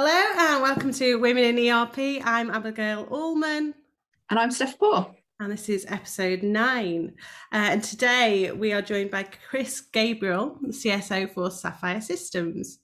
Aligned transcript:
Hello 0.00 0.12
and 0.38 0.62
welcome 0.62 0.92
to 0.92 1.16
Women 1.16 1.58
in 1.58 1.72
ERP. 1.72 2.24
I'm 2.24 2.52
Abigail 2.52 3.08
Allman. 3.10 3.74
And 4.30 4.38
I'm 4.38 4.52
Steph 4.52 4.78
Poor. 4.78 5.12
And 5.40 5.50
this 5.50 5.68
is 5.68 5.86
episode 5.88 6.44
nine. 6.44 7.14
Uh, 7.52 7.66
and 7.70 7.82
today 7.82 8.52
we 8.52 8.72
are 8.72 8.80
joined 8.80 9.10
by 9.10 9.24
Chris 9.24 9.80
Gabriel, 9.80 10.56
CSO 10.68 11.34
for 11.34 11.50
Sapphire 11.50 12.00
Systems. 12.00 12.78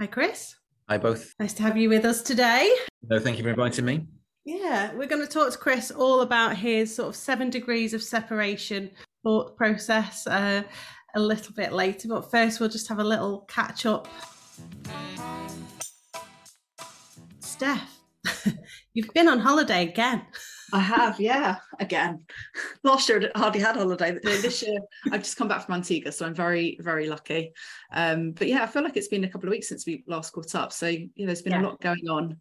Hi, 0.00 0.08
Chris. 0.08 0.56
Hi, 0.88 0.98
both. 0.98 1.32
Nice 1.38 1.52
to 1.52 1.62
have 1.62 1.76
you 1.76 1.88
with 1.88 2.04
us 2.04 2.22
today. 2.22 2.74
No, 3.08 3.20
thank 3.20 3.38
you 3.38 3.44
for 3.44 3.50
inviting 3.50 3.84
me. 3.84 4.06
Yeah, 4.48 4.94
we're 4.94 5.06
going 5.06 5.20
to 5.20 5.30
talk 5.30 5.52
to 5.52 5.58
Chris 5.58 5.90
all 5.90 6.22
about 6.22 6.56
his 6.56 6.96
sort 6.96 7.10
of 7.10 7.16
seven 7.16 7.50
degrees 7.50 7.92
of 7.92 8.02
separation 8.02 8.90
thought 9.22 9.54
process 9.58 10.26
uh, 10.26 10.62
a 11.14 11.20
little 11.20 11.52
bit 11.54 11.74
later. 11.74 12.08
But 12.08 12.30
first, 12.30 12.58
we'll 12.58 12.70
just 12.70 12.88
have 12.88 12.98
a 12.98 13.04
little 13.04 13.40
catch 13.42 13.84
up 13.84 14.08
Steph, 17.40 18.00
you've 18.94 19.12
been 19.12 19.28
on 19.28 19.38
holiday 19.38 19.82
again. 19.82 20.22
I 20.72 20.80
have, 20.80 21.20
yeah, 21.20 21.56
again. 21.78 22.24
Last 22.84 23.06
year 23.10 23.30
I 23.34 23.38
hardly 23.38 23.60
had 23.60 23.76
holiday. 23.76 24.16
This 24.22 24.62
year 24.62 24.78
I've 25.12 25.24
just 25.24 25.36
come 25.36 25.48
back 25.48 25.66
from 25.66 25.74
Antigua, 25.74 26.10
so 26.10 26.24
I'm 26.24 26.34
very, 26.34 26.78
very 26.80 27.06
lucky. 27.06 27.52
Um, 27.92 28.32
but 28.32 28.48
yeah, 28.48 28.62
I 28.62 28.66
feel 28.66 28.82
like 28.82 28.96
it's 28.96 29.08
been 29.08 29.24
a 29.24 29.28
couple 29.28 29.48
of 29.48 29.50
weeks 29.50 29.68
since 29.68 29.84
we 29.86 30.04
last 30.06 30.32
caught 30.32 30.54
up. 30.54 30.72
So 30.72 30.86
you 30.86 31.10
know, 31.16 31.26
there's 31.26 31.42
been 31.42 31.52
yeah. 31.52 31.62
a 31.62 31.68
lot 31.68 31.80
going 31.82 32.08
on. 32.08 32.38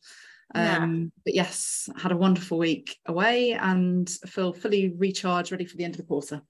Um, 0.55 0.63
yeah. 0.63 1.09
But 1.25 1.35
yes, 1.35 1.89
had 1.97 2.11
a 2.11 2.17
wonderful 2.17 2.57
week 2.57 2.97
away 3.05 3.53
and 3.53 4.09
feel 4.27 4.53
fully 4.53 4.93
recharged, 4.97 5.51
ready 5.51 5.65
for 5.65 5.77
the 5.77 5.83
end 5.83 5.95
of 5.95 5.97
the 5.97 6.07
quarter. 6.07 6.41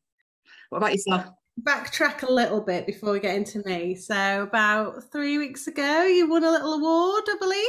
What 0.69 0.79
about 0.79 0.91
yourself? 0.91 1.25
Backtrack 1.63 2.23
a 2.23 2.31
little 2.31 2.61
bit 2.61 2.85
before 2.85 3.13
we 3.13 3.19
get 3.19 3.35
into 3.35 3.63
me. 3.65 3.95
So 3.95 4.43
about 4.43 5.11
three 5.11 5.37
weeks 5.37 5.67
ago, 5.67 6.03
you 6.03 6.29
won 6.29 6.43
a 6.43 6.51
little 6.51 6.73
award, 6.73 7.23
I 7.27 7.35
believe. 7.39 7.67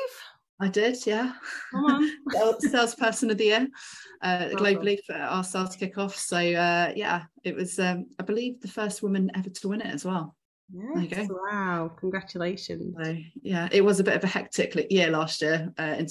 I 0.61 0.69
did, 0.69 1.07
yeah. 1.07 1.33
Come 1.71 1.85
on. 1.85 2.61
Salesperson 2.61 3.31
of 3.31 3.39
the 3.39 3.45
year 3.45 3.69
uh, 4.23 4.49
globally 4.53 4.99
for 5.07 5.15
our 5.15 5.45
sales 5.45 5.77
kickoff. 5.77 6.15
So 6.15 6.37
uh, 6.37 6.93
yeah, 6.97 7.25
it 7.45 7.55
was, 7.55 7.79
um, 7.79 8.07
I 8.19 8.25
believe, 8.25 8.61
the 8.61 8.69
first 8.69 9.03
woman 9.03 9.31
ever 9.35 9.49
to 9.49 9.69
win 9.69 9.81
it 9.81 9.95
as 9.95 10.05
well. 10.05 10.35
Yes, 10.73 11.29
Wow, 11.31 11.93
congratulations. 11.99 12.95
So, 13.03 13.17
yeah, 13.43 13.69
it 13.73 13.83
was 13.83 14.01
a 14.01 14.05
bit 14.05 14.17
of 14.17 14.25
a 14.25 14.29
hectic 14.29 14.75
year 14.91 15.11
last 15.11 15.41
year 15.41 15.73
uh, 15.79 15.97
in, 15.99 16.07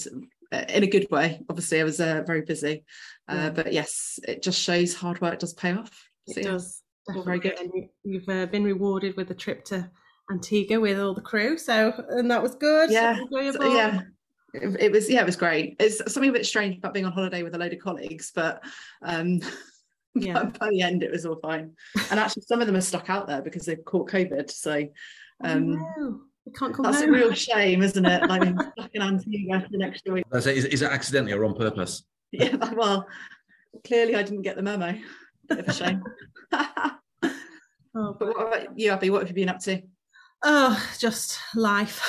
uh, 0.52 0.64
in 0.68 0.82
a 0.82 0.86
good 0.86 1.08
way. 1.10 1.40
Obviously, 1.48 1.80
I 1.80 1.84
was 1.84 2.00
uh, 2.00 2.22
very 2.26 2.42
busy, 2.42 2.84
uh, 3.28 3.34
yeah. 3.34 3.50
but 3.50 3.72
yes, 3.72 4.18
it 4.26 4.42
just 4.42 4.60
shows 4.60 4.94
hard 4.94 5.20
work 5.20 5.38
does 5.38 5.54
pay 5.54 5.72
off. 5.72 6.08
So, 6.28 6.40
it 6.40 6.44
does. 6.44 6.82
Very 7.24 7.38
good. 7.38 7.58
And 7.58 7.72
you've 8.04 8.28
uh, 8.28 8.46
been 8.46 8.64
rewarded 8.64 9.16
with 9.16 9.30
a 9.30 9.34
trip 9.34 9.64
to 9.66 9.88
Antigua 10.30 10.78
with 10.80 10.98
all 10.98 11.14
the 11.14 11.22
crew. 11.22 11.56
So, 11.56 11.92
and 12.10 12.30
that 12.30 12.42
was 12.42 12.54
good. 12.56 12.90
Yeah. 12.90 13.16
So, 13.30 13.74
yeah 13.74 14.02
it, 14.54 14.76
it, 14.80 14.92
was 14.92 15.10
yeah 15.10 15.20
it 15.20 15.26
was 15.26 15.36
great 15.36 15.76
it's 15.78 15.98
something 16.12 16.30
a 16.30 16.32
bit 16.32 16.46
strange 16.46 16.78
about 16.78 16.94
being 16.94 17.04
on 17.04 17.12
holiday 17.12 17.42
with 17.42 17.54
a 17.54 17.58
load 17.58 17.72
of 17.72 17.78
colleagues 17.80 18.32
but 18.34 18.62
um 19.02 19.40
yeah. 20.14 20.44
by 20.44 20.70
the 20.70 20.82
end 20.82 21.02
it 21.02 21.10
was 21.10 21.26
all 21.26 21.38
fine 21.40 21.72
and 22.10 22.18
actually 22.18 22.42
some 22.42 22.60
of 22.60 22.66
them 22.66 22.76
are 22.76 22.80
stuck 22.80 23.10
out 23.10 23.26
there 23.26 23.42
because 23.42 23.66
they've 23.66 23.84
caught 23.84 24.10
covid 24.10 24.50
so 24.50 24.86
um 25.44 25.72
no. 25.72 26.20
Can't 26.56 26.74
come 26.74 26.84
that's 26.84 27.00
home. 27.00 27.10
a 27.10 27.12
real 27.12 27.32
shame, 27.32 27.82
isn't 27.82 28.04
it? 28.04 28.28
Like 28.28 28.42
stuck 28.78 28.90
in 28.94 29.02
Antigua 29.02 29.60
for 29.60 29.68
the 29.70 29.78
next 29.78 30.08
week. 30.08 30.24
Is, 30.32 30.46
is 30.46 30.82
it 30.82 30.90
accidentally 30.90 31.32
or 31.32 31.44
on 31.44 31.54
purpose? 31.54 32.04
Yeah, 32.32 32.56
well, 32.74 33.06
clearly 33.86 34.16
I 34.16 34.22
didn't 34.22 34.42
get 34.42 34.56
the 34.56 34.62
memo. 34.62 34.98
Bit 35.48 35.58
of 35.60 35.68
a 35.68 35.72
shame. 35.72 36.02
oh, 36.52 38.16
but 38.18 38.28
what 38.28 38.46
about 38.48 38.78
you, 38.78 38.90
Abby? 38.90 39.10
What 39.10 39.20
have 39.20 39.28
you 39.28 39.34
been 39.34 39.48
up 39.48 39.60
to? 39.60 39.82
Oh, 40.44 40.88
just 40.98 41.38
life. 41.54 42.00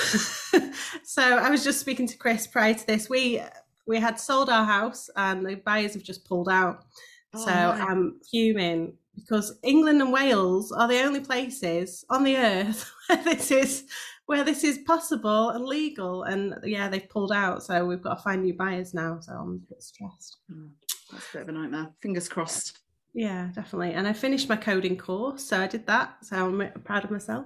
so 1.03 1.21
I 1.21 1.49
was 1.49 1.63
just 1.63 1.79
speaking 1.79 2.07
to 2.07 2.17
Chris 2.17 2.47
prior 2.47 2.73
to 2.73 2.87
this. 2.87 3.09
We 3.09 3.41
we 3.87 3.99
had 3.99 4.19
sold 4.19 4.49
our 4.49 4.65
house 4.65 5.09
and 5.15 5.45
the 5.45 5.55
buyers 5.55 5.95
have 5.95 6.03
just 6.03 6.25
pulled 6.25 6.49
out. 6.49 6.85
Oh, 7.33 7.45
so 7.45 7.51
I'm 7.51 8.19
fuming 8.29 8.93
because 9.15 9.59
England 9.63 10.01
and 10.01 10.11
Wales 10.11 10.71
are 10.71 10.87
the 10.87 11.01
only 11.01 11.19
places 11.19 12.05
on 12.09 12.23
the 12.23 12.37
earth 12.37 12.91
where 13.07 13.23
this 13.23 13.51
is 13.51 13.85
where 14.25 14.43
this 14.43 14.63
is 14.63 14.77
possible 14.79 15.49
and 15.49 15.65
legal. 15.65 16.23
And 16.23 16.55
yeah, 16.63 16.87
they've 16.87 17.09
pulled 17.09 17.31
out. 17.31 17.63
So 17.63 17.85
we've 17.85 18.01
got 18.01 18.15
to 18.15 18.23
find 18.23 18.43
new 18.43 18.53
buyers 18.53 18.93
now. 18.93 19.19
So 19.19 19.33
I'm 19.33 19.63
a 19.67 19.73
bit 19.73 19.81
stressed. 19.81 20.37
Mm, 20.51 20.69
that's 21.11 21.29
a 21.29 21.33
bit 21.33 21.41
of 21.41 21.49
a 21.49 21.51
nightmare. 21.51 21.89
Fingers 22.01 22.29
crossed. 22.29 22.77
Yeah, 23.13 23.49
definitely. 23.55 23.93
And 23.93 24.07
I 24.07 24.13
finished 24.13 24.47
my 24.47 24.55
coding 24.55 24.97
course. 24.97 25.43
So 25.43 25.59
I 25.59 25.65
did 25.65 25.87
that. 25.87 26.23
So 26.23 26.35
I'm 26.35 26.71
proud 26.83 27.05
of 27.05 27.11
myself. 27.11 27.45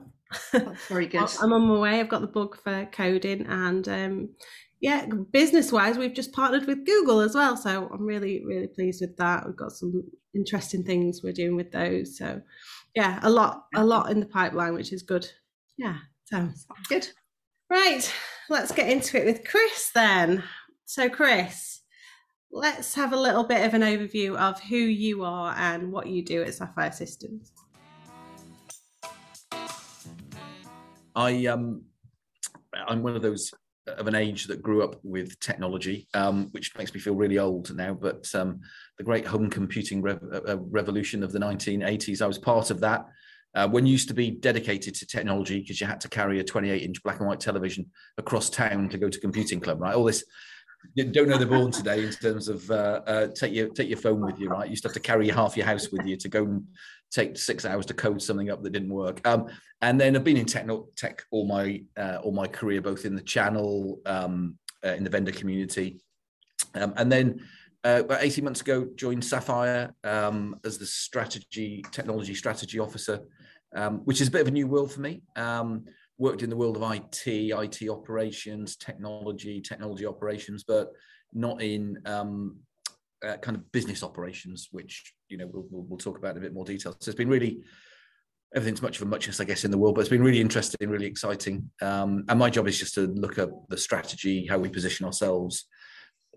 That's 0.51 0.87
very 0.87 1.07
good. 1.07 1.29
I'm 1.41 1.53
on 1.53 1.61
my 1.61 1.79
way. 1.79 1.99
I've 2.01 2.09
got 2.09 2.19
the 2.19 2.27
bug 2.27 2.57
for 2.61 2.85
coding, 2.91 3.45
and 3.47 3.87
um, 3.87 4.29
yeah, 4.83 5.05
business 5.31 5.71
wise, 5.71 5.97
we've 5.97 6.13
just 6.13 6.33
partnered 6.33 6.67
with 6.67 6.85
Google 6.85 7.21
as 7.21 7.35
well. 7.35 7.55
So 7.55 7.89
I'm 7.93 8.05
really, 8.05 8.43
really 8.45 8.67
pleased 8.67 8.99
with 8.99 9.15
that. 9.15 9.45
We've 9.45 9.55
got 9.55 9.71
some 9.71 10.03
interesting 10.35 10.83
things 10.83 11.21
we're 11.23 11.31
doing 11.31 11.55
with 11.55 11.71
those. 11.71 12.17
So 12.17 12.41
yeah, 12.93 13.21
a 13.23 13.29
lot, 13.29 13.63
a 13.73 13.85
lot 13.85 14.11
in 14.11 14.19
the 14.19 14.25
pipeline, 14.25 14.73
which 14.73 14.91
is 14.91 15.01
good. 15.01 15.25
Yeah, 15.77 15.99
so 16.25 16.49
good. 16.89 17.07
Right, 17.69 18.13
let's 18.49 18.73
get 18.73 18.89
into 18.89 19.17
it 19.17 19.25
with 19.25 19.45
Chris 19.45 19.89
then. 19.95 20.43
So, 20.83 21.07
Chris, 21.07 21.79
let's 22.51 22.93
have 22.95 23.13
a 23.13 23.17
little 23.17 23.45
bit 23.45 23.65
of 23.65 23.73
an 23.73 23.83
overview 23.83 24.35
of 24.35 24.59
who 24.63 24.75
you 24.75 25.23
are 25.23 25.55
and 25.57 25.93
what 25.93 26.07
you 26.07 26.25
do 26.25 26.43
at 26.43 26.55
Sapphire 26.55 26.91
Systems. 26.91 27.53
I 31.15 31.45
um, 31.45 31.83
I'm 32.85 33.01
one 33.01 33.15
of 33.15 33.21
those 33.21 33.49
of 33.87 34.07
an 34.07 34.15
age 34.15 34.47
that 34.47 34.61
grew 34.61 34.83
up 34.83 34.95
with 35.03 35.39
technology, 35.39 36.07
um, 36.13 36.47
which 36.51 36.75
makes 36.77 36.93
me 36.93 36.99
feel 36.99 37.15
really 37.15 37.39
old 37.39 37.75
now. 37.75 37.93
But 37.93 38.33
um, 38.35 38.61
the 38.97 39.03
great 39.03 39.25
home 39.25 39.49
computing 39.49 40.07
uh, 40.07 40.17
uh 40.47 40.57
revolution 40.59 41.23
of 41.23 41.31
the 41.31 41.39
1980s, 41.39 42.21
I 42.21 42.27
was 42.27 42.37
part 42.37 42.71
of 42.71 42.79
that. 42.81 43.05
Uh, 43.55 43.67
when 43.67 43.85
you 43.85 43.91
used 43.91 44.07
to 44.07 44.15
be 44.15 44.31
dedicated 44.31 44.95
to 44.95 45.05
technology 45.05 45.59
because 45.59 45.79
you 45.79 45.85
had 45.85 46.01
to 46.01 46.09
carry 46.09 46.39
a 46.39 46.43
28 46.43 46.81
inch 46.81 47.03
black 47.03 47.19
and 47.19 47.27
white 47.27 47.39
television 47.39 47.85
across 48.17 48.49
town 48.49 48.89
to 48.89 48.97
go 48.97 49.09
to 49.09 49.19
computing 49.19 49.59
club, 49.59 49.79
right? 49.79 49.93
All 49.93 50.05
this 50.05 50.23
don't 50.95 51.27
know 51.27 51.37
they're 51.37 51.47
born 51.47 51.71
today 51.71 52.03
in 52.03 52.11
terms 52.11 52.47
of 52.47 52.69
uh, 52.69 53.01
uh, 53.07 53.27
take 53.27 53.53
your 53.53 53.69
take 53.69 53.89
your 53.89 53.97
phone 53.97 54.21
with 54.21 54.39
you, 54.39 54.49
right? 54.49 54.65
You 54.65 54.71
used 54.71 54.83
to 54.83 54.89
have 54.89 54.93
to 54.93 54.99
carry 54.99 55.29
half 55.29 55.57
your 55.57 55.65
house 55.65 55.91
with 55.91 56.05
you 56.05 56.15
to 56.17 56.29
go 56.29 56.43
and 56.43 56.65
take 57.11 57.37
six 57.37 57.65
hours 57.65 57.85
to 57.85 57.93
code 57.93 58.21
something 58.21 58.49
up 58.49 58.63
that 58.63 58.71
didn't 58.71 58.89
work. 58.89 59.25
Um, 59.27 59.47
and 59.81 59.99
then 59.99 60.15
I've 60.15 60.23
been 60.23 60.37
in 60.37 60.45
tech, 60.45 60.67
tech 60.95 61.23
all 61.31 61.47
my 61.47 61.81
uh, 61.97 62.19
all 62.23 62.31
my 62.31 62.47
career, 62.47 62.81
both 62.81 63.05
in 63.05 63.15
the 63.15 63.21
channel, 63.21 63.99
um, 64.05 64.57
uh, 64.85 64.93
in 64.93 65.03
the 65.03 65.09
vendor 65.09 65.31
community, 65.31 65.99
um, 66.75 66.93
and 66.97 67.11
then 67.11 67.41
uh, 67.85 68.01
about 68.05 68.23
18 68.23 68.43
months 68.43 68.61
ago 68.61 68.87
joined 68.95 69.23
Sapphire 69.25 69.93
um, 70.03 70.59
as 70.63 70.77
the 70.77 70.85
strategy 70.85 71.83
technology 71.91 72.33
strategy 72.33 72.79
officer, 72.79 73.19
um, 73.75 73.99
which 74.05 74.21
is 74.21 74.27
a 74.27 74.31
bit 74.31 74.41
of 74.41 74.47
a 74.47 74.51
new 74.51 74.67
world 74.67 74.91
for 74.91 75.01
me. 75.01 75.21
Worked 76.17 76.43
in 76.43 76.49
the 76.49 76.55
world 76.55 76.77
of 76.77 76.91
IT, 76.91 77.27
IT 77.27 77.89
operations, 77.89 78.75
technology, 78.75 79.61
technology 79.61 80.05
operations, 80.05 80.63
but 80.63 80.89
not 81.33 81.61
in 81.61 81.97
um, 82.05 82.57
uh, 83.25 83.37
kind 83.37 83.57
of 83.57 83.71
business 83.71 84.03
operations, 84.03 84.69
which 84.71 85.13
you 85.29 85.37
know 85.37 85.47
we'll, 85.51 85.65
we'll, 85.71 85.83
we'll, 85.83 85.97
talk 85.97 86.17
about 86.17 86.31
in 86.31 86.37
a 86.37 86.41
bit 86.41 86.53
more 86.53 86.65
detail. 86.65 86.95
So 86.99 87.09
it's 87.09 87.17
been 87.17 87.29
really 87.29 87.63
everything's 88.55 88.81
much 88.81 88.97
of 88.97 89.03
a 89.03 89.09
muchness, 89.09 89.39
I 89.39 89.45
guess, 89.45 89.63
in 89.63 89.71
the 89.71 89.77
world, 89.77 89.95
but 89.95 90.01
it's 90.01 90.09
been 90.09 90.23
really 90.23 90.41
interesting, 90.41 90.89
really 90.89 91.07
exciting. 91.07 91.69
Um, 91.81 92.23
and 92.29 92.37
my 92.37 92.49
job 92.49 92.67
is 92.67 92.77
just 92.77 92.93
to 92.95 93.07
look 93.07 93.39
at 93.39 93.49
the 93.69 93.77
strategy, 93.77 94.45
how 94.45 94.59
we 94.59 94.69
position 94.69 95.05
ourselves, 95.05 95.65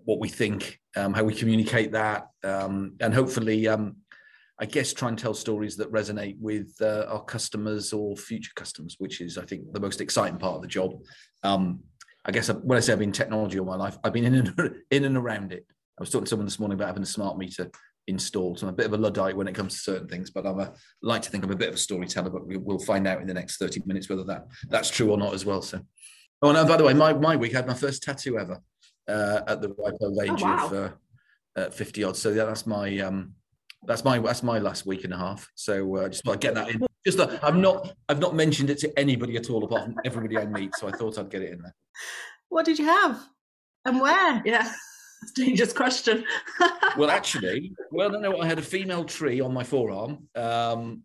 what 0.04 0.20
we 0.20 0.28
think, 0.28 0.80
um, 0.96 1.12
how 1.12 1.24
we 1.24 1.34
communicate 1.34 1.92
that, 1.92 2.28
um, 2.42 2.94
and 3.00 3.12
hopefully, 3.12 3.68
um, 3.68 3.96
I 4.58 4.66
guess, 4.66 4.92
try 4.92 5.08
and 5.08 5.18
tell 5.18 5.34
stories 5.34 5.76
that 5.76 5.92
resonate 5.92 6.38
with 6.40 6.74
uh, 6.80 7.04
our 7.08 7.22
customers 7.24 7.92
or 7.92 8.16
future 8.16 8.52
customers, 8.56 8.96
which 8.98 9.20
is, 9.20 9.36
I 9.36 9.44
think, 9.44 9.72
the 9.72 9.80
most 9.80 10.00
exciting 10.00 10.38
part 10.38 10.56
of 10.56 10.62
the 10.62 10.68
job. 10.68 10.94
Um, 11.42 11.80
I 12.24 12.32
guess 12.32 12.48
when 12.48 12.76
I 12.76 12.80
say 12.80 12.92
I've 12.92 12.98
been 12.98 13.12
technology 13.12 13.58
all 13.58 13.66
my 13.66 13.76
life, 13.76 13.98
I've 14.02 14.12
been 14.12 14.24
in 14.24 14.34
and, 14.34 14.74
in 14.90 15.04
and 15.04 15.16
around 15.16 15.52
it. 15.52 15.66
I 15.98 16.02
was 16.02 16.10
talking 16.10 16.24
to 16.24 16.30
someone 16.30 16.46
this 16.46 16.58
morning 16.58 16.76
about 16.76 16.88
having 16.88 17.02
a 17.02 17.06
smart 17.06 17.38
meter 17.38 17.70
installed. 18.06 18.58
So 18.58 18.66
I'm 18.66 18.72
a 18.72 18.76
bit 18.76 18.86
of 18.86 18.92
a 18.92 18.96
luddite 18.96 19.36
when 19.36 19.48
it 19.48 19.54
comes 19.54 19.74
to 19.74 19.80
certain 19.80 20.08
things, 20.08 20.30
but 20.30 20.46
I'm 20.46 20.58
a 20.60 20.72
like 21.02 21.22
to 21.22 21.30
think 21.30 21.44
I'm 21.44 21.50
a 21.50 21.56
bit 21.56 21.68
of 21.68 21.74
a 21.74 21.78
storyteller. 21.78 22.30
But 22.30 22.46
we, 22.46 22.56
will 22.56 22.78
find 22.78 23.06
out 23.06 23.20
in 23.20 23.26
the 23.26 23.34
next 23.34 23.58
30 23.58 23.82
minutes 23.86 24.08
whether 24.08 24.24
that 24.24 24.46
that's 24.68 24.90
true 24.90 25.10
or 25.10 25.18
not 25.18 25.34
as 25.34 25.44
well. 25.44 25.62
So, 25.62 25.80
oh, 26.42 26.50
and 26.50 26.68
by 26.68 26.76
the 26.76 26.84
way, 26.84 26.94
my 26.94 27.12
my 27.14 27.36
week 27.36 27.54
I 27.54 27.58
had 27.58 27.66
my 27.66 27.74
first 27.74 28.02
tattoo 28.02 28.38
ever 28.38 28.60
uh, 29.08 29.40
at 29.46 29.60
the 29.60 29.68
ripe 29.68 29.94
old 30.00 30.18
age 30.22 30.42
oh, 30.42 30.44
wow. 30.44 30.66
of 30.66 30.72
uh, 30.72 30.90
uh, 31.56 31.70
50 31.70 32.04
odd. 32.04 32.16
So 32.16 32.30
yeah, 32.30 32.44
that's 32.44 32.66
my 32.66 32.98
um, 32.98 33.32
that's 33.86 34.04
my 34.04 34.18
that's 34.18 34.42
my 34.42 34.58
last 34.58 34.86
week 34.86 35.04
and 35.04 35.12
a 35.12 35.16
half. 35.16 35.50
So 35.54 35.96
uh, 35.96 36.08
just 36.08 36.24
want 36.24 36.40
to 36.40 36.46
get 36.46 36.54
that 36.54 36.68
in. 36.70 36.86
Just 37.04 37.18
that 37.18 37.42
I'm 37.42 37.60
not 37.60 37.94
I've 38.08 38.18
not 38.18 38.34
mentioned 38.34 38.70
it 38.70 38.78
to 38.78 38.98
anybody 38.98 39.36
at 39.36 39.50
all 39.50 39.64
apart 39.64 39.84
from 39.84 39.96
everybody 40.04 40.38
I 40.38 40.46
meet. 40.46 40.74
So 40.76 40.88
I 40.88 40.92
thought 40.92 41.18
I'd 41.18 41.30
get 41.30 41.42
it 41.42 41.52
in 41.52 41.62
there. 41.62 41.74
What 42.48 42.64
did 42.64 42.78
you 42.78 42.86
have, 42.86 43.20
and 43.84 44.00
where? 44.00 44.42
Yeah. 44.44 44.70
it's 45.22 45.32
dangerous 45.32 45.72
question. 45.72 46.24
well, 46.96 47.10
actually, 47.10 47.72
well, 47.90 48.10
no, 48.10 48.18
no, 48.18 48.40
I 48.40 48.46
had 48.46 48.58
a 48.58 48.62
female 48.62 49.04
tree 49.04 49.40
on 49.40 49.52
my 49.52 49.64
forearm, 49.64 50.28
um, 50.34 51.02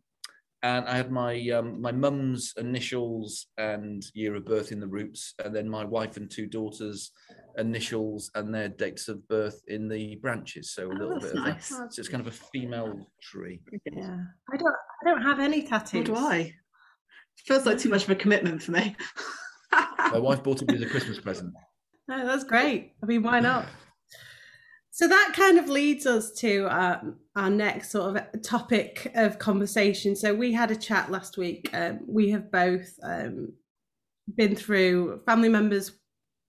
and 0.63 0.86
I 0.88 0.96
had 0.98 1.12
my 1.12 1.38
um, 1.50 1.81
my 1.81 1.92
mum's 1.92 2.54
initials 2.58 3.48
and 3.58 4.04
year 4.13 4.36
of 4.36 4.46
birth 4.46 4.72
in 4.72 4.80
the 4.80 4.88
roots, 4.88 5.34
and 5.44 5.56
then 5.56 5.68
my 5.68 5.84
wife 5.86 6.18
and 6.18 6.30
two 6.30 6.48
daughters' 6.48 7.12
initials 7.58 8.31
and 8.36 8.54
their 8.54 8.69
dates 8.69 9.08
of 9.08 9.28
birth 9.28 9.62
in 9.68 9.88
the 9.88 10.16
branches. 10.18 10.72
So 10.74 10.88
a 10.88 10.94
little 10.94 11.16
Oh, 11.16 11.19
bit 11.19 11.36
nice. 11.36 11.72
of 11.72 11.80
a, 11.88 11.92
so 11.92 12.00
it's 12.00 12.10
kind 12.10 12.22
of 12.22 12.28
a 12.28 12.38
female 12.38 13.08
tree. 13.22 13.62
Yeah, 13.92 14.18
I 14.54 14.58
don't. 14.58 14.75
I 15.02 15.06
don't 15.10 15.22
have 15.24 15.40
any 15.40 15.63
tattoos. 15.63 16.08
What 16.10 16.16
do 16.16 16.16
I? 16.16 16.54
Feels 17.38 17.66
like 17.66 17.80
too 17.80 17.90
much 17.90 18.04
of 18.04 18.10
a 18.12 18.16
commitment 18.16 18.62
for 18.62 18.72
me. 18.72 18.96
My 19.72 20.19
wife 20.19 20.44
bought 20.44 20.62
it 20.62 20.68
me 20.68 20.75
as 20.75 20.81
a 20.84 20.86
Christmas 20.86 21.19
present. 21.19 21.54
No, 22.08 22.25
that's 22.25 22.44
great. 22.44 22.94
I 23.02 23.06
mean, 23.08 23.24
why 23.24 23.40
not? 23.40 23.66
So 24.92 25.08
that 25.08 25.31
kind 25.36 25.58
of 25.58 25.69
leads 25.69 26.06
us 26.06 26.31
to 26.40 26.68
um, 26.68 27.16
our 27.36 27.50
next 27.50 27.92
sort 27.92 28.18
of 28.18 28.42
topic 28.42 29.12
of 29.16 29.39
conversation. 29.39 30.16
So 30.16 30.33
we 30.33 30.51
had 30.51 30.72
a 30.72 30.75
chat 30.75 31.12
last 31.12 31.38
week. 31.38 31.69
Um, 31.74 32.00
we 32.07 32.30
have 32.31 32.51
both 32.51 32.94
um, 33.04 33.54
been 34.36 34.56
through 34.56 35.22
family 35.25 35.50
members 35.50 35.92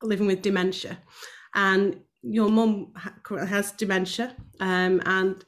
living 0.02 0.26
with 0.26 0.42
dementia, 0.42 0.98
and 1.54 2.00
your 2.22 2.50
mum 2.50 2.92
ha- 2.96 3.46
has 3.46 3.72
dementia, 3.72 4.34
um, 4.60 5.00
and 5.06 5.44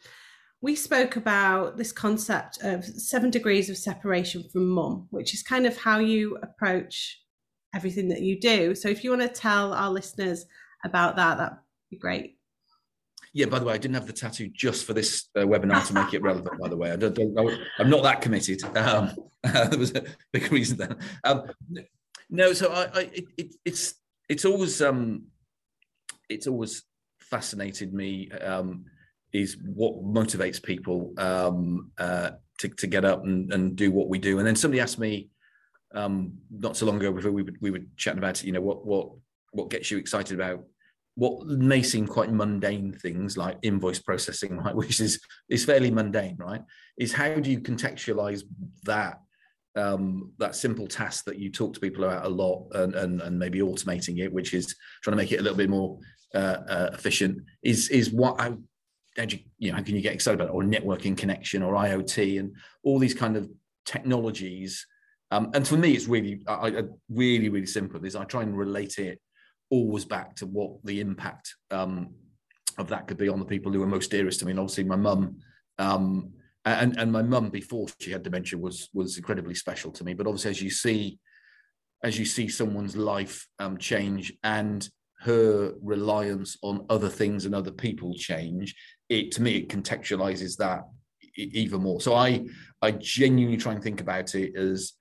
we 0.60 0.74
spoke 0.74 1.16
about 1.16 1.76
this 1.76 1.92
concept 1.92 2.62
of 2.62 2.84
seven 2.84 3.30
degrees 3.30 3.68
of 3.68 3.76
separation 3.76 4.44
from 4.50 4.68
mum, 4.68 5.08
which 5.10 5.34
is 5.34 5.42
kind 5.42 5.66
of 5.66 5.76
how 5.76 5.98
you 5.98 6.38
approach 6.42 7.20
everything 7.74 8.08
that 8.08 8.22
you 8.22 8.40
do. 8.40 8.74
So 8.74 8.88
if 8.88 9.04
you 9.04 9.10
want 9.10 9.22
to 9.22 9.28
tell 9.28 9.74
our 9.74 9.90
listeners 9.90 10.46
about 10.84 11.16
that, 11.16 11.38
that'd 11.38 11.58
be 11.90 11.98
great. 11.98 12.33
Yeah, 13.36 13.46
by 13.46 13.58
the 13.58 13.64
way, 13.64 13.74
I 13.74 13.78
didn't 13.78 13.96
have 13.96 14.06
the 14.06 14.12
tattoo 14.12 14.48
just 14.54 14.86
for 14.86 14.92
this 14.92 15.28
uh, 15.36 15.40
webinar 15.40 15.84
to 15.88 15.92
make 15.92 16.14
it 16.14 16.22
relevant. 16.22 16.60
By 16.60 16.68
the 16.68 16.76
way, 16.76 16.92
I 16.92 16.96
don't, 16.96 17.18
I, 17.18 17.82
am 17.82 17.90
not 17.90 18.04
that 18.04 18.20
committed. 18.20 18.62
Um, 18.76 19.10
there 19.42 19.76
was 19.76 19.92
a 19.92 20.04
big 20.32 20.52
reason 20.52 20.78
then. 20.78 20.96
Um, 21.24 21.42
no, 22.30 22.52
so 22.52 22.72
I, 22.72 22.82
I 22.94 23.00
it, 23.12 23.24
it, 23.36 23.54
it's 23.64 23.94
it's 24.28 24.44
always 24.44 24.80
um, 24.80 25.24
it's 26.28 26.46
always 26.46 26.84
fascinated 27.18 27.92
me 27.92 28.30
um, 28.30 28.84
is 29.32 29.56
what 29.64 30.04
motivates 30.04 30.62
people 30.62 31.12
um, 31.18 31.90
uh, 31.98 32.30
to 32.58 32.68
to 32.68 32.86
get 32.86 33.04
up 33.04 33.24
and, 33.24 33.52
and 33.52 33.74
do 33.74 33.90
what 33.90 34.08
we 34.08 34.20
do. 34.20 34.38
And 34.38 34.46
then 34.46 34.54
somebody 34.54 34.80
asked 34.80 35.00
me 35.00 35.30
um, 35.92 36.34
not 36.50 36.76
so 36.76 36.86
long 36.86 36.98
ago 36.98 37.12
before 37.12 37.32
we 37.32 37.42
were, 37.42 37.52
we 37.60 37.72
were 37.72 37.82
chatting 37.96 38.18
about 38.18 38.40
it, 38.40 38.46
you 38.46 38.52
know 38.52 38.60
what 38.60 38.86
what 38.86 39.08
what 39.50 39.70
gets 39.70 39.90
you 39.90 39.98
excited 39.98 40.38
about 40.38 40.64
what 41.16 41.46
may 41.46 41.82
seem 41.82 42.06
quite 42.06 42.32
mundane 42.32 42.92
things 42.92 43.36
like 43.36 43.58
invoice 43.62 44.00
processing, 44.00 44.56
right, 44.64 44.74
which 44.74 45.00
is 45.00 45.20
is 45.48 45.64
fairly 45.64 45.90
mundane, 45.90 46.36
right? 46.38 46.62
Is 46.96 47.12
how 47.12 47.34
do 47.34 47.50
you 47.50 47.60
contextualize 47.60 48.42
that 48.84 49.20
um, 49.76 50.32
that 50.38 50.54
simple 50.54 50.86
task 50.86 51.24
that 51.24 51.38
you 51.38 51.50
talk 51.50 51.74
to 51.74 51.80
people 51.80 52.04
about 52.04 52.24
a 52.24 52.28
lot 52.28 52.66
and, 52.72 52.94
and 52.94 53.20
and 53.20 53.38
maybe 53.38 53.60
automating 53.60 54.18
it, 54.18 54.32
which 54.32 54.54
is 54.54 54.74
trying 55.02 55.16
to 55.16 55.22
make 55.22 55.32
it 55.32 55.40
a 55.40 55.42
little 55.42 55.58
bit 55.58 55.70
more 55.70 55.98
uh, 56.34 56.58
uh, 56.68 56.90
efficient, 56.92 57.42
is 57.62 57.88
is 57.90 58.10
what 58.10 58.40
how 58.40 58.56
do 59.26 59.36
you, 59.36 59.42
you 59.58 59.70
know 59.70 59.76
how 59.76 59.82
can 59.82 59.94
you 59.94 60.02
get 60.02 60.14
excited 60.14 60.40
about 60.40 60.52
it? 60.52 60.56
or 60.56 60.62
networking 60.62 61.16
connection 61.16 61.62
or 61.62 61.74
IoT 61.74 62.40
and 62.40 62.54
all 62.82 62.98
these 62.98 63.14
kind 63.14 63.36
of 63.36 63.48
technologies. 63.84 64.86
Um, 65.30 65.50
and 65.54 65.66
for 65.66 65.76
me, 65.76 65.92
it's 65.92 66.06
really 66.06 66.42
I, 66.46 66.68
I 66.68 66.82
really 67.08 67.48
really 67.48 67.66
simple. 67.66 68.04
Is 68.04 68.16
I 68.16 68.24
try 68.24 68.42
and 68.42 68.56
relate 68.56 68.98
it 68.98 69.20
always 69.74 70.04
back 70.04 70.36
to 70.36 70.46
what 70.46 70.70
the 70.84 71.00
impact 71.00 71.54
um, 71.70 72.10
of 72.78 72.88
that 72.88 73.06
could 73.06 73.18
be 73.18 73.28
on 73.28 73.38
the 73.38 73.44
people 73.44 73.72
who 73.72 73.82
are 73.82 73.86
most 73.86 74.10
dearest 74.10 74.38
to 74.40 74.46
me. 74.46 74.52
And 74.52 74.60
obviously, 74.60 74.84
my 74.84 74.96
mum 74.96 75.36
um, 75.78 76.32
and 76.64 76.96
and 76.96 77.10
my 77.12 77.22
mum 77.22 77.50
before 77.50 77.86
she 77.98 78.10
had 78.12 78.22
dementia 78.22 78.58
was 78.58 78.88
was 78.94 79.18
incredibly 79.18 79.54
special 79.54 79.90
to 79.92 80.04
me. 80.04 80.14
But 80.14 80.26
obviously, 80.26 80.50
as 80.50 80.62
you 80.62 80.70
see, 80.70 81.18
as 82.02 82.18
you 82.18 82.24
see 82.24 82.48
someone's 82.48 82.96
life 82.96 83.46
um, 83.58 83.76
change 83.78 84.32
and 84.42 84.88
her 85.20 85.74
reliance 85.80 86.56
on 86.62 86.86
other 86.90 87.08
things 87.08 87.46
and 87.46 87.54
other 87.54 87.70
people 87.70 88.14
change, 88.14 88.74
it 89.08 89.32
to 89.32 89.42
me 89.42 89.56
it 89.56 89.68
contextualizes 89.68 90.56
that 90.58 90.82
even 91.36 91.82
more. 91.82 92.00
So 92.00 92.14
I 92.14 92.46
I 92.80 92.92
genuinely 92.92 93.58
try 93.58 93.72
and 93.72 93.82
think 93.82 94.00
about 94.00 94.34
it 94.34 94.56
as 94.56 94.92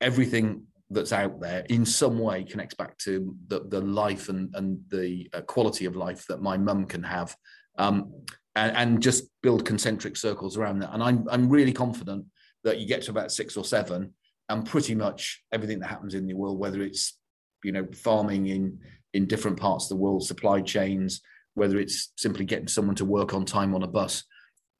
everything 0.00 0.64
that's 0.92 1.12
out 1.12 1.40
there 1.40 1.64
in 1.68 1.84
some 1.84 2.18
way 2.18 2.44
connects 2.44 2.74
back 2.74 2.96
to 2.98 3.34
the, 3.48 3.60
the 3.68 3.80
life 3.80 4.28
and, 4.28 4.54
and 4.54 4.80
the 4.88 5.28
uh, 5.32 5.40
quality 5.42 5.84
of 5.86 5.96
life 5.96 6.26
that 6.26 6.42
my 6.42 6.56
mum 6.56 6.86
can 6.86 7.02
have. 7.02 7.36
Um, 7.78 8.12
and, 8.54 8.76
and, 8.76 9.02
just 9.02 9.24
build 9.42 9.64
concentric 9.64 10.14
circles 10.14 10.58
around 10.58 10.80
that. 10.80 10.92
And 10.92 11.02
I'm, 11.02 11.26
I'm 11.30 11.48
really 11.48 11.72
confident 11.72 12.26
that 12.64 12.78
you 12.78 12.86
get 12.86 13.00
to 13.02 13.10
about 13.10 13.32
six 13.32 13.56
or 13.56 13.64
seven 13.64 14.12
and 14.48 14.66
pretty 14.66 14.94
much 14.94 15.42
everything 15.52 15.80
that 15.80 15.88
happens 15.88 16.14
in 16.14 16.26
the 16.26 16.34
world 16.34 16.58
whether 16.58 16.82
it's 16.82 17.18
you 17.64 17.72
know 17.72 17.86
farming 17.94 18.46
in 18.46 18.78
in 19.14 19.26
different 19.26 19.58
parts 19.58 19.86
of 19.86 19.90
the 19.90 20.02
world 20.02 20.24
supply 20.24 20.60
chains 20.60 21.20
whether 21.54 21.78
it's 21.78 22.12
simply 22.16 22.44
getting 22.44 22.68
someone 22.68 22.94
to 22.94 23.04
work 23.04 23.34
on 23.34 23.44
time 23.44 23.74
on 23.74 23.82
a 23.82 23.86
bus 23.86 24.24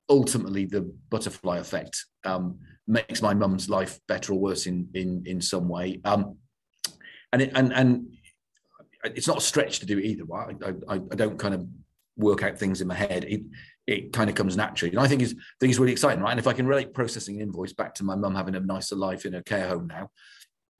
ultimately 0.08 0.66
the 0.66 0.82
butterfly 1.10 1.58
effect 1.58 2.04
um, 2.24 2.58
makes 2.86 3.22
my 3.22 3.34
mum's 3.34 3.68
life 3.68 4.00
better 4.08 4.32
or 4.32 4.38
worse 4.38 4.66
in 4.66 4.88
in 4.94 5.22
in 5.26 5.40
some 5.40 5.68
way. 5.68 6.00
Um, 6.04 6.36
and 7.32 7.42
it, 7.42 7.52
and 7.54 7.72
and 7.72 8.06
it's 9.04 9.26
not 9.26 9.38
a 9.38 9.42
stretch 9.42 9.80
to 9.80 9.86
do 9.86 9.98
it 9.98 10.04
either. 10.04 10.24
Right? 10.24 10.56
I, 10.64 10.94
I, 10.94 10.94
I 10.96 11.14
don't 11.14 11.38
kind 11.38 11.54
of 11.54 11.66
work 12.16 12.42
out 12.42 12.58
things 12.58 12.80
in 12.80 12.88
my 12.88 12.94
head. 12.94 13.24
It 13.24 13.42
it 13.86 14.12
kind 14.12 14.30
of 14.30 14.36
comes 14.36 14.56
naturally, 14.56 14.94
and 14.94 15.00
I 15.00 15.08
think 15.08 15.22
is 15.22 15.34
think 15.60 15.76
really 15.78 15.92
exciting, 15.92 16.22
right? 16.22 16.30
And 16.30 16.40
if 16.40 16.46
I 16.46 16.52
can 16.52 16.66
relate 16.66 16.94
processing 16.94 17.36
an 17.36 17.42
invoice 17.42 17.72
back 17.72 17.94
to 17.96 18.04
my 18.04 18.14
mum 18.14 18.34
having 18.34 18.54
a 18.54 18.60
nicer 18.60 18.96
life 18.96 19.26
in 19.26 19.34
a 19.34 19.42
care 19.42 19.68
home 19.68 19.88
now, 19.88 20.10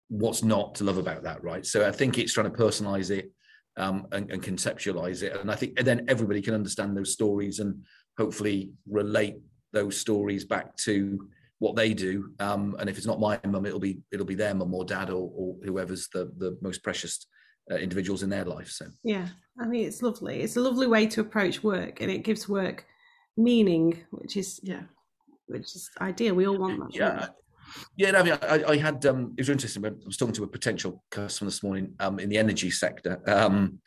what's 0.09 0.45
not 0.45 0.77
to 0.77 0.85
love 0.85 0.99
about 0.99 1.25
that, 1.25 1.43
right? 1.43 1.67
So 1.67 1.87
I 1.87 1.91
think 1.91 2.19
it's 2.19 2.33
trying 2.33 2.51
to 2.53 2.57
personalize 2.57 3.11
it 3.11 3.33
um, 3.77 4.07
and, 4.13 4.31
and 4.31 4.43
conceptualize 4.43 5.23
it, 5.23 5.37
and 5.41 5.51
I 5.51 5.57
think 5.57 5.79
and 5.79 5.87
then 5.87 6.05
everybody 6.09 6.43
can 6.43 6.55
understand 6.55 6.97
those 6.97 7.13
stories 7.13 7.59
and 7.59 7.83
hopefully 8.19 8.71
relate 8.89 9.37
those 9.73 9.97
stories 9.97 10.45
back 10.45 10.77
to 10.77 11.29
what 11.59 11.77
they 11.77 11.95
do. 11.95 12.33
Um, 12.41 12.77
and 12.79 12.91
if 12.91 12.99
it's 12.99 13.07
not 13.07 13.21
my 13.21 13.39
mum, 13.47 13.67
it'll 13.67 13.79
be 13.79 14.01
it'll 14.11 14.27
be 14.27 14.35
their 14.35 14.55
mum 14.55 14.75
or 14.75 14.85
dad 14.85 15.11
or, 15.11 15.31
or 15.35 15.57
whoever's 15.65 16.09
the 16.13 16.33
the 16.39 16.59
most 16.61 16.83
precious 16.83 17.27
uh, 17.71 17.77
individuals 17.77 18.23
in 18.23 18.31
their 18.31 18.45
life. 18.45 18.69
So 18.69 18.87
yeah, 19.05 19.29
I 19.61 19.67
mean 19.67 19.87
it's 19.87 20.03
lovely. 20.03 20.43
It's 20.43 20.57
a 20.57 20.61
lovely 20.61 20.87
way 20.87 21.07
to 21.07 21.21
approach 21.21 21.63
work, 21.63 22.01
and 22.01 22.11
it 22.11 22.25
gives 22.25 22.49
work 22.49 22.85
meaning, 23.37 23.99
which 24.11 24.37
is 24.37 24.61
yeah, 24.63 24.83
which 25.47 25.77
is 25.77 25.89
ideal. 26.01 26.35
We 26.35 26.47
all 26.47 26.59
want 26.59 26.81
that. 26.81 26.95
Yeah. 26.95 27.29
Yeah, 27.97 28.11
no, 28.11 28.19
I 28.19 28.23
mean, 28.23 28.39
I, 28.43 28.65
I 28.73 28.77
had 28.77 29.07
um, 29.07 29.33
it 29.39 29.43
was 29.43 29.49
interesting. 29.49 29.87
I 29.87 29.93
was 30.05 30.19
talking 30.19 30.35
to 30.35 30.45
a 30.45 30.49
potential 30.49 31.03
customer 31.11 31.49
this 31.49 31.63
morning 31.63 31.95
um, 32.01 32.19
in 32.19 32.29
the 32.29 32.37
energy 32.37 32.71
sector, 32.71 33.23
um, 33.27 33.79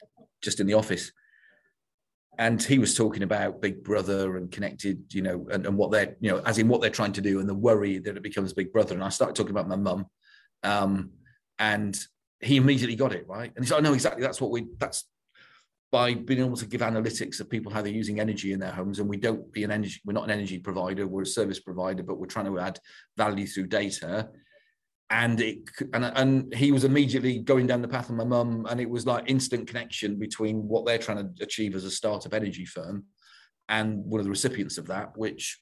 just 0.42 0.60
in 0.60 0.66
the 0.66 0.74
office, 0.74 1.12
and 2.38 2.62
he 2.62 2.80
was 2.80 2.96
talking 2.96 3.24
about 3.24 3.62
Big 3.62 3.84
Brother 3.84 4.38
and 4.38 4.52
connected, 4.52 5.14
you 5.14 5.22
know, 5.22 5.48
and, 5.52 5.66
and 5.66 5.78
what 5.78 5.92
they're, 5.92 6.16
you 6.20 6.32
know, 6.32 6.40
as 6.46 6.58
in 6.58 6.68
what 6.68 6.82
they're 6.82 6.90
trying 6.90 7.14
to 7.14 7.22
do 7.22 7.40
and 7.40 7.48
the 7.48 7.56
worry 7.56 7.98
that 8.00 8.18
it 8.18 8.24
becomes 8.24 8.54
Big 8.54 8.74
Brother. 8.74 8.96
And 8.96 9.04
I 9.04 9.10
started 9.10 9.36
talking 9.36 9.52
about 9.52 9.68
my 9.68 9.76
mum, 9.76 10.06
um, 10.64 11.12
and 11.60 11.98
he 12.42 12.58
immediately 12.58 12.96
got 12.96 13.14
it 13.14 13.28
right. 13.28 13.52
And 13.56 13.64
he's 13.64 13.72
like, 13.72 13.84
"No, 13.84 13.94
exactly. 13.94 14.22
That's 14.22 14.42
what 14.42 14.52
we. 14.52 14.68
That's 14.78 15.06
by 15.92 16.14
being 16.14 16.42
able 16.42 16.58
to 16.58 16.66
give 16.66 16.82
analytics 16.82 17.40
of 17.40 17.50
people 17.50 17.72
how 17.72 17.82
they're 17.82 17.94
using 17.94 18.20
energy 18.20 18.52
in 18.52 18.60
their 18.60 18.72
homes. 18.72 19.00
And 19.00 19.08
we 19.08 19.18
don't 19.18 19.52
be 19.54 19.64
an 19.64 19.72
energy. 19.72 20.02
We're 20.04 20.14
not 20.14 20.26
an 20.26 20.32
energy 20.32 20.60
provider. 20.60 21.08
We're 21.08 21.22
a 21.22 21.28
service 21.28 21.60
provider, 21.60 22.04
but 22.04 22.18
we're 22.20 22.26
trying 22.26 22.48
to 22.48 22.60
add 22.60 22.80
value 23.18 23.48
through 23.48 23.68
data." 23.68 24.30
And 25.10 25.40
it 25.40 25.60
and, 25.94 26.06
and 26.06 26.54
he 26.54 26.72
was 26.72 26.84
immediately 26.84 27.40
going 27.40 27.68
down 27.68 27.82
the 27.82 27.88
path 27.88 28.10
of 28.10 28.16
my 28.16 28.24
mum 28.24 28.66
and 28.70 28.80
it 28.80 28.90
was 28.90 29.06
like 29.06 29.30
instant 29.30 29.68
connection 29.68 30.18
between 30.18 30.68
what 30.68 30.86
they're 30.86 30.98
trying 30.98 31.18
to 31.18 31.44
achieve 31.44 31.76
as 31.76 31.86
a 31.86 31.92
startup 31.92 32.34
energy 32.34 32.66
firm 32.66 33.04
and 33.70 34.04
one 34.06 34.20
of 34.20 34.26
the 34.26 34.32
recipients 34.32 34.78
of 34.78 34.88
that 34.88 35.16
which 35.16 35.62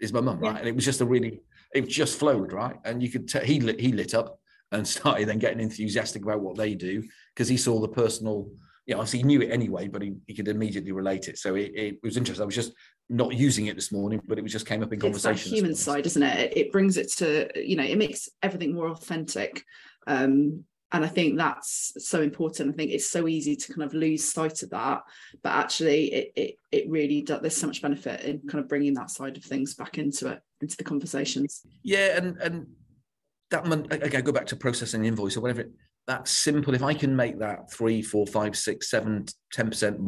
is 0.00 0.12
my 0.12 0.20
mum 0.20 0.38
right? 0.38 0.58
And 0.58 0.68
it 0.68 0.74
was 0.74 0.84
just 0.84 1.00
a 1.00 1.06
really 1.06 1.40
it 1.74 1.88
just 1.88 2.18
flowed 2.18 2.52
right? 2.52 2.76
And 2.84 3.02
you 3.02 3.10
could 3.10 3.28
tell 3.28 3.42
he 3.42 3.60
lit, 3.60 3.80
he 3.80 3.92
lit 3.92 4.14
up 4.14 4.38
and 4.72 4.86
started 4.88 5.28
then 5.28 5.38
getting 5.38 5.60
enthusiastic 5.60 6.22
about 6.22 6.40
what 6.40 6.56
they 6.56 6.74
do 6.74 7.02
because 7.34 7.48
he 7.48 7.56
saw 7.56 7.80
the 7.80 7.88
personal 7.88 8.50
you 8.84 8.94
know 8.94 9.00
obviously 9.00 9.20
he 9.20 9.24
knew 9.24 9.40
it 9.40 9.50
anyway 9.50 9.88
but 9.88 10.02
he, 10.02 10.14
he 10.26 10.34
could 10.34 10.48
immediately 10.48 10.92
relate 10.92 11.28
it. 11.28 11.38
So 11.38 11.54
it, 11.54 11.72
it 11.74 11.98
was 12.02 12.18
interesting. 12.18 12.42
I 12.42 12.46
was 12.46 12.54
just 12.54 12.72
not 13.08 13.34
using 13.34 13.66
it 13.66 13.76
this 13.76 13.92
morning 13.92 14.20
but 14.26 14.36
it 14.38 14.42
was 14.42 14.52
just 14.52 14.66
came 14.66 14.82
up 14.82 14.92
in 14.92 14.94
it's 14.94 15.22
that 15.22 15.28
conversation 15.28 15.54
human 15.54 15.74
side, 15.74 16.06
isn't 16.06 16.22
it? 16.22 16.56
It 16.56 16.72
brings 16.72 16.96
it 16.96 17.10
to 17.12 17.48
you 17.54 17.76
know, 17.76 17.84
it 17.84 17.98
makes 17.98 18.28
everything 18.42 18.74
more 18.74 18.88
authentic. 18.88 19.64
Um, 20.06 20.64
and 20.92 21.04
I 21.04 21.08
think 21.08 21.36
that's 21.36 21.92
so 21.98 22.22
important. 22.22 22.72
I 22.72 22.76
think 22.76 22.92
it's 22.92 23.10
so 23.10 23.26
easy 23.26 23.56
to 23.56 23.72
kind 23.72 23.82
of 23.82 23.92
lose 23.92 24.24
sight 24.24 24.62
of 24.62 24.70
that, 24.70 25.02
but 25.42 25.50
actually, 25.50 26.12
it 26.12 26.32
it 26.36 26.54
it 26.70 26.88
really 26.88 27.22
does. 27.22 27.40
There's 27.40 27.56
so 27.56 27.66
much 27.66 27.82
benefit 27.82 28.20
in 28.20 28.40
kind 28.48 28.62
of 28.62 28.68
bringing 28.68 28.94
that 28.94 29.10
side 29.10 29.36
of 29.36 29.44
things 29.44 29.74
back 29.74 29.98
into 29.98 30.28
it, 30.28 30.40
into 30.60 30.76
the 30.76 30.84
conversations. 30.84 31.62
Yeah, 31.82 32.16
and 32.16 32.36
and 32.38 32.66
that 33.50 33.66
mon- 33.66 33.88
again, 33.90 34.22
go 34.22 34.30
back 34.30 34.46
to 34.46 34.56
processing 34.56 35.04
invoice 35.04 35.36
or 35.36 35.40
whatever. 35.40 35.64
That 36.06 36.28
simple. 36.28 36.72
If 36.72 36.84
I 36.84 36.94
can 36.94 37.16
make 37.16 37.40
that 37.40 37.70
three, 37.72 38.00
four, 38.00 38.24
five, 38.24 38.56
six, 38.56 38.88
seven, 38.88 39.26
ten 39.52 39.68
percent 39.68 39.98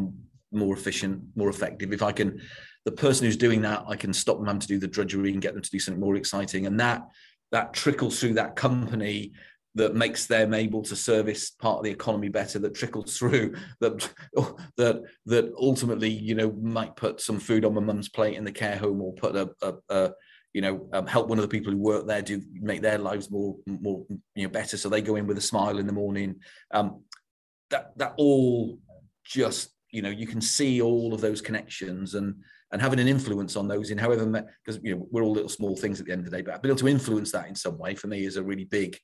more 0.53 0.75
efficient, 0.75 1.23
more 1.35 1.49
effective. 1.49 1.93
If 1.93 2.03
I 2.03 2.13
can, 2.13 2.41
the 2.89 2.97
person 2.97 3.27
who's 3.27 3.37
doing 3.37 3.61
that, 3.63 3.85
I 3.87 3.97
can 3.97 4.15
stop 4.15 4.43
them 4.43 4.59
to 4.59 4.67
do 4.67 4.79
the 4.79 4.89
drudgery 4.89 5.31
and 5.33 5.43
get 5.43 5.53
them 5.53 5.63
to 5.63 5.71
do 5.71 5.79
something 5.79 6.01
more 6.01 6.17
exciting, 6.17 6.65
and 6.65 6.81
that 6.81 7.07
that 7.53 7.75
trickles 7.75 8.19
through 8.19 8.33
that 8.35 8.57
company 8.57 9.33
that 9.75 9.95
makes 9.95 10.27
them 10.27 10.55
able 10.55 10.83
to 10.83 10.97
service 10.97 11.51
part 11.51 11.79
of 11.79 11.85
the 11.85 11.91
economy 11.91 12.29
better 12.29 12.59
that 12.59 12.75
trickles 12.75 13.19
through 13.19 13.55
that 13.81 14.11
that 14.79 15.03
that 15.27 15.53
ultimately 15.59 16.09
you 16.09 16.35
know 16.35 16.51
might 16.63 16.97
put 16.97 17.21
some 17.21 17.39
food 17.39 17.67
on 17.67 17.75
my 17.75 17.81
mum's 17.83 18.09
plate 18.09 18.39
in 18.39 18.45
the 18.45 18.53
care 18.53 18.79
home 18.79 19.03
or 19.03 19.13
put 19.13 19.37
a, 19.37 19.51
a, 19.61 19.75
a 19.91 20.11
you 20.55 20.63
know 20.63 20.89
um, 20.95 21.07
help 21.07 21.29
one 21.29 21.37
of 21.37 21.43
the 21.43 21.49
people 21.49 21.71
who 21.71 21.79
work 21.79 22.07
there 22.07 22.23
do 22.23 22.41
make 22.55 22.81
their 22.81 22.97
lives 22.97 23.31
more 23.31 23.55
more 23.67 24.07
you 24.35 24.45
know 24.45 24.49
better. 24.49 24.79
So 24.79 24.89
they 24.89 25.03
go 25.03 25.17
in 25.17 25.27
with 25.27 25.37
a 25.37 25.43
smile 25.43 25.79
in 25.79 25.87
the 25.87 25.93
morning. 25.93 26.37
Um, 26.73 27.05
that 27.69 27.93
that 27.99 28.15
all 28.17 28.79
just 29.27 29.75
you 29.91 30.01
know 30.01 30.09
you 30.09 30.27
can 30.27 30.41
see 30.41 30.81
all 30.81 31.13
of 31.13 31.21
those 31.21 31.43
connections. 31.43 32.15
And 32.15 32.37
and 32.73 32.83
having 32.83 33.01
an 33.01 33.09
influence 33.09 33.57
on 33.57 33.69
those 33.69 33.91
in 33.91 33.99
however 33.99 34.27
because 34.65 34.81
you 34.83 34.95
know 34.95 35.07
we're 35.11 35.23
all 35.23 35.33
little 35.33 35.49
small 35.49 35.77
things 35.77 36.01
at 36.01 36.07
the 36.07 36.13
end 36.13 36.25
of 36.25 36.31
the 36.31 36.37
day 36.37 36.43
but 36.43 36.63
being 36.63 36.71
able 36.71 36.79
to 36.79 36.89
influence 36.89 37.33
that 37.33 37.49
in 37.49 37.55
some 37.55 37.79
way 37.79 37.95
for 37.95 38.09
me 38.09 38.25
is 38.25 38.37
a 38.37 38.43
really 38.43 38.65
big 38.65 38.97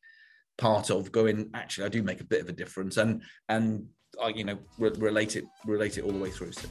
part 0.59 0.91
of 0.91 1.11
going 1.11 1.51
actually 1.55 1.85
i 1.85 1.89
do 1.89 2.03
make 2.03 2.21
a 2.21 2.25
bit 2.25 2.41
of 2.41 2.49
a 2.49 2.53
difference 2.53 2.97
and 2.97 3.23
and 3.49 3.87
i 4.23 4.29
you 4.29 4.45
know 4.45 4.59
re- 4.79 4.93
relate 4.99 5.37
it 5.37 5.45
relate 5.67 5.99
it 5.99 6.05
all 6.05 6.13
the 6.13 6.19
way 6.19 6.31
through 6.31 6.53
so. 6.53 6.69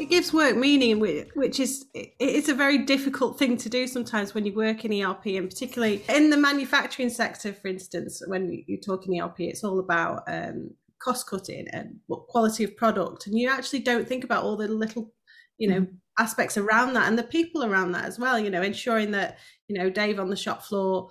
it 0.00 0.08
gives 0.08 0.32
work 0.32 0.56
meaning 0.56 0.98
which 1.34 1.60
is 1.60 1.84
it's 1.94 2.48
a 2.48 2.54
very 2.54 2.78
difficult 2.78 3.38
thing 3.38 3.56
to 3.56 3.68
do 3.68 3.86
sometimes 3.86 4.34
when 4.34 4.46
you 4.46 4.52
work 4.54 4.84
in 4.84 4.92
erp 4.92 5.26
and 5.26 5.50
particularly 5.50 6.02
in 6.08 6.30
the 6.30 6.36
manufacturing 6.36 7.10
sector 7.10 7.52
for 7.52 7.68
instance 7.68 8.22
when 8.26 8.64
you're 8.66 8.80
talking 8.80 9.20
erp 9.20 9.38
it's 9.38 9.62
all 9.62 9.78
about 9.78 10.22
um, 10.26 10.70
cost 11.00 11.26
cutting 11.26 11.66
and 11.72 11.96
what 12.06 12.26
quality 12.26 12.64
of 12.64 12.76
product 12.76 13.26
and 13.26 13.38
you 13.38 13.48
actually 13.48 13.80
don't 13.80 14.06
think 14.06 14.24
about 14.24 14.44
all 14.44 14.56
the 14.56 14.68
little 14.68 15.12
you 15.58 15.68
know 15.68 15.80
mm-hmm. 15.80 15.94
aspects 16.18 16.56
around 16.56 16.92
that 16.92 17.08
and 17.08 17.18
the 17.18 17.22
people 17.22 17.64
around 17.64 17.92
that 17.92 18.04
as 18.04 18.18
well 18.18 18.38
you 18.38 18.50
know 18.50 18.62
ensuring 18.62 19.10
that 19.10 19.38
you 19.68 19.76
know 19.76 19.90
dave 19.90 20.20
on 20.20 20.30
the 20.30 20.36
shop 20.36 20.62
floor 20.62 21.08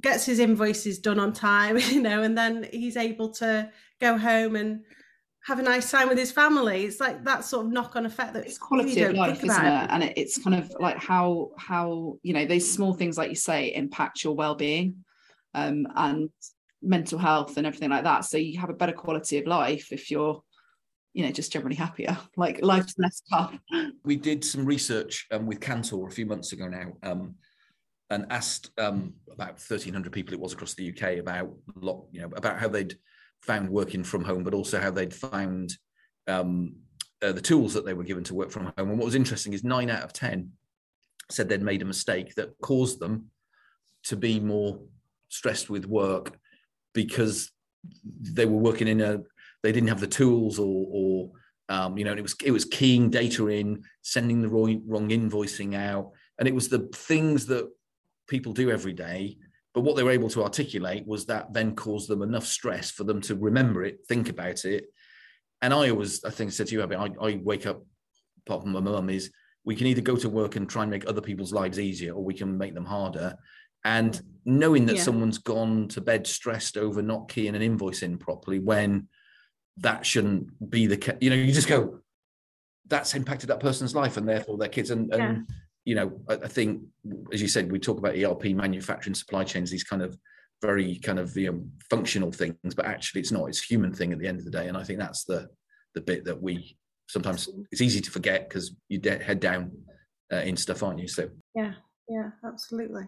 gets 0.00 0.26
his 0.26 0.38
invoices 0.38 0.98
done 0.98 1.18
on 1.18 1.32
time 1.32 1.78
you 1.90 2.00
know 2.00 2.22
and 2.22 2.36
then 2.36 2.66
he's 2.72 2.96
able 2.96 3.30
to 3.30 3.68
go 4.00 4.16
home 4.16 4.56
and 4.56 4.82
have 5.42 5.58
a 5.58 5.62
nice 5.62 5.90
time 5.90 6.08
with 6.08 6.18
his 6.18 6.30
family. 6.30 6.84
It's 6.84 7.00
like 7.00 7.24
that 7.24 7.44
sort 7.44 7.66
of 7.66 7.72
knock 7.72 7.96
on 7.96 8.04
effect 8.04 8.34
that 8.34 8.44
it's 8.44 8.58
quality 8.58 9.02
of 9.02 9.14
life, 9.14 9.42
isn't 9.42 9.64
it? 9.64 9.86
And 9.90 10.12
it's 10.16 10.36
kind 10.42 10.54
of 10.54 10.70
like 10.78 10.98
how 10.98 11.52
how 11.56 12.18
you 12.22 12.34
know 12.34 12.44
those 12.44 12.70
small 12.70 12.92
things, 12.92 13.16
like 13.16 13.30
you 13.30 13.36
say, 13.36 13.74
impact 13.74 14.22
your 14.22 14.34
well 14.34 14.54
being 14.54 14.96
um, 15.54 15.86
and 15.96 16.30
mental 16.82 17.18
health 17.18 17.56
and 17.56 17.66
everything 17.66 17.90
like 17.90 18.04
that. 18.04 18.24
So 18.24 18.36
you 18.38 18.58
have 18.58 18.70
a 18.70 18.74
better 18.74 18.92
quality 18.92 19.38
of 19.38 19.46
life 19.46 19.92
if 19.92 20.10
you're 20.10 20.42
you 21.12 21.24
know 21.24 21.32
just 21.32 21.52
generally 21.52 21.74
happier 21.74 22.16
like 22.36 22.62
life's 22.62 22.94
less 22.96 23.20
tough 23.28 23.58
we 24.04 24.14
did 24.14 24.44
some 24.44 24.64
research 24.64 25.26
um, 25.32 25.44
with 25.44 25.58
Kantar 25.58 26.06
a 26.06 26.10
few 26.10 26.24
months 26.24 26.52
ago 26.52 26.68
now 26.68 26.92
um, 27.02 27.34
and 28.10 28.26
asked 28.30 28.70
um, 28.78 29.14
about 29.28 29.54
1300 29.54 30.12
people 30.12 30.34
it 30.34 30.38
was 30.38 30.52
across 30.52 30.74
the 30.74 30.88
uk 30.88 31.18
about 31.18 31.50
lot 31.74 32.04
you 32.12 32.20
know 32.20 32.30
about 32.36 32.60
how 32.60 32.68
they'd 32.68 32.94
found 33.42 33.68
working 33.68 34.04
from 34.04 34.24
home, 34.24 34.44
but 34.44 34.54
also 34.54 34.80
how 34.80 34.90
they'd 34.90 35.14
found 35.14 35.76
um, 36.26 36.74
uh, 37.22 37.32
the 37.32 37.40
tools 37.40 37.74
that 37.74 37.84
they 37.84 37.94
were 37.94 38.04
given 38.04 38.24
to 38.24 38.34
work 38.34 38.50
from 38.50 38.64
home. 38.64 38.90
And 38.90 38.98
what 38.98 39.04
was 39.04 39.14
interesting 39.14 39.52
is 39.52 39.64
nine 39.64 39.90
out 39.90 40.02
of 40.02 40.12
10 40.12 40.50
said 41.30 41.48
they'd 41.48 41.62
made 41.62 41.82
a 41.82 41.86
mistake 41.86 42.34
that 42.34 42.58
caused 42.60 43.00
them 43.00 43.30
to 44.04 44.16
be 44.16 44.40
more 44.40 44.80
stressed 45.28 45.70
with 45.70 45.86
work 45.86 46.38
because 46.94 47.50
they 48.04 48.46
were 48.46 48.58
working 48.58 48.88
in 48.88 49.00
a, 49.00 49.18
they 49.62 49.72
didn't 49.72 49.88
have 49.88 50.00
the 50.00 50.06
tools 50.06 50.58
or, 50.58 50.86
or 50.90 51.30
um, 51.68 51.96
you 51.96 52.04
know, 52.04 52.10
and 52.10 52.18
it 52.18 52.22
was 52.22 52.34
it 52.44 52.50
was 52.50 52.64
keying 52.64 53.10
data 53.10 53.46
in, 53.46 53.84
sending 54.02 54.42
the 54.42 54.48
wrong, 54.48 54.82
wrong 54.86 55.10
invoicing 55.10 55.76
out, 55.76 56.10
and 56.38 56.48
it 56.48 56.54
was 56.54 56.68
the 56.68 56.88
things 56.94 57.46
that 57.46 57.68
people 58.28 58.52
do 58.52 58.70
every 58.70 58.92
day 58.92 59.36
but 59.74 59.82
what 59.82 59.96
they 59.96 60.02
were 60.02 60.10
able 60.10 60.30
to 60.30 60.42
articulate 60.42 61.06
was 61.06 61.26
that 61.26 61.52
then 61.52 61.76
caused 61.76 62.08
them 62.08 62.22
enough 62.22 62.46
stress 62.46 62.90
for 62.90 63.04
them 63.04 63.20
to 63.22 63.36
remember 63.36 63.84
it, 63.84 64.00
think 64.08 64.28
about 64.28 64.64
it. 64.64 64.86
And 65.62 65.72
I 65.72 65.90
always, 65.90 66.24
I 66.24 66.30
think 66.30 66.52
said 66.52 66.66
to 66.68 66.74
you, 66.74 66.82
Abby, 66.82 66.96
I, 66.96 67.10
I 67.20 67.40
wake 67.42 67.66
up, 67.66 67.84
apart 68.46 68.62
from 68.62 68.72
my 68.72 68.80
mum, 68.80 69.10
is 69.10 69.30
we 69.64 69.76
can 69.76 69.86
either 69.86 70.00
go 70.00 70.16
to 70.16 70.28
work 70.28 70.56
and 70.56 70.68
try 70.68 70.82
and 70.82 70.90
make 70.90 71.06
other 71.06 71.20
people's 71.20 71.52
lives 71.52 71.78
easier 71.78 72.14
or 72.14 72.24
we 72.24 72.34
can 72.34 72.56
make 72.58 72.74
them 72.74 72.84
harder. 72.84 73.36
And 73.84 74.20
knowing 74.44 74.86
that 74.86 74.96
yeah. 74.96 75.02
someone's 75.02 75.38
gone 75.38 75.88
to 75.88 76.00
bed 76.00 76.26
stressed 76.26 76.76
over 76.76 77.02
not 77.02 77.28
keying 77.28 77.54
an 77.54 77.62
invoice 77.62 78.02
in 78.02 78.18
properly 78.18 78.58
when 78.58 79.08
that 79.78 80.04
shouldn't 80.04 80.70
be 80.70 80.86
the 80.86 80.96
case, 80.96 81.16
you 81.20 81.30
know, 81.30 81.36
you 81.36 81.52
just 81.52 81.68
go, 81.68 82.00
that's 82.86 83.14
impacted 83.14 83.48
that 83.50 83.60
person's 83.60 83.94
life 83.94 84.16
and 84.16 84.28
therefore 84.28 84.58
their 84.58 84.68
kids. 84.68 84.90
And, 84.90 85.08
yeah. 85.12 85.36
you 85.84 85.94
know, 85.94 86.20
I, 86.28 86.34
I, 86.34 86.48
think, 86.48 86.82
as 87.32 87.40
you 87.40 87.48
said, 87.48 87.70
we 87.70 87.78
talk 87.78 87.98
about 87.98 88.16
ERP, 88.16 88.46
manufacturing, 88.46 89.14
supply 89.14 89.44
chains, 89.44 89.70
these 89.70 89.84
kind 89.84 90.02
of 90.02 90.18
very 90.60 90.96
kind 90.96 91.18
of 91.18 91.36
you 91.36 91.52
know, 91.52 91.64
functional 91.88 92.32
things, 92.32 92.74
but 92.76 92.84
actually 92.84 93.20
it's 93.20 93.32
not. 93.32 93.48
It's 93.48 93.62
human 93.62 93.92
thing 93.92 94.12
at 94.12 94.18
the 94.18 94.26
end 94.26 94.38
of 94.38 94.44
the 94.44 94.50
day, 94.50 94.68
and 94.68 94.76
I 94.76 94.84
think 94.84 94.98
that's 94.98 95.24
the 95.24 95.48
the 95.94 96.00
bit 96.00 96.24
that 96.24 96.40
we 96.40 96.76
sometimes 97.08 97.48
it's 97.72 97.80
easy 97.80 98.00
to 98.00 98.10
forget 98.10 98.48
because 98.48 98.72
you 98.88 98.98
de- 98.98 99.22
head 99.22 99.40
down 99.40 99.72
uh, 100.32 100.36
in 100.36 100.56
stuff, 100.56 100.82
aren't 100.82 101.00
you? 101.00 101.08
So 101.08 101.28
yeah, 101.54 101.72
yeah, 102.08 102.30
absolutely. 102.44 103.04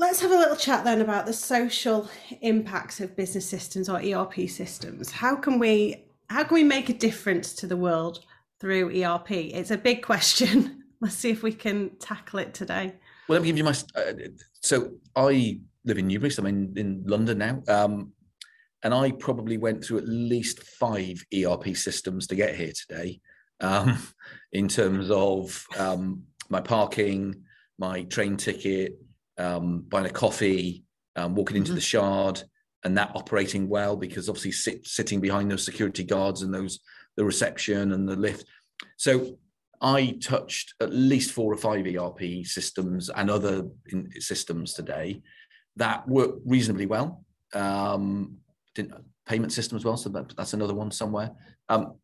Let's 0.00 0.22
have 0.22 0.30
a 0.30 0.34
little 0.34 0.56
chat 0.56 0.82
then 0.82 1.02
about 1.02 1.26
the 1.26 1.34
social 1.34 2.08
impacts 2.40 3.00
of 3.00 3.14
business 3.14 3.46
systems 3.46 3.86
or 3.86 4.00
ERP 4.00 4.48
systems. 4.48 5.10
How 5.10 5.36
can 5.36 5.58
we 5.58 6.06
how 6.30 6.42
can 6.42 6.54
we 6.54 6.64
make 6.64 6.88
a 6.88 6.94
difference 6.94 7.52
to 7.56 7.66
the 7.66 7.76
world 7.76 8.24
through 8.62 8.98
ERP? 8.98 9.30
It's 9.30 9.70
a 9.70 9.76
big 9.76 10.02
question. 10.02 10.84
Let's 11.02 11.16
see 11.16 11.28
if 11.28 11.42
we 11.42 11.52
can 11.52 11.98
tackle 11.98 12.38
it 12.38 12.54
today. 12.54 12.94
Well, 13.28 13.36
let 13.36 13.42
me 13.42 13.48
give 13.48 13.58
you 13.58 13.64
my. 13.64 13.74
Uh, 13.94 14.12
so 14.62 14.92
I 15.14 15.60
live 15.84 15.98
in 15.98 16.06
Newbury, 16.06 16.30
so 16.30 16.44
I'm 16.44 16.46
in, 16.46 16.72
in 16.78 17.02
London 17.04 17.36
now. 17.36 17.62
Um, 17.68 18.12
and 18.82 18.94
I 18.94 19.10
probably 19.10 19.58
went 19.58 19.84
through 19.84 19.98
at 19.98 20.08
least 20.08 20.62
five 20.62 21.22
ERP 21.34 21.76
systems 21.76 22.26
to 22.28 22.36
get 22.36 22.54
here 22.54 22.72
today, 22.72 23.20
um, 23.60 23.98
in 24.52 24.66
terms 24.66 25.10
of 25.10 25.62
um, 25.76 26.22
my 26.48 26.62
parking, 26.62 27.42
my 27.78 28.04
train 28.04 28.38
ticket, 28.38 28.98
um, 29.40 29.84
buying 29.88 30.06
a 30.06 30.10
coffee, 30.10 30.84
um, 31.16 31.34
walking 31.34 31.56
into 31.56 31.70
mm-hmm. 31.70 31.76
the 31.76 31.80
Shard, 31.80 32.42
and 32.84 32.96
that 32.96 33.12
operating 33.14 33.68
well 33.68 33.96
because 33.96 34.28
obviously 34.28 34.52
sit, 34.52 34.86
sitting 34.86 35.20
behind 35.20 35.50
those 35.50 35.64
security 35.64 36.04
guards 36.04 36.42
and 36.42 36.52
those 36.54 36.80
the 37.16 37.24
reception 37.24 37.92
and 37.92 38.08
the 38.08 38.16
lift. 38.16 38.46
So 38.96 39.38
I 39.82 40.18
touched 40.22 40.74
at 40.80 40.92
least 40.92 41.32
four 41.32 41.52
or 41.52 41.56
five 41.56 41.86
ERP 41.86 42.44
systems 42.44 43.10
and 43.10 43.30
other 43.30 43.66
systems 44.18 44.74
today 44.74 45.22
that 45.76 46.06
work 46.08 46.36
reasonably 46.44 46.86
well. 46.86 47.24
Um, 47.54 48.38
payment 49.26 49.52
system 49.52 49.76
as 49.76 49.84
well, 49.84 49.96
so 49.96 50.08
that, 50.10 50.34
that's 50.36 50.54
another 50.54 50.74
one 50.74 50.90
somewhere. 50.90 51.30
Um, 51.68 51.94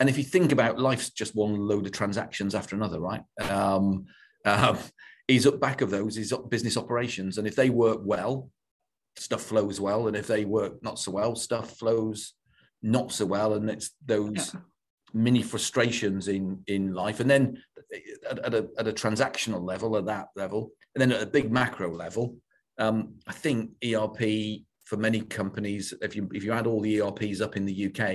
and 0.00 0.08
if 0.08 0.18
you 0.18 0.24
think 0.24 0.52
about 0.52 0.78
life's 0.78 1.10
just 1.10 1.34
one 1.34 1.56
load 1.56 1.86
of 1.86 1.92
transactions 1.92 2.54
after 2.54 2.76
another, 2.76 3.00
right? 3.00 3.22
Um, 3.48 4.06
uh, 4.44 4.76
is 5.28 5.46
up 5.46 5.60
back 5.60 5.80
of 5.80 5.90
those 5.90 6.16
is 6.16 6.32
business 6.48 6.76
operations, 6.76 7.38
and 7.38 7.46
if 7.46 7.56
they 7.56 7.70
work 7.70 8.00
well, 8.02 8.50
stuff 9.16 9.42
flows 9.42 9.80
well, 9.80 10.08
and 10.08 10.16
if 10.16 10.26
they 10.26 10.44
work 10.44 10.82
not 10.82 10.98
so 10.98 11.12
well, 11.12 11.34
stuff 11.34 11.78
flows 11.78 12.34
not 12.82 13.12
so 13.12 13.26
well, 13.26 13.54
and 13.54 13.70
it's 13.70 13.90
those. 14.04 14.52
Yeah 14.54 14.60
many 15.14 15.42
frustrations 15.42 16.28
in 16.28 16.62
in 16.66 16.94
life 16.94 17.20
and 17.20 17.30
then 17.30 17.56
at, 18.28 18.38
at, 18.38 18.54
a, 18.54 18.68
at 18.78 18.88
a 18.88 18.92
transactional 18.92 19.62
level 19.62 19.96
at 19.96 20.06
that 20.06 20.28
level 20.36 20.70
and 20.94 21.02
then 21.02 21.12
at 21.12 21.22
a 21.22 21.26
big 21.26 21.52
macro 21.52 21.94
level 21.94 22.36
um, 22.78 23.14
i 23.26 23.32
think 23.32 23.70
erp 23.84 24.18
for 24.84 24.96
many 24.96 25.20
companies 25.20 25.92
if 26.02 26.16
you 26.16 26.28
if 26.32 26.44
you 26.44 26.52
add 26.52 26.66
all 26.66 26.80
the 26.80 26.98
erps 26.98 27.40
up 27.40 27.56
in 27.56 27.66
the 27.66 27.86
uk 27.86 28.14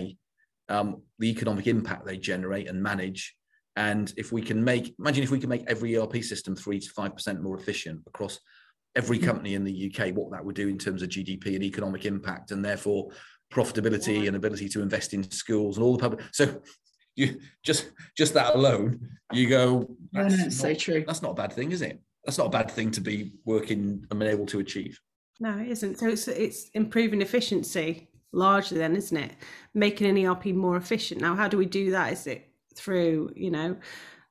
um, 0.70 1.02
the 1.20 1.30
economic 1.30 1.68
impact 1.68 2.06
they 2.06 2.18
generate 2.18 2.68
and 2.68 2.82
manage 2.82 3.36
and 3.78 4.14
if 4.18 4.34
we 4.34 4.42
can 4.42 4.62
make 4.62 4.94
imagine 5.00 5.24
if 5.24 5.32
we 5.32 5.40
can 5.40 5.50
make 5.50 5.64
every 5.68 5.96
erp 5.98 6.22
system 6.24 6.56
3 6.56 6.80
to 6.80 6.90
5% 6.92 7.42
more 7.42 7.58
efficient 7.58 8.02
across 8.08 8.40
every 8.96 9.20
hmm. 9.20 9.26
company 9.26 9.56
in 9.56 9.64
the 9.64 9.90
uk 9.90 10.10
what 10.16 10.32
that 10.32 10.44
would 10.44 10.56
do 10.56 10.68
in 10.68 10.78
terms 10.78 11.02
of 11.02 11.10
gdp 11.10 11.46
and 11.56 11.64
economic 11.64 12.06
impact 12.06 12.52
and 12.52 12.66
therefore 12.66 13.10
profitability 13.54 14.22
yeah. 14.22 14.28
and 14.28 14.36
ability 14.36 14.68
to 14.68 14.82
invest 14.82 15.14
in 15.14 15.30
schools 15.32 15.78
and 15.78 15.86
all 15.86 15.96
the 15.96 16.02
public 16.02 16.22
so 16.34 16.62
you 17.18 17.40
just 17.64 17.90
just 18.16 18.36
that 18.36 18.56
alone, 18.56 19.10
you 19.34 19.50
go. 19.50 19.90
That's 20.14 20.38
yeah, 20.38 20.44
not, 20.44 20.54
so 20.54 20.74
true. 20.76 21.04
That's 21.06 21.22
not 21.22 21.32
a 21.32 21.34
bad 21.34 21.52
thing, 21.52 21.72
is 21.72 21.82
it? 21.82 22.00
That's 22.24 22.38
not 22.38 22.48
a 22.48 22.52
bad 22.52 22.72
thing 22.72 22.92
to 22.92 23.02
be 23.02 23.34
working 23.44 24.06
and 24.10 24.20
being 24.20 24.32
able 24.32 24.46
to 24.46 24.60
achieve. 24.60 25.00
No, 25.40 25.58
it 25.58 25.68
isn't. 25.68 25.98
So 25.98 26.08
it's 26.08 26.28
it's 26.28 26.70
improving 26.76 27.22
efficiency 27.22 28.08
largely, 28.32 28.78
then, 28.78 28.96
isn't 28.96 29.18
it? 29.18 29.32
Making 29.74 30.08
an 30.18 30.26
ERP 30.26 30.46
more 30.48 30.78
efficient. 30.78 31.20
Now, 31.20 31.36
how 31.36 31.48
do 31.48 31.58
we 31.58 31.66
do 31.66 31.92
that? 31.92 32.14
Is 32.14 32.28
it 32.28 32.48
through 32.78 33.32
you 33.36 33.52
know 33.52 33.76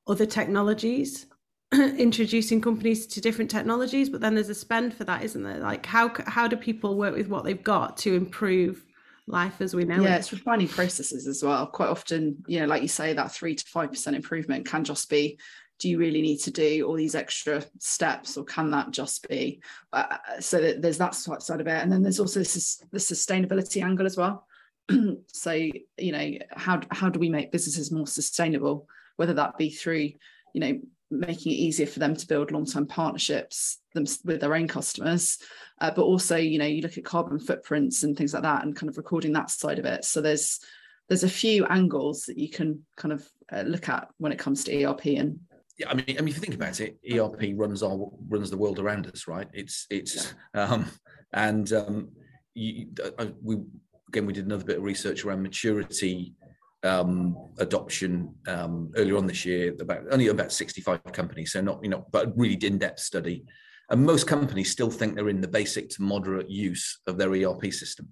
other 0.06 0.26
technologies? 0.26 1.26
introducing 1.74 2.60
companies 2.60 3.08
to 3.08 3.20
different 3.20 3.50
technologies 3.50 4.08
but 4.08 4.20
then 4.20 4.36
there's 4.36 4.48
a 4.48 4.54
spend 4.54 4.94
for 4.94 5.02
that 5.02 5.24
isn't 5.24 5.42
there 5.42 5.58
like 5.58 5.84
how 5.84 6.08
how 6.28 6.46
do 6.46 6.56
people 6.56 6.96
work 6.96 7.12
with 7.12 7.26
what 7.26 7.42
they've 7.42 7.64
got 7.64 7.96
to 7.96 8.14
improve 8.14 8.84
life 9.26 9.60
as 9.60 9.74
we 9.74 9.84
know 9.84 10.00
yeah 10.00 10.14
it. 10.14 10.18
it's 10.20 10.32
refining 10.32 10.68
processes 10.68 11.26
as 11.26 11.42
well 11.42 11.66
quite 11.66 11.88
often 11.88 12.36
you 12.46 12.60
know 12.60 12.66
like 12.66 12.82
you 12.82 12.88
say 12.88 13.12
that 13.12 13.32
three 13.32 13.52
to 13.52 13.64
five 13.66 13.90
percent 13.90 14.14
improvement 14.14 14.64
can 14.64 14.84
just 14.84 15.10
be 15.10 15.36
do 15.80 15.88
you 15.88 15.98
really 15.98 16.22
need 16.22 16.38
to 16.38 16.52
do 16.52 16.86
all 16.86 16.94
these 16.94 17.16
extra 17.16 17.62
steps 17.80 18.36
or 18.36 18.44
can 18.44 18.70
that 18.70 18.92
just 18.92 19.28
be 19.28 19.60
uh, 19.92 20.16
so 20.38 20.60
that 20.60 20.80
there's 20.80 20.98
that 20.98 21.16
side 21.16 21.60
of 21.60 21.66
it 21.66 21.82
and 21.82 21.90
then 21.90 22.00
there's 22.02 22.20
also 22.20 22.38
this 22.40 22.80
the 22.92 22.98
sustainability 22.98 23.82
angle 23.82 24.06
as 24.06 24.16
well 24.16 24.46
so 25.32 25.50
you 25.52 26.12
know 26.12 26.32
how 26.52 26.80
how 26.90 27.08
do 27.08 27.18
we 27.18 27.28
make 27.28 27.52
businesses 27.52 27.90
more 27.90 28.06
sustainable 28.06 28.86
whether 29.16 29.34
that 29.34 29.58
be 29.58 29.70
through 29.70 30.10
you 30.54 30.60
know 30.60 30.78
making 31.10 31.52
it 31.52 31.56
easier 31.56 31.86
for 31.86 32.00
them 32.00 32.16
to 32.16 32.26
build 32.26 32.50
long-term 32.50 32.86
partnerships 32.86 33.78
with 34.24 34.40
their 34.40 34.54
own 34.54 34.66
customers 34.66 35.38
uh, 35.80 35.90
but 35.90 36.02
also 36.02 36.36
you 36.36 36.58
know 36.58 36.66
you 36.66 36.82
look 36.82 36.98
at 36.98 37.04
carbon 37.04 37.38
footprints 37.38 38.02
and 38.02 38.16
things 38.16 38.34
like 38.34 38.42
that 38.42 38.64
and 38.64 38.76
kind 38.76 38.90
of 38.90 38.96
recording 38.96 39.32
that 39.32 39.50
side 39.50 39.78
of 39.78 39.84
it 39.84 40.04
so 40.04 40.20
there's 40.20 40.60
there's 41.08 41.24
a 41.24 41.28
few 41.28 41.64
angles 41.66 42.24
that 42.24 42.38
you 42.38 42.48
can 42.48 42.84
kind 42.96 43.12
of 43.12 43.24
uh, 43.52 43.62
look 43.62 43.88
at 43.88 44.08
when 44.18 44.32
it 44.32 44.38
comes 44.38 44.64
to 44.64 44.84
ERP 44.84 45.06
and 45.06 45.38
yeah, 45.78 45.90
I 45.90 45.94
mean, 45.94 46.04
I 46.08 46.22
mean, 46.22 46.28
if 46.28 46.36
you 46.36 46.40
think 46.40 46.54
about 46.54 46.80
it, 46.80 46.98
ERP 47.12 47.52
runs 47.54 47.82
our 47.82 48.10
runs 48.28 48.50
the 48.50 48.56
world 48.56 48.78
around 48.78 49.06
us, 49.08 49.28
right? 49.28 49.46
It's 49.52 49.86
it's 49.90 50.34
yeah. 50.54 50.62
um, 50.64 50.86
and 51.34 51.70
um, 51.74 52.08
you, 52.54 52.86
uh, 53.18 53.26
we 53.42 53.58
again 54.08 54.26
we 54.26 54.32
did 54.32 54.46
another 54.46 54.64
bit 54.64 54.78
of 54.78 54.84
research 54.84 55.24
around 55.24 55.42
maturity 55.42 56.34
um, 56.82 57.36
adoption 57.58 58.34
um, 58.46 58.92
earlier 58.96 59.16
on 59.16 59.26
this 59.26 59.44
year. 59.44 59.74
About 59.80 60.04
only 60.10 60.28
about 60.28 60.52
sixty 60.52 60.80
five 60.80 61.02
companies, 61.12 61.52
so 61.52 61.60
not 61.60 61.80
you 61.82 61.90
know, 61.90 62.06
but 62.12 62.36
really 62.36 62.54
in 62.54 62.78
depth 62.78 63.00
study. 63.00 63.44
And 63.90 64.04
most 64.04 64.26
companies 64.26 64.70
still 64.70 64.90
think 64.90 65.14
they're 65.14 65.28
in 65.28 65.40
the 65.40 65.48
basic 65.48 65.90
to 65.90 66.02
moderate 66.02 66.50
use 66.50 67.00
of 67.06 67.18
their 67.18 67.30
ERP 67.30 67.72
system. 67.72 68.08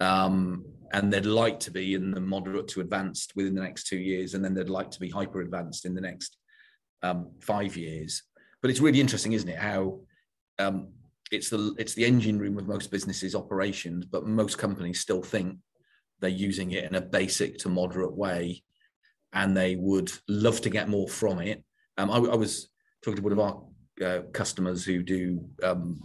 Um, 0.00 0.64
and 0.92 1.12
they'd 1.12 1.26
like 1.26 1.60
to 1.60 1.70
be 1.70 1.94
in 1.94 2.10
the 2.10 2.20
moderate 2.20 2.68
to 2.68 2.80
advanced 2.80 3.32
within 3.36 3.54
the 3.54 3.62
next 3.62 3.86
two 3.86 3.98
years, 3.98 4.34
and 4.34 4.44
then 4.44 4.54
they'd 4.54 4.68
like 4.68 4.90
to 4.90 5.00
be 5.00 5.08
hyper 5.08 5.40
advanced 5.40 5.86
in 5.86 5.94
the 5.94 6.00
next 6.00 6.36
um, 7.02 7.30
five 7.40 7.76
years. 7.76 8.22
But 8.62 8.70
it's 8.70 8.80
really 8.80 9.00
interesting, 9.00 9.32
isn't 9.32 9.48
it? 9.48 9.58
How 9.58 10.00
um, 10.58 10.88
it's 11.30 11.50
the 11.50 11.74
it's 11.78 11.94
the 11.94 12.04
engine 12.04 12.38
room 12.38 12.58
of 12.58 12.68
most 12.68 12.90
businesses' 12.90 13.34
operations, 13.34 14.06
but 14.06 14.26
most 14.26 14.58
companies 14.58 15.00
still 15.00 15.22
think 15.22 15.58
they're 16.20 16.30
using 16.30 16.72
it 16.72 16.84
in 16.84 16.94
a 16.94 17.00
basic 17.00 17.58
to 17.58 17.68
moderate 17.68 18.14
way, 18.14 18.62
and 19.32 19.56
they 19.56 19.76
would 19.76 20.10
love 20.28 20.60
to 20.62 20.70
get 20.70 20.88
more 20.88 21.08
from 21.08 21.40
it. 21.40 21.62
Um, 21.98 22.10
I, 22.10 22.16
I, 22.16 22.36
was 22.36 22.68
talking 23.02 23.16
to 23.16 23.22
one 23.22 23.32
of 23.32 23.40
our 23.40 23.62
uh, 24.04 24.22
customers 24.32 24.84
who 24.84 25.02
do 25.02 25.44
um, 25.62 26.00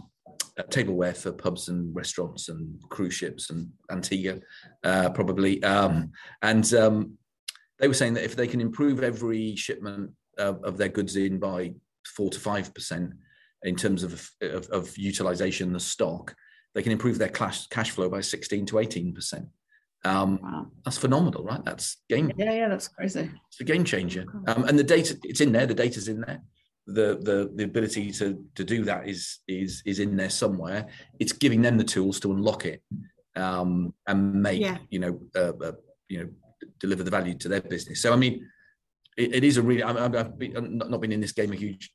tableware 0.70 1.14
for 1.14 1.32
pubs 1.32 1.68
and 1.68 1.94
restaurants 1.94 2.48
and 2.48 2.80
cruise 2.88 3.14
ships 3.14 3.50
and 3.50 3.70
Antigua, 3.90 4.38
uh, 4.84 5.10
probably, 5.10 5.62
um, 5.62 6.10
and 6.42 6.72
um, 6.74 7.18
they 7.78 7.88
were 7.88 7.94
saying 7.94 8.14
that 8.14 8.24
if 8.24 8.36
they 8.36 8.46
can 8.46 8.60
improve 8.60 9.02
every 9.02 9.54
shipment 9.56 10.10
of, 10.38 10.62
of 10.64 10.76
their 10.76 10.88
goods 10.88 11.16
in 11.16 11.38
by 11.38 11.74
four 12.06 12.30
to 12.30 12.40
five 12.40 12.74
percent 12.74 13.12
in 13.64 13.76
terms 13.76 14.02
of, 14.02 14.30
of, 14.40 14.68
of 14.70 14.98
utilization, 14.98 15.72
the 15.72 15.80
stock, 15.80 16.34
they 16.74 16.82
can 16.82 16.92
improve 16.92 17.18
their 17.18 17.28
cash 17.28 17.66
cash 17.68 17.90
flow 17.90 18.08
by 18.08 18.20
sixteen 18.20 18.66
to 18.66 18.78
eighteen 18.78 19.14
percent. 19.14 19.46
Um, 20.04 20.40
wow. 20.42 20.66
That's 20.84 20.98
phenomenal, 20.98 21.44
right? 21.44 21.64
That's 21.64 21.98
game. 22.08 22.32
Yeah, 22.36 22.52
yeah, 22.52 22.68
that's 22.68 22.88
crazy. 22.88 23.30
It's 23.48 23.60
a 23.60 23.64
game 23.64 23.84
changer. 23.84 24.24
Um, 24.48 24.64
and 24.64 24.78
the 24.78 24.84
data, 24.84 25.16
it's 25.22 25.40
in 25.40 25.52
there. 25.52 25.66
The 25.66 25.74
data's 25.74 26.08
in 26.08 26.20
there. 26.20 26.42
The 26.86 27.18
the 27.22 27.52
the 27.54 27.64
ability 27.64 28.10
to 28.12 28.44
to 28.56 28.64
do 28.64 28.84
that 28.84 29.08
is 29.08 29.38
is 29.46 29.82
is 29.86 30.00
in 30.00 30.16
there 30.16 30.30
somewhere. 30.30 30.88
It's 31.20 31.32
giving 31.32 31.62
them 31.62 31.78
the 31.78 31.84
tools 31.84 32.18
to 32.20 32.32
unlock 32.32 32.66
it 32.66 32.82
um, 33.36 33.94
and 34.08 34.42
make 34.42 34.60
yeah. 34.60 34.78
you 34.90 34.98
know 34.98 35.20
uh, 35.36 35.52
uh, 35.62 35.72
you 36.08 36.18
know 36.18 36.28
deliver 36.80 37.04
the 37.04 37.10
value 37.10 37.34
to 37.34 37.48
their 37.48 37.60
business. 37.60 38.02
So 38.02 38.12
I 38.12 38.16
mean, 38.16 38.48
it, 39.16 39.36
it 39.36 39.44
is 39.44 39.56
a 39.58 39.62
really. 39.62 39.84
I 39.84 39.92
have 39.92 40.38
been, 40.38 40.78
not 40.78 41.00
been 41.00 41.12
in 41.12 41.20
this 41.20 41.32
game 41.32 41.52
a 41.52 41.56
huge 41.56 41.92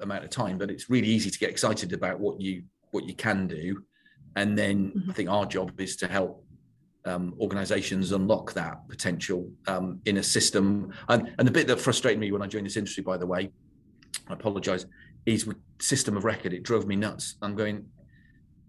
amount 0.00 0.24
of 0.24 0.30
time, 0.30 0.58
but 0.58 0.70
it's 0.70 0.90
really 0.90 1.08
easy 1.08 1.30
to 1.30 1.38
get 1.38 1.50
excited 1.50 1.92
about 1.92 2.20
what 2.20 2.40
you 2.40 2.62
what 2.90 3.04
you 3.04 3.14
can 3.14 3.46
do, 3.46 3.82
and 4.36 4.56
then 4.56 4.92
mm-hmm. 4.92 5.10
I 5.10 5.12
think 5.14 5.28
our 5.28 5.46
job 5.46 5.80
is 5.80 5.96
to 5.96 6.06
help 6.06 6.46
um, 7.06 7.34
organizations 7.40 8.12
unlock 8.12 8.52
that 8.54 8.86
potential 8.88 9.50
um, 9.68 10.00
in 10.04 10.18
a 10.18 10.22
system. 10.22 10.92
And, 11.08 11.32
and 11.38 11.46
the 11.46 11.52
bit 11.52 11.66
that 11.68 11.80
frustrated 11.80 12.18
me 12.18 12.32
when 12.32 12.42
I 12.42 12.46
joined 12.46 12.66
this 12.66 12.76
industry, 12.76 13.02
by 13.02 13.16
the 13.16 13.26
way, 13.26 13.50
I 14.28 14.32
apologize, 14.32 14.86
is 15.24 15.46
with 15.46 15.56
system 15.80 16.16
of 16.16 16.24
record. 16.24 16.52
It 16.52 16.64
drove 16.64 16.86
me 16.86 16.96
nuts. 16.96 17.36
I'm 17.42 17.54
going, 17.54 17.86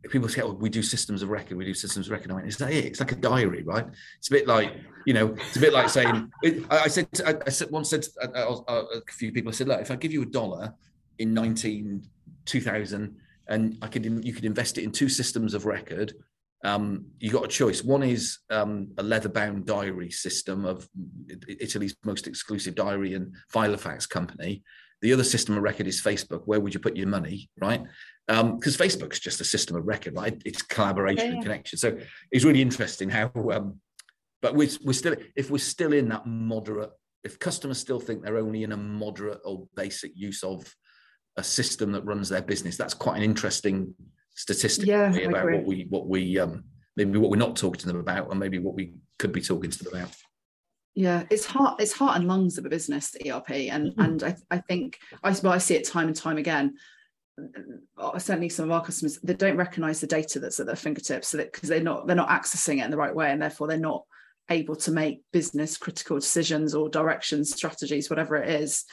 people 0.10 0.30
say, 0.30 0.41
oh, 0.41 0.54
we 0.54 0.70
do 0.70 0.84
systems 0.84 1.24
of 1.24 1.30
record, 1.30 1.58
we 1.58 1.65
do 1.65 1.74
systems 1.74 2.08
of 2.08 2.12
record. 2.12 2.32
I 2.32 2.36
went, 2.36 2.48
is 2.48 2.58
that 2.58 2.72
it? 2.72 2.86
It's 2.86 3.00
like 3.00 3.12
a 3.12 3.15
diary, 3.15 3.63
right? 3.63 3.86
It's 4.20 4.28
a 4.30 4.32
bit 4.32 4.48
like, 4.48 4.74
you 5.06 5.13
know, 5.13 5.34
it's 5.34 5.58
a 5.58 5.60
bit 5.60 5.74
like 5.74 5.89
saying, 5.89 6.32
I 6.70 6.88
said, 6.88 7.08
I, 7.26 7.36
I 7.46 7.50
said, 7.50 7.72
once 7.72 7.89
said, 7.89 8.06
uh, 8.22 8.28
uh, 8.34 8.62
uh, 8.67 8.84
a 8.96 9.12
few 9.12 9.32
people, 9.32 9.50
I 9.50 9.54
said, 9.54 9.67
look, 9.67 9.82
if 9.82 9.89
I 9.89 9.96
give 9.96 10.13
you 10.13 10.22
a 10.22 10.28
dollar 10.28 10.74
in 11.19 11.34
19, 11.34 12.03
2000, 12.45 13.15
and 13.49 13.77
I 13.82 13.88
could, 13.88 14.06
you 14.06 14.34
could 14.34 14.45
invest 14.45 14.77
it 14.77 14.84
in 14.84 14.91
two 14.91 15.10
systems 15.10 15.53
of 15.53 15.65
record, 15.65 16.13
um, 16.63 17.06
you 17.19 17.32
got 17.32 17.45
a 17.45 17.47
choice. 17.47 17.84
One 17.84 18.03
is 18.03 18.39
um, 18.49 18.89
a 18.97 19.03
leather-bound 19.03 19.65
diary 19.65 20.10
system 20.10 20.65
of 20.65 20.88
Italy's 21.47 21.95
most 22.03 22.27
exclusive 22.27 22.75
diary 22.75 23.13
and 23.13 23.34
filofax 23.53 24.10
company. 24.10 24.63
The 25.01 25.13
other 25.13 25.23
system 25.23 25.56
of 25.56 25.62
record 25.62 25.86
is 25.88 26.01
Facebook. 26.01 26.41
Where 26.45 26.60
would 26.60 26.73
you 26.73 26.80
put 26.80 26.97
your 26.97 27.08
money, 27.08 27.49
right? 27.60 27.84
because 28.27 28.82
um, 28.82 28.88
Facebook's 28.88 29.19
just 29.19 29.39
a 29.39 29.45
system 29.45 29.77
of 29.77 29.88
record, 29.88 30.15
right? 30.15 30.39
It's 30.43 30.62
collaboration 30.62 31.27
yeah. 31.27 31.34
and 31.34 31.43
connection. 31.43 31.80
So 31.80 31.97
it's 32.30 32.43
really 32.43 32.62
interesting 32.62 33.10
how, 33.10 33.32
um, 33.53 33.80
but 34.41 34.53
we're, 34.53 34.69
we're 34.84 34.93
still, 34.93 35.15
if 35.36 35.49
we're 35.49 35.60
still 35.60 35.93
in 35.93 36.10
that 36.10 36.25
moderate, 36.25 36.91
if 37.23 37.39
customers 37.39 37.77
still 37.77 38.01
think 38.01 38.21
they're 38.21 38.38
only 38.38 38.63
in 38.63 38.73
a 38.73 38.77
moderate 38.77 39.39
or 39.45 39.67
basic 39.75 40.12
use 40.13 40.43
of 40.43 40.65
a 41.38 41.43
system 41.43 41.91
that 41.93 42.06
runs 42.06 42.30
their 42.30 42.41
business, 42.41 42.78
that's 42.78 42.93
quite 42.93 43.17
an 43.17 43.23
interesting 43.23 43.93
statistic 44.36 44.88
yeah, 44.88 45.12
about 45.13 45.52
what 45.52 45.65
we, 45.65 45.86
what 45.89 46.08
we, 46.08 46.38
um, 46.39 46.63
maybe 46.95 47.17
what 47.17 47.32
we're 47.32 47.38
not 47.38 47.56
talking 47.56 47.80
to 47.80 47.88
them 47.88 48.00
about, 48.00 48.30
and 48.30 48.39
maybe 48.39 48.60
what 48.60 48.76
we 48.76 48.93
could 49.19 49.32
be 49.32 49.41
talking 49.41 49.71
to 49.71 49.84
them 49.84 49.93
about. 49.93 50.15
Yeah, 50.95 51.23
it's 51.30 51.45
heart, 51.45 51.80
it's 51.80 51.93
heart 51.93 52.17
and 52.17 52.28
lungs 52.28 52.58
of 52.58 52.65
a 52.65 52.69
business, 52.69 53.15
ERP, 53.26 53.52
and 53.52 53.91
mm-hmm. 53.91 54.02
and 54.02 54.23
I, 54.23 54.36
I 54.50 54.58
think 54.58 54.97
I, 55.23 55.36
well, 55.43 55.54
I 55.54 55.60
see 55.60 55.76
it 55.76 55.88
time 55.88 56.08
and 56.08 56.15
time 56.15 56.38
again 56.38 56.73
uh, 57.97 58.17
certainly 58.17 58.50
some 58.50 58.65
of 58.65 58.71
our 58.71 58.84
customers 58.84 59.19
they 59.23 59.34
don't 59.34 59.58
recognize 59.58 60.02
the 60.02 60.08
data 60.08 60.39
that's 60.39 60.60
at 60.60 60.65
their 60.65 60.76
fingertips 60.76 61.28
so 61.28 61.38
that 61.38 61.52
because 61.52 61.69
they're 61.69 61.82
not 61.82 62.08
they're 62.08 62.15
not 62.15 62.30
accessing 62.30 62.80
it 62.80 62.86
in 62.86 62.91
the 62.91 62.97
right 62.97 63.13
way 63.13 63.32
and 63.32 63.41
therefore 63.41 63.67
they're 63.67 63.78
not 63.78 64.04
able 64.50 64.76
to 64.76 64.91
make 64.91 65.21
business 65.32 65.78
critical 65.78 66.17
decisions 66.17 66.73
or 66.73 66.89
directions 66.89 67.54
strategies 67.54 68.10
whatever 68.10 68.36
it 68.36 68.50
is 68.50 68.86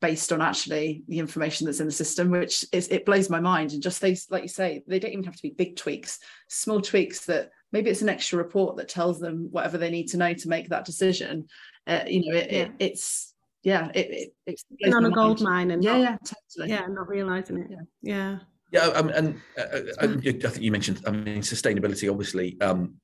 based 0.00 0.32
on 0.32 0.40
actually 0.40 1.02
the 1.08 1.18
information 1.18 1.66
that's 1.66 1.80
in 1.80 1.86
the 1.86 1.92
system 1.92 2.30
which 2.30 2.64
is 2.72 2.88
it 2.88 3.04
blows 3.04 3.28
my 3.28 3.40
mind 3.40 3.72
and 3.72 3.82
just 3.82 4.00
these 4.00 4.26
like 4.30 4.42
you 4.42 4.48
say 4.48 4.82
they 4.86 4.98
don't 4.98 5.12
even 5.12 5.24
have 5.24 5.36
to 5.36 5.42
be 5.42 5.50
big 5.50 5.76
tweaks 5.76 6.18
small 6.48 6.80
tweaks 6.80 7.26
that 7.26 7.50
maybe 7.72 7.90
it's 7.90 8.02
an 8.02 8.08
extra 8.08 8.38
report 8.38 8.76
that 8.76 8.88
tells 8.88 9.20
them 9.20 9.48
whatever 9.50 9.76
they 9.76 9.90
need 9.90 10.08
to 10.08 10.16
know 10.16 10.32
to 10.32 10.48
make 10.48 10.68
that 10.68 10.84
decision 10.84 11.46
uh, 11.86 12.00
you 12.06 12.30
know 12.30 12.38
it, 12.38 12.50
yeah. 12.50 12.58
it, 12.58 12.72
it's 12.78 13.30
yeah, 13.62 13.90
it, 13.94 14.32
it, 14.46 14.60
it's 14.78 14.94
on 14.94 15.04
a 15.04 15.10
gold 15.10 15.40
mine 15.42 15.70
and 15.70 15.84
yeah, 15.84 15.92
not, 15.92 16.00
yeah, 16.00 16.16
totally. 16.56 16.70
yeah, 16.70 16.86
not 16.86 17.08
realizing 17.08 17.58
it. 17.58 17.66
Yeah, 17.70 17.78
yeah. 18.02 18.38
Yeah, 18.72 18.86
um, 18.92 19.08
and 19.08 19.40
uh, 19.58 19.62
uh 19.62 19.80
I, 20.00 20.04
I, 20.04 20.06
think 20.30 20.60
you 20.60 20.70
mentioned. 20.70 21.02
I 21.06 21.10
mean, 21.10 21.42
sustainability. 21.42 22.10
Obviously, 22.10 22.58
um, 22.60 22.94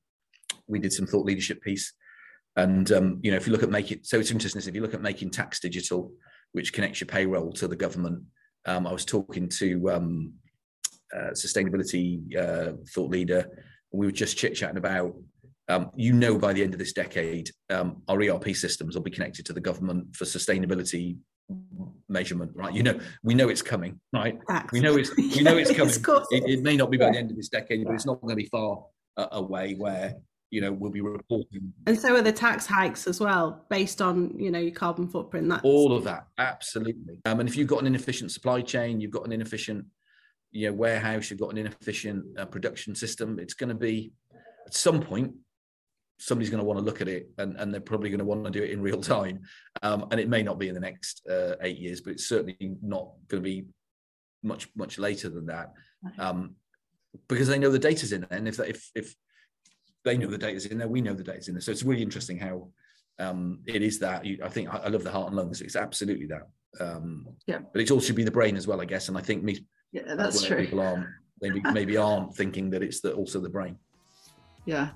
we 0.67 0.79
did 0.79 0.93
some 0.93 1.05
thought 1.05 1.25
leadership 1.25 1.61
piece, 1.61 1.93
and 2.55 2.89
um, 2.91 3.19
you 3.21 3.31
know, 3.31 3.37
if 3.37 3.45
you 3.45 3.51
look 3.51 3.63
at 3.63 3.69
making, 3.69 3.99
so 4.03 4.17
it's 4.17 4.31
interesting. 4.31 4.61
If 4.61 4.73
you 4.75 4.81
look 4.81 4.93
at 4.93 5.01
making 5.01 5.31
tax 5.31 5.59
digital, 5.59 6.11
which 6.53 6.73
connects 6.73 7.01
your 7.01 7.07
payroll 7.07 7.51
to 7.53 7.67
the 7.67 7.75
government, 7.75 8.23
um, 8.65 8.87
I 8.87 8.91
was 8.91 9.05
talking 9.05 9.49
to 9.59 9.91
um, 9.91 10.33
uh, 11.15 11.31
sustainability 11.31 12.35
uh, 12.35 12.73
thought 12.93 13.09
leader. 13.09 13.45
We 13.91 14.05
were 14.05 14.11
just 14.11 14.37
chit 14.37 14.55
chatting 14.55 14.77
about 14.77 15.15
um, 15.69 15.91
you 15.95 16.13
know, 16.13 16.37
by 16.37 16.53
the 16.53 16.63
end 16.63 16.73
of 16.73 16.79
this 16.79 16.93
decade, 16.93 17.49
um, 17.69 18.01
our 18.07 18.21
ERP 18.21 18.55
systems 18.55 18.95
will 18.95 19.03
be 19.03 19.11
connected 19.11 19.45
to 19.47 19.53
the 19.53 19.59
government 19.59 20.15
for 20.15 20.23
sustainability 20.23 21.17
measurement, 22.07 22.51
right? 22.55 22.73
You 22.73 22.83
know, 22.83 22.99
we 23.23 23.33
know 23.33 23.49
it's 23.49 23.61
coming, 23.61 23.99
right? 24.13 24.37
We 24.71 24.79
know 24.79 24.95
it's 24.95 25.15
we 25.15 25.41
know 25.41 25.57
it's 25.57 25.71
coming. 26.01 26.25
it, 26.31 26.59
it, 26.59 26.63
may 26.63 26.77
not 26.77 26.89
be 26.89 26.97
by 26.97 27.11
the 27.11 27.17
end 27.17 27.31
of 27.31 27.37
this 27.37 27.49
decade, 27.49 27.85
but 27.85 27.93
it's 27.95 28.05
not 28.05 28.21
going 28.21 28.31
to 28.31 28.35
be 28.35 28.45
far 28.45 28.85
uh, 29.17 29.27
away 29.31 29.75
where 29.75 30.15
you 30.49 30.61
know 30.61 30.71
we'll 30.71 30.91
be 30.91 31.01
reporting. 31.01 31.73
And 31.85 31.99
so 31.99 32.15
are 32.15 32.21
the 32.21 32.31
tax 32.31 32.65
hikes 32.65 33.07
as 33.07 33.19
well, 33.19 33.65
based 33.69 34.01
on 34.01 34.37
you 34.39 34.51
know 34.51 34.59
your 34.59 34.73
carbon 34.73 35.07
footprint. 35.07 35.49
that 35.49 35.63
All 35.63 35.93
of 35.93 36.03
that, 36.05 36.27
absolutely. 36.37 37.19
Um, 37.25 37.39
and 37.39 37.49
if 37.49 37.55
you've 37.55 37.67
got 37.67 37.81
an 37.81 37.87
inefficient 37.87 38.31
supply 38.31 38.61
chain, 38.61 38.99
you've 38.99 39.11
got 39.11 39.25
an 39.25 39.31
inefficient 39.31 39.85
you 40.51 40.67
know 40.67 40.73
warehouse, 40.73 41.29
you've 41.29 41.39
got 41.39 41.51
an 41.51 41.57
inefficient 41.57 42.25
uh, 42.37 42.45
production 42.45 42.95
system. 42.95 43.39
It's 43.39 43.53
going 43.53 43.69
to 43.69 43.75
be 43.75 44.11
at 44.65 44.73
some 44.73 45.01
point 45.01 45.33
somebody's 46.19 46.49
going 46.49 46.59
to 46.59 46.65
want 46.65 46.79
to 46.79 46.85
look 46.85 47.01
at 47.01 47.07
it 47.07 47.29
and, 47.37 47.55
and 47.57 47.71
they're 47.71 47.81
probably 47.81 48.09
going 48.09 48.19
to 48.19 48.25
want 48.25 48.43
to 48.43 48.49
do 48.49 48.63
it 48.63 48.71
in 48.71 48.81
real 48.81 49.01
time. 49.01 49.41
Um, 49.83 50.07
and 50.11 50.19
it 50.19 50.27
may 50.27 50.41
not 50.41 50.57
be 50.57 50.67
in 50.67 50.73
the 50.73 50.79
next 50.79 51.21
uh, 51.29 51.55
eight 51.61 51.77
years, 51.77 52.01
but 52.01 52.11
it's 52.11 52.27
certainly 52.27 52.57
not 52.81 53.11
going 53.27 53.43
to 53.43 53.47
be 53.47 53.65
much, 54.43 54.67
much 54.75 54.97
later 54.97 55.29
than 55.29 55.45
that. 55.47 55.73
Um, 56.17 56.55
because 57.27 57.47
they 57.47 57.59
know 57.59 57.69
the 57.69 57.79
data's 57.79 58.11
in 58.11 58.21
there. 58.21 58.37
And 58.37 58.47
if, 58.47 58.59
if, 58.59 58.91
if 58.95 59.15
they 60.07 60.17
know 60.17 60.27
the 60.27 60.37
data's 60.37 60.65
in 60.65 60.77
there, 60.77 60.87
we 60.87 61.01
know 61.01 61.13
the 61.13 61.23
data's 61.23 61.47
in 61.47 61.53
there. 61.53 61.61
So 61.61 61.71
it's 61.71 61.83
really 61.83 62.01
interesting 62.01 62.39
how 62.39 62.69
um, 63.19 63.59
it 63.65 63.81
is 63.81 63.99
that. 63.99 64.25
You, 64.25 64.39
I 64.43 64.49
think 64.49 64.73
I, 64.73 64.77
I, 64.77 64.87
love 64.87 65.03
the 65.03 65.11
heart 65.11 65.27
and 65.27 65.35
lungs. 65.35 65.61
It's 65.61 65.75
absolutely 65.75 66.27
that. 66.27 66.47
Um, 66.79 67.27
yeah. 67.45 67.59
But 67.71 67.81
it 67.81 67.91
all 67.91 67.99
should 67.99 68.15
be 68.15 68.23
the 68.23 68.31
brain 68.31 68.55
as 68.55 68.67
well, 68.67 68.81
I 68.81 68.85
guess. 68.85 69.09
And 69.09 69.17
I 69.17 69.21
think 69.21 69.43
me, 69.43 69.65
yeah, 69.91 70.15
that's 70.15 70.43
true. 70.43 70.57
People 70.57 70.79
aren't 70.79 71.05
maybe 71.41 71.61
maybe 71.73 71.97
aren't 71.97 72.35
thinking 72.35 72.69
that 72.71 72.83
it's 72.83 73.01
the, 73.01 73.13
also 73.13 73.39
the 73.39 73.49
brain. 73.49 73.77
Yeah, 74.65 74.89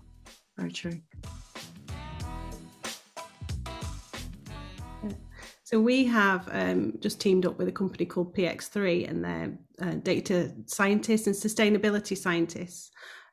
very 0.57 0.71
true. 0.71 1.01
So 5.63 5.79
we 5.79 6.03
have 6.03 6.49
um, 6.51 6.97
just 6.99 7.21
teamed 7.21 7.45
up 7.45 7.57
with 7.57 7.69
a 7.69 7.71
company 7.71 8.05
called 8.05 8.35
PX3, 8.35 9.09
and 9.09 9.23
they're 9.23 9.57
uh, 9.81 9.95
data 10.03 10.51
scientists 10.65 11.27
and 11.27 11.35
sustainability 11.35 12.17
scientists, 12.17 12.91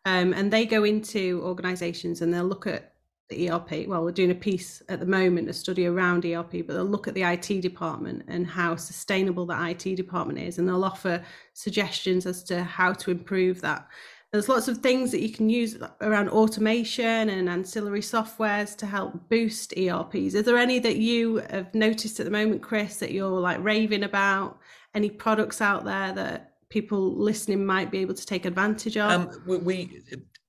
um, 0.08 0.32
and 0.32 0.50
they 0.50 0.64
go 0.64 0.84
into 0.84 1.42
organisations 1.44 2.22
and 2.22 2.32
they'll 2.32 2.44
look 2.44 2.66
at 2.66 2.94
the 3.28 3.50
ERP. 3.50 3.86
Well, 3.86 4.02
we're 4.04 4.12
doing 4.12 4.30
a 4.30 4.34
piece 4.34 4.82
at 4.88 5.00
the 5.00 5.06
moment, 5.06 5.50
a 5.50 5.52
study 5.52 5.86
around 5.86 6.24
ERP, 6.24 6.66
but 6.66 6.68
they'll 6.68 6.84
look 6.84 7.08
at 7.08 7.14
the 7.14 7.24
IT 7.24 7.60
department 7.60 8.24
and 8.26 8.46
how 8.46 8.76
sustainable 8.76 9.44
the 9.44 9.68
IT 9.70 9.96
department 9.96 10.38
is, 10.38 10.58
and 10.58 10.66
they'll 10.66 10.84
offer 10.84 11.22
suggestions 11.52 12.24
as 12.24 12.42
to 12.44 12.64
how 12.64 12.94
to 12.94 13.10
improve 13.10 13.60
that 13.60 13.86
there's 14.32 14.48
lots 14.48 14.68
of 14.68 14.78
things 14.78 15.10
that 15.10 15.22
you 15.22 15.32
can 15.32 15.48
use 15.48 15.78
around 16.02 16.28
automation 16.28 17.30
and 17.30 17.48
ancillary 17.48 18.02
softwares 18.02 18.76
to 18.76 18.84
help 18.84 19.28
boost 19.30 19.72
ERPs. 19.78 20.34
Is 20.34 20.44
there 20.44 20.58
any 20.58 20.78
that 20.80 20.96
you 20.96 21.36
have 21.48 21.74
noticed 21.74 22.20
at 22.20 22.24
the 22.24 22.30
moment, 22.30 22.60
Chris, 22.60 22.98
that 22.98 23.12
you're 23.12 23.40
like 23.40 23.62
raving 23.62 24.02
about? 24.02 24.58
Any 24.94 25.08
products 25.08 25.62
out 25.62 25.84
there 25.84 26.12
that 26.12 26.47
people 26.70 27.16
listening 27.16 27.64
might 27.64 27.90
be 27.90 27.98
able 27.98 28.14
to 28.14 28.26
take 28.26 28.44
advantage 28.44 28.96
of? 28.96 29.10
Um, 29.10 29.42
we 29.46 29.56
we, 29.58 30.02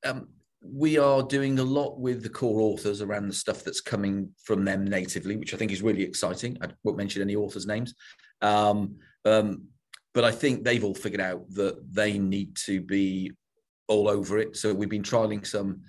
um, 0.06 0.28
we 0.62 0.98
are 0.98 1.24
doing 1.24 1.60
a 1.60 1.64
lot 1.64 2.00
with 2.00 2.24
the 2.24 2.30
core 2.30 2.62
authors 2.62 3.02
around 3.02 3.28
the 3.28 3.34
stuff 3.34 3.64
that's 3.64 3.82
coming 3.82 4.30
from 4.44 4.66
them 4.66 4.86
natively, 4.86 5.38
which 5.38 5.54
I 5.54 5.58
think 5.58 5.72
is 5.72 5.82
really 5.82 6.04
exciting. 6.04 6.58
I 6.62 6.68
won't 6.84 6.98
mention 6.98 7.22
any 7.22 7.36
authors' 7.36 7.68
names. 7.68 7.94
Um, 8.42 8.98
um 9.26 9.64
but 10.14 10.24
I 10.24 10.32
think 10.32 10.64
they've 10.64 10.84
all 10.84 10.96
figured 10.96 11.22
out 11.22 11.48
that 11.52 11.94
they 11.94 12.18
need 12.18 12.56
to 12.66 12.82
be 12.82 13.32
all 13.88 14.10
over 14.10 14.40
it. 14.40 14.56
So 14.56 14.74
we've 14.74 14.90
been 14.90 15.04
trialing 15.04 15.46
some 15.46 15.82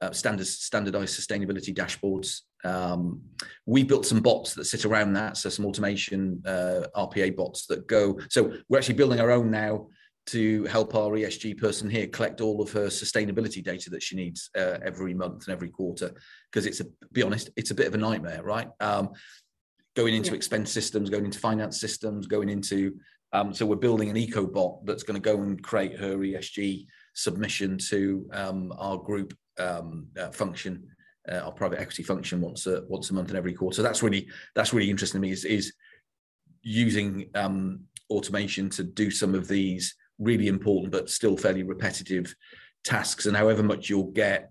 uh, 0.00 0.12
standard 0.12 0.46
standardized 0.46 1.18
sustainability 1.18 1.74
dashboards. 1.74 2.40
Um, 2.66 3.22
we 3.66 3.84
built 3.84 4.06
some 4.06 4.20
bots 4.20 4.54
that 4.54 4.64
sit 4.64 4.84
around 4.84 5.12
that, 5.14 5.36
so 5.36 5.48
some 5.48 5.66
automation 5.66 6.42
uh, 6.46 6.82
RPA 6.96 7.36
bots 7.36 7.66
that 7.66 7.86
go. 7.86 8.18
So 8.28 8.52
we're 8.68 8.78
actually 8.78 8.94
building 8.94 9.20
our 9.20 9.30
own 9.30 9.50
now 9.50 9.88
to 10.26 10.64
help 10.64 10.94
our 10.94 11.12
ESG 11.12 11.56
person 11.58 11.88
here 11.88 12.08
collect 12.08 12.40
all 12.40 12.60
of 12.60 12.72
her 12.72 12.86
sustainability 12.86 13.62
data 13.62 13.90
that 13.90 14.02
she 14.02 14.16
needs 14.16 14.50
uh, 14.58 14.78
every 14.84 15.14
month 15.14 15.46
and 15.46 15.54
every 15.54 15.68
quarter. 15.68 16.12
Because 16.50 16.66
it's 16.66 16.80
a, 16.80 16.86
be 17.12 17.22
honest, 17.22 17.50
it's 17.56 17.70
a 17.70 17.74
bit 17.74 17.86
of 17.86 17.94
a 17.94 17.98
nightmare, 17.98 18.42
right? 18.42 18.68
Um, 18.80 19.10
going 19.94 20.14
into 20.14 20.30
yeah. 20.30 20.36
expense 20.36 20.72
systems, 20.72 21.10
going 21.10 21.24
into 21.24 21.38
finance 21.38 21.80
systems, 21.80 22.26
going 22.26 22.48
into 22.48 22.96
um, 23.32 23.52
so 23.52 23.66
we're 23.66 23.76
building 23.76 24.08
an 24.08 24.16
eco 24.16 24.46
bot 24.46 24.86
that's 24.86 25.02
going 25.02 25.20
to 25.20 25.34
go 25.34 25.42
and 25.42 25.62
create 25.62 25.98
her 25.98 26.16
ESG 26.16 26.86
submission 27.14 27.76
to 27.76 28.26
um, 28.32 28.72
our 28.78 28.96
group 28.96 29.34
um, 29.58 30.06
uh, 30.18 30.30
function, 30.30 30.88
uh, 31.30 31.38
our 31.38 31.52
private 31.52 31.80
equity 31.80 32.02
function 32.02 32.40
once 32.40 32.66
a 32.66 32.82
once 32.88 33.10
a 33.10 33.14
month 33.14 33.28
and 33.28 33.38
every 33.38 33.52
quarter. 33.52 33.76
So 33.76 33.82
that's 33.82 34.02
really 34.02 34.28
that's 34.54 34.72
really 34.72 34.90
interesting 34.90 35.20
to 35.20 35.26
me. 35.26 35.32
Is 35.32 35.44
is 35.44 35.72
using 36.62 37.30
um, 37.34 37.80
automation 38.10 38.68
to 38.70 38.84
do 38.84 39.10
some 39.10 39.34
of 39.34 39.48
these 39.48 39.94
really 40.18 40.48
important 40.48 40.92
but 40.92 41.10
still 41.10 41.36
fairly 41.36 41.62
repetitive 41.62 42.34
tasks, 42.84 43.26
and 43.26 43.36
however 43.36 43.62
much 43.62 43.88
you'll 43.88 44.12
get 44.12 44.50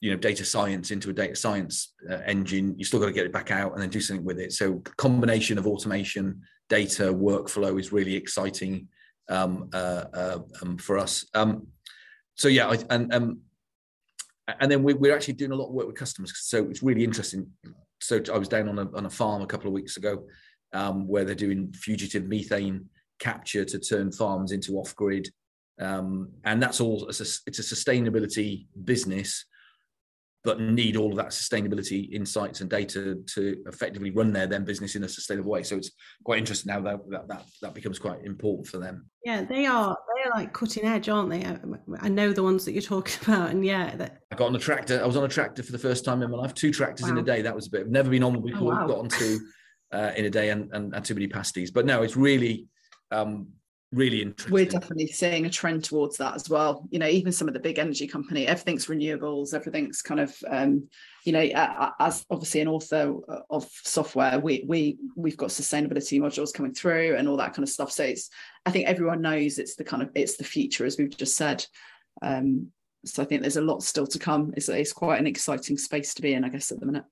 you 0.00 0.10
know 0.10 0.16
data 0.16 0.44
science 0.44 0.90
into 0.90 1.10
a 1.10 1.12
data 1.12 1.36
science 1.36 1.92
uh, 2.10 2.20
engine 2.24 2.74
you 2.78 2.84
still 2.86 3.00
got 3.00 3.06
to 3.06 3.12
get 3.12 3.26
it 3.26 3.32
back 3.32 3.50
out 3.50 3.74
and 3.74 3.82
then 3.82 3.90
do 3.90 4.00
something 4.00 4.24
with 4.24 4.38
it 4.40 4.50
so 4.50 4.82
combination 4.96 5.58
of 5.58 5.66
automation 5.66 6.40
data 6.70 7.12
workflow 7.12 7.78
is 7.78 7.92
really 7.92 8.16
exciting 8.16 8.88
um, 9.28 9.68
uh, 9.74 10.04
uh, 10.14 10.38
um, 10.62 10.78
for 10.78 10.96
us 10.96 11.26
um, 11.34 11.66
so 12.40 12.48
yeah, 12.48 12.68
I, 12.68 12.78
and 12.88 13.12
um, 13.12 13.40
and 14.60 14.70
then 14.70 14.82
we, 14.82 14.94
we're 14.94 15.14
actually 15.14 15.34
doing 15.34 15.52
a 15.52 15.54
lot 15.54 15.68
of 15.68 15.74
work 15.74 15.86
with 15.86 15.96
customers. 15.96 16.32
So 16.36 16.64
it's 16.70 16.82
really 16.82 17.04
interesting. 17.04 17.46
So 18.00 18.20
I 18.32 18.38
was 18.38 18.48
down 18.48 18.68
on 18.68 18.78
a 18.78 18.90
on 18.96 19.06
a 19.06 19.10
farm 19.10 19.42
a 19.42 19.46
couple 19.46 19.66
of 19.66 19.72
weeks 19.72 19.96
ago, 19.96 20.24
um, 20.72 21.06
where 21.06 21.24
they're 21.24 21.34
doing 21.34 21.72
fugitive 21.72 22.26
methane 22.26 22.86
capture 23.18 23.64
to 23.64 23.78
turn 23.78 24.10
farms 24.10 24.52
into 24.52 24.76
off 24.76 24.96
grid, 24.96 25.28
um, 25.80 26.30
and 26.44 26.62
that's 26.62 26.80
all. 26.80 27.08
It's 27.08 27.20
a, 27.20 27.28
it's 27.46 27.58
a 27.58 27.74
sustainability 27.74 28.66
business 28.84 29.44
but 30.42 30.60
need 30.60 30.96
all 30.96 31.10
of 31.10 31.16
that 31.16 31.28
sustainability 31.28 32.10
insights 32.12 32.62
and 32.62 32.70
data 32.70 33.16
to 33.26 33.56
effectively 33.66 34.10
run 34.10 34.32
their 34.32 34.46
then 34.46 34.64
business 34.64 34.94
in 34.94 35.04
a 35.04 35.08
sustainable 35.08 35.50
way. 35.50 35.62
So 35.62 35.76
it's 35.76 35.90
quite 36.24 36.38
interesting 36.38 36.72
now 36.72 36.80
that 36.80 37.00
that 37.10 37.28
that, 37.28 37.44
that 37.60 37.74
becomes 37.74 37.98
quite 37.98 38.24
important 38.24 38.66
for 38.66 38.78
them. 38.78 39.06
Yeah, 39.24 39.44
they 39.44 39.66
are 39.66 39.96
they 40.16 40.28
are 40.28 40.32
like 40.34 40.54
cutting 40.54 40.84
edge, 40.84 41.08
aren't 41.08 41.30
they? 41.30 41.44
I, 42.00 42.08
know 42.08 42.32
the 42.32 42.42
ones 42.42 42.64
that 42.64 42.72
you're 42.72 42.82
talking 42.82 43.18
about, 43.22 43.50
and 43.50 43.64
yeah, 43.64 43.94
that... 43.96 44.20
I 44.32 44.36
got 44.36 44.46
on 44.46 44.56
a 44.56 44.58
tractor. 44.58 45.02
I 45.02 45.06
was 45.06 45.16
on 45.16 45.24
a 45.24 45.28
tractor 45.28 45.62
for 45.62 45.72
the 45.72 45.78
first 45.78 46.04
time 46.04 46.22
in 46.22 46.30
my 46.30 46.38
life. 46.38 46.54
Two 46.54 46.72
tractors 46.72 47.06
wow. 47.06 47.12
in 47.12 47.18
a 47.18 47.22
day. 47.22 47.42
That 47.42 47.54
was 47.54 47.66
a 47.66 47.70
bit. 47.70 47.80
I've 47.82 47.88
never 47.88 48.08
been 48.08 48.22
on 48.22 48.40
before. 48.40 48.72
Oh, 48.72 48.76
wow. 48.76 48.86
Got 48.86 48.98
on 48.98 49.08
two 49.08 49.40
uh, 49.92 50.12
in 50.16 50.24
a 50.24 50.30
day, 50.30 50.50
and, 50.50 50.70
and, 50.72 50.94
and 50.94 51.04
too 51.04 51.14
many 51.14 51.28
pasties. 51.28 51.70
But 51.70 51.84
no, 51.84 52.02
it's 52.02 52.16
really 52.16 52.66
um, 53.10 53.48
really 53.92 54.22
interesting. 54.22 54.52
We're 54.52 54.66
definitely 54.66 55.08
seeing 55.08 55.46
a 55.46 55.50
trend 55.50 55.84
towards 55.84 56.16
that 56.18 56.34
as 56.34 56.48
well. 56.48 56.86
You 56.90 56.98
know, 56.98 57.08
even 57.08 57.32
some 57.32 57.48
of 57.48 57.54
the 57.54 57.60
big 57.60 57.78
energy 57.78 58.06
company, 58.06 58.46
everything's 58.46 58.86
renewables, 58.86 59.52
everything's 59.54 60.00
kind 60.02 60.20
of, 60.20 60.36
um, 60.48 60.88
you 61.24 61.32
know, 61.32 61.40
as 61.98 62.24
obviously 62.30 62.60
an 62.60 62.68
author 62.68 63.14
of 63.50 63.68
software, 63.82 64.38
we 64.38 64.64
we 64.66 64.98
we've 65.16 65.36
got 65.36 65.50
sustainability 65.50 66.20
modules 66.20 66.54
coming 66.54 66.72
through 66.72 67.16
and 67.16 67.28
all 67.28 67.36
that 67.36 67.52
kind 67.54 67.64
of 67.64 67.68
stuff. 67.68 67.90
So 67.90 68.04
it's, 68.04 68.30
I 68.64 68.70
think 68.70 68.86
everyone 68.86 69.22
knows 69.22 69.58
it's 69.58 69.74
the 69.74 69.84
kind 69.84 70.02
of 70.02 70.10
it's 70.14 70.36
the 70.36 70.44
future 70.44 70.86
as 70.86 70.96
we've 70.96 71.16
just 71.16 71.36
said. 71.36 71.66
Um, 72.22 72.68
so 73.04 73.22
I 73.22 73.26
think 73.26 73.42
there's 73.42 73.56
a 73.56 73.62
lot 73.62 73.82
still 73.82 74.06
to 74.06 74.18
come. 74.18 74.52
It's 74.56 74.68
it's 74.68 74.92
quite 74.92 75.18
an 75.18 75.26
exciting 75.26 75.78
space 75.78 76.14
to 76.14 76.22
be 76.22 76.34
in, 76.34 76.44
I 76.44 76.48
guess, 76.48 76.70
at 76.70 76.80
the 76.80 76.86
minute. 76.86 77.04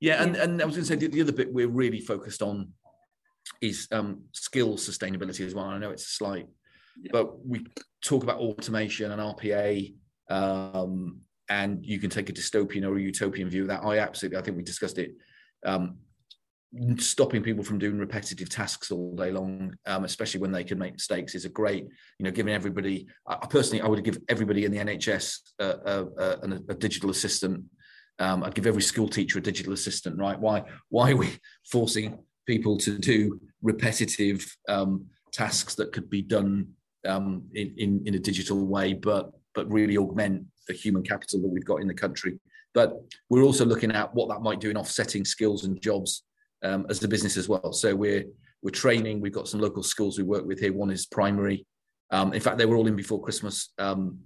Yeah, 0.00 0.22
and, 0.22 0.36
and 0.36 0.60
I 0.60 0.64
was 0.66 0.74
going 0.74 0.86
to 0.86 0.88
say 0.88 0.96
the, 0.96 1.08
the 1.08 1.22
other 1.22 1.32
bit 1.32 1.52
we're 1.52 1.68
really 1.68 2.00
focused 2.00 2.42
on 2.42 2.72
is 3.60 3.88
um, 3.92 4.22
skill 4.32 4.74
sustainability 4.74 5.46
as 5.46 5.54
well. 5.54 5.66
I 5.66 5.78
know 5.78 5.90
it's 5.90 6.04
a 6.06 6.10
slight, 6.10 6.46
yeah. 7.00 7.10
but 7.12 7.46
we 7.46 7.66
talk 8.04 8.22
about 8.22 8.38
automation 8.38 9.10
and 9.10 9.20
RPA, 9.20 9.94
um, 10.30 11.20
and 11.48 11.84
you 11.84 11.98
can 11.98 12.10
take 12.10 12.30
a 12.30 12.32
dystopian 12.32 12.84
or 12.84 12.96
a 12.96 13.00
utopian 13.00 13.48
view 13.48 13.62
of 13.62 13.68
that. 13.68 13.84
I 13.84 13.98
absolutely, 13.98 14.38
I 14.38 14.42
think 14.42 14.56
we 14.56 14.62
discussed 14.62 14.98
it. 14.98 15.12
Um, 15.64 15.98
stopping 16.98 17.42
people 17.42 17.62
from 17.62 17.78
doing 17.78 17.98
repetitive 17.98 18.48
tasks 18.48 18.90
all 18.90 19.14
day 19.14 19.30
long, 19.30 19.74
um, 19.86 20.04
especially 20.04 20.40
when 20.40 20.52
they 20.52 20.64
can 20.64 20.78
make 20.78 20.92
mistakes, 20.94 21.34
is 21.34 21.44
a 21.44 21.48
great, 21.48 21.84
you 22.18 22.24
know, 22.24 22.30
giving 22.30 22.52
everybody. 22.52 23.06
I, 23.26 23.46
personally, 23.46 23.82
I 23.82 23.88
would 23.88 24.02
give 24.04 24.18
everybody 24.28 24.64
in 24.64 24.72
the 24.72 24.78
NHS 24.78 25.38
uh, 25.60 25.62
uh, 25.62 26.04
a, 26.18 26.60
a, 26.68 26.74
digital 26.74 27.10
assistant. 27.10 27.64
Um, 28.18 28.42
I'd 28.42 28.54
give 28.54 28.66
every 28.66 28.82
school 28.82 29.08
teacher 29.08 29.38
a 29.38 29.42
digital 29.42 29.72
assistant, 29.72 30.18
right? 30.18 30.38
Why? 30.38 30.64
Why 30.88 31.12
are 31.12 31.16
we 31.16 31.38
forcing 31.70 32.18
people 32.46 32.76
to 32.78 32.98
do 32.98 33.40
repetitive 33.62 34.44
um, 34.68 35.06
tasks 35.32 35.74
that 35.74 35.92
could 35.92 36.08
be 36.10 36.22
done 36.22 36.68
um, 37.06 37.44
in, 37.54 37.74
in, 37.76 38.02
in 38.06 38.14
a 38.14 38.18
digital 38.18 38.66
way, 38.66 38.94
but 38.94 39.32
but 39.54 39.70
really 39.70 39.96
augment 39.96 40.44
the 40.66 40.74
human 40.74 41.02
capital 41.02 41.40
that 41.40 41.48
we've 41.48 41.64
got 41.64 41.80
in 41.80 41.86
the 41.86 41.94
country. 41.94 42.38
But 42.72 43.00
we're 43.30 43.44
also 43.44 43.64
looking 43.64 43.92
at 43.92 44.12
what 44.14 44.28
that 44.28 44.42
might 44.42 44.60
do 44.60 44.70
in 44.70 44.76
offsetting 44.76 45.24
skills 45.24 45.64
and 45.64 45.80
jobs 45.80 46.24
um, 46.64 46.86
as 46.88 47.02
a 47.04 47.08
business 47.08 47.36
as 47.36 47.48
well. 47.48 47.72
So 47.72 47.94
we're 47.94 48.24
we're 48.62 48.70
training. 48.70 49.20
We've 49.20 49.32
got 49.32 49.48
some 49.48 49.60
local 49.60 49.82
schools 49.82 50.18
we 50.18 50.24
work 50.24 50.44
with 50.44 50.58
here. 50.58 50.72
One 50.72 50.90
is 50.90 51.06
primary. 51.06 51.66
Um, 52.10 52.32
in 52.32 52.40
fact, 52.40 52.58
they 52.58 52.66
were 52.66 52.76
all 52.76 52.86
in 52.86 52.96
before 52.96 53.22
Christmas, 53.22 53.72
um, 53.78 54.18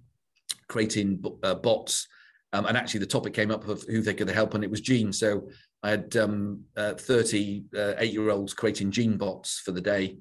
creating 0.68 1.22
uh, 1.42 1.56
bots. 1.56 2.06
Um, 2.52 2.64
and 2.66 2.76
actually, 2.76 3.00
the 3.00 3.06
topic 3.06 3.34
came 3.34 3.50
up 3.50 3.68
of 3.68 3.82
who 3.88 4.00
they 4.00 4.14
could 4.14 4.30
help, 4.30 4.54
and 4.54 4.64
it 4.64 4.70
was 4.70 4.80
Jean. 4.80 5.12
So 5.12 5.48
I 5.82 5.90
had 5.90 6.16
um, 6.16 6.64
uh, 6.76 6.94
30 6.94 7.64
uh, 7.76 7.94
eight 7.98 8.12
year 8.12 8.30
olds 8.30 8.54
creating 8.54 8.90
Jean 8.90 9.16
bots 9.16 9.60
for 9.60 9.72
the 9.72 9.80
day. 9.80 10.16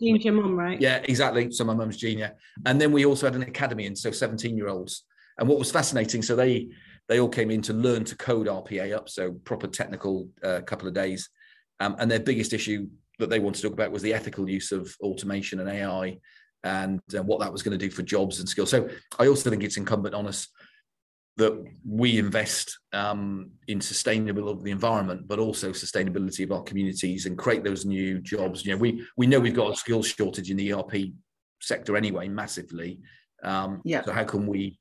Jean's 0.00 0.24
your 0.24 0.34
mum, 0.34 0.54
right? 0.58 0.80
Yeah, 0.80 1.00
exactly. 1.04 1.50
So 1.50 1.64
my 1.64 1.74
mum's 1.74 1.96
Jean, 1.96 2.18
yeah. 2.18 2.32
And 2.66 2.80
then 2.80 2.92
we 2.92 3.06
also 3.06 3.26
had 3.26 3.34
an 3.34 3.42
academy, 3.42 3.86
and 3.86 3.96
so 3.96 4.10
17 4.10 4.56
year 4.56 4.68
olds. 4.68 5.04
And 5.38 5.48
what 5.48 5.58
was 5.58 5.70
fascinating, 5.70 6.22
so 6.22 6.36
they 6.36 6.68
they 7.08 7.20
all 7.20 7.28
came 7.28 7.50
in 7.50 7.62
to 7.62 7.72
learn 7.72 8.04
to 8.04 8.16
code 8.16 8.48
RPA 8.48 8.94
up, 8.94 9.08
so 9.08 9.32
proper 9.44 9.66
technical 9.66 10.28
uh, 10.44 10.60
couple 10.60 10.88
of 10.88 10.94
days. 10.94 11.30
Um, 11.80 11.96
and 11.98 12.10
their 12.10 12.20
biggest 12.20 12.52
issue 12.52 12.88
that 13.18 13.30
they 13.30 13.38
wanted 13.38 13.56
to 13.56 13.62
talk 13.62 13.72
about 13.72 13.92
was 13.92 14.02
the 14.02 14.12
ethical 14.12 14.48
use 14.48 14.72
of 14.72 14.94
automation 15.00 15.60
and 15.60 15.70
AI 15.70 16.18
and 16.64 17.00
uh, 17.16 17.22
what 17.22 17.40
that 17.40 17.52
was 17.52 17.62
going 17.62 17.76
to 17.76 17.84
do 17.84 17.90
for 17.90 18.02
jobs 18.02 18.40
and 18.40 18.48
skills. 18.48 18.70
So 18.70 18.88
I 19.18 19.28
also 19.28 19.48
think 19.48 19.62
it's 19.62 19.76
incumbent 19.76 20.14
on 20.14 20.26
us 20.26 20.48
that 21.38 21.64
we 21.88 22.18
invest 22.18 22.78
um, 22.92 23.50
in 23.68 23.78
sustainability 23.78 24.50
of 24.50 24.64
the 24.64 24.72
environment, 24.72 25.26
but 25.28 25.38
also 25.38 25.70
sustainability 25.70 26.42
of 26.44 26.50
our 26.50 26.62
communities 26.64 27.26
and 27.26 27.38
create 27.38 27.62
those 27.62 27.86
new 27.86 28.20
jobs. 28.20 28.66
You 28.66 28.72
know, 28.72 28.78
we 28.78 29.06
we 29.16 29.26
know 29.26 29.40
we've 29.40 29.54
got 29.54 29.72
a 29.72 29.76
skills 29.76 30.08
shortage 30.08 30.50
in 30.50 30.56
the 30.56 30.74
ERP 30.74 31.12
sector 31.60 31.96
anyway, 31.96 32.28
massively. 32.28 32.98
Um, 33.44 33.80
yeah. 33.84 34.04
So 34.04 34.12
how 34.12 34.24
can 34.24 34.48
we 34.48 34.78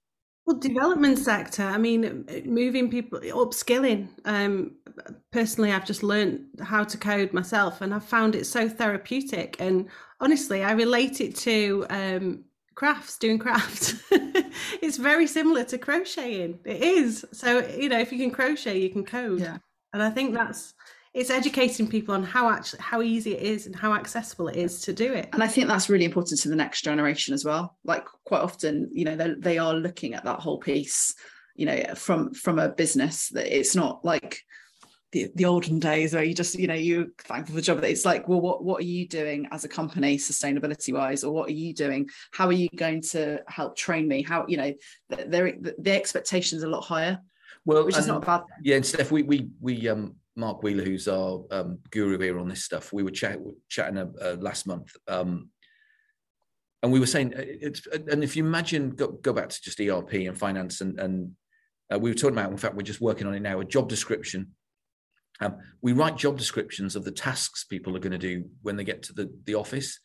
Well, 0.47 0.57
development 0.57 1.19
sector. 1.19 1.63
I 1.63 1.77
mean, 1.77 2.25
moving 2.45 2.89
people, 2.89 3.19
upskilling. 3.19 4.07
Um, 4.25 4.77
personally, 5.31 5.71
I've 5.71 5.85
just 5.85 6.01
learned 6.01 6.45
how 6.59 6.83
to 6.85 6.97
code 6.97 7.33
myself, 7.33 7.81
and 7.81 7.93
I've 7.93 8.03
found 8.03 8.33
it 8.33 8.47
so 8.47 8.67
therapeutic. 8.67 9.57
And 9.59 9.89
honestly, 10.19 10.63
I 10.63 10.71
relate 10.71 11.21
it 11.21 11.35
to 11.35 11.85
um, 11.91 12.45
crafts, 12.77 13.17
doing 13.17 13.39
crafts. 13.39 13.95
it's 14.11 14.97
very 14.97 15.25
similar 15.25 15.63
to 15.65 15.79
crocheting. 15.79 16.59
It 16.63 16.81
is. 16.81 17.25
So 17.33 17.67
you 17.67 17.89
know, 17.89 17.99
if 17.99 18.11
you 18.11 18.19
can 18.19 18.31
crochet, 18.31 18.79
you 18.79 18.91
can 18.91 19.03
code. 19.03 19.41
Yeah. 19.41 19.57
And 19.93 20.03
I 20.03 20.11
think 20.11 20.35
that's 20.35 20.75
it's 21.13 21.31
educating 21.31 21.87
people 21.87 22.13
on 22.13 22.21
how 22.21 22.49
actually 22.49 22.81
how 22.81 23.01
easy 23.01 23.33
it 23.33 23.41
is 23.41 23.65
and 23.65 23.75
how 23.75 23.95
accessible 23.95 24.47
it 24.49 24.55
is 24.55 24.81
to 24.81 24.93
do 24.93 25.13
it 25.13 25.29
and 25.33 25.41
i 25.41 25.47
think 25.47 25.67
that's 25.67 25.89
really 25.89 26.05
important 26.05 26.39
to 26.39 26.49
the 26.49 26.55
next 26.55 26.83
generation 26.83 27.33
as 27.33 27.43
well 27.43 27.75
like 27.85 28.05
quite 28.25 28.41
often 28.41 28.87
you 28.93 29.03
know 29.03 29.15
they 29.39 29.57
are 29.57 29.73
looking 29.73 30.13
at 30.13 30.25
that 30.25 30.39
whole 30.39 30.59
piece 30.59 31.15
you 31.55 31.65
know 31.65 31.81
from 31.95 32.33
from 32.35 32.59
a 32.59 32.69
business 32.69 33.29
that 33.29 33.47
it's 33.47 33.75
not 33.75 34.05
like 34.05 34.43
the, 35.17 35.32
the 35.36 35.45
olden 35.45 35.80
days 35.80 36.13
where 36.13 36.23
you 36.23 36.34
just 36.34 36.56
you 36.56 36.67
know 36.67 36.73
you're 36.73 37.08
thankful 37.19 37.53
for 37.53 37.56
the 37.56 37.62
job 37.62 37.84
it's 37.84 38.06
like 38.06 38.27
well 38.27 38.39
what 38.39 38.63
what 38.63 38.80
are 38.82 38.86
you 38.86 39.08
doing 39.08 39.47
as 39.51 39.63
a 39.63 39.67
company 39.67 40.17
sustainability 40.17 40.93
wise 40.93 41.23
or 41.23 41.34
what 41.34 41.49
are 41.49 41.53
you 41.53 41.73
doing 41.73 42.08
how 42.32 42.45
are 42.45 42.53
you 42.53 42.69
going 42.75 43.01
to 43.01 43.39
help 43.47 43.75
train 43.75 44.08
me 44.08 44.21
how 44.21 44.45
you 44.47 44.58
know 44.58 44.73
the, 45.10 45.75
the 45.80 45.91
expectations 45.91 46.63
are 46.63 46.67
a 46.67 46.69
lot 46.69 46.84
higher 46.84 47.19
well 47.65 47.84
which 47.86 47.97
is 47.97 48.08
not 48.08 48.25
bad 48.25 48.43
yeah 48.63 48.75
and 48.75 48.86
steph 48.86 49.12
we 49.12 49.23
we 49.23 49.49
we 49.60 49.88
um 49.89 50.15
Mark 50.36 50.62
Wheeler, 50.62 50.84
who's 50.84 51.08
our 51.08 51.43
um, 51.49 51.80
guru 51.89 52.19
here 52.19 52.38
on 52.38 52.47
this 52.47 52.63
stuff, 52.63 52.93
we 52.93 53.01
were 53.01 53.10
chat, 53.10 53.39
chatting 53.69 53.97
uh, 53.97 54.06
uh, 54.21 54.36
last 54.39 54.67
month, 54.67 54.95
um, 55.08 55.49
and 56.84 56.91
we 56.91 56.99
were 56.99 57.08
saying, 57.08 57.34
uh, 57.34 57.41
it's, 57.43 57.88
and 57.88 58.23
if 58.23 58.36
you 58.36 58.45
imagine, 58.45 58.91
go, 58.91 59.08
go 59.08 59.34
back 59.34 59.49
to 59.49 59.60
just 59.60 59.80
ERP 59.80 60.13
and 60.13 60.38
finance, 60.38 60.82
and, 60.82 60.99
and 60.99 61.32
uh, 61.91 61.97
we 61.97 62.12
were 62.12 62.13
talking 62.13 62.38
about, 62.38 62.51
in 62.51 62.58
fact, 62.58 62.75
we're 62.75 62.84
just 62.84 63.01
working 63.01 63.25
on 63.25 63.34
it 63.34 63.39
now, 63.39 63.60
a 63.60 63.65
job 63.65 63.89
description. 63.89 64.53
Um, 65.39 65.58
we 65.82 65.93
write 65.93 66.17
job 66.17 66.38
descriptions 66.38 66.95
of 66.95 67.04
the 67.04 67.12
tasks 67.12 67.63
people 67.63 67.95
are 67.95 68.00
going 68.00 68.12
to 68.12 68.17
do 68.17 68.45
when 68.62 68.76
they 68.76 68.84
get 68.84 69.04
to 69.04 69.13
the, 69.13 69.32
the 69.45 69.56
office, 69.56 70.00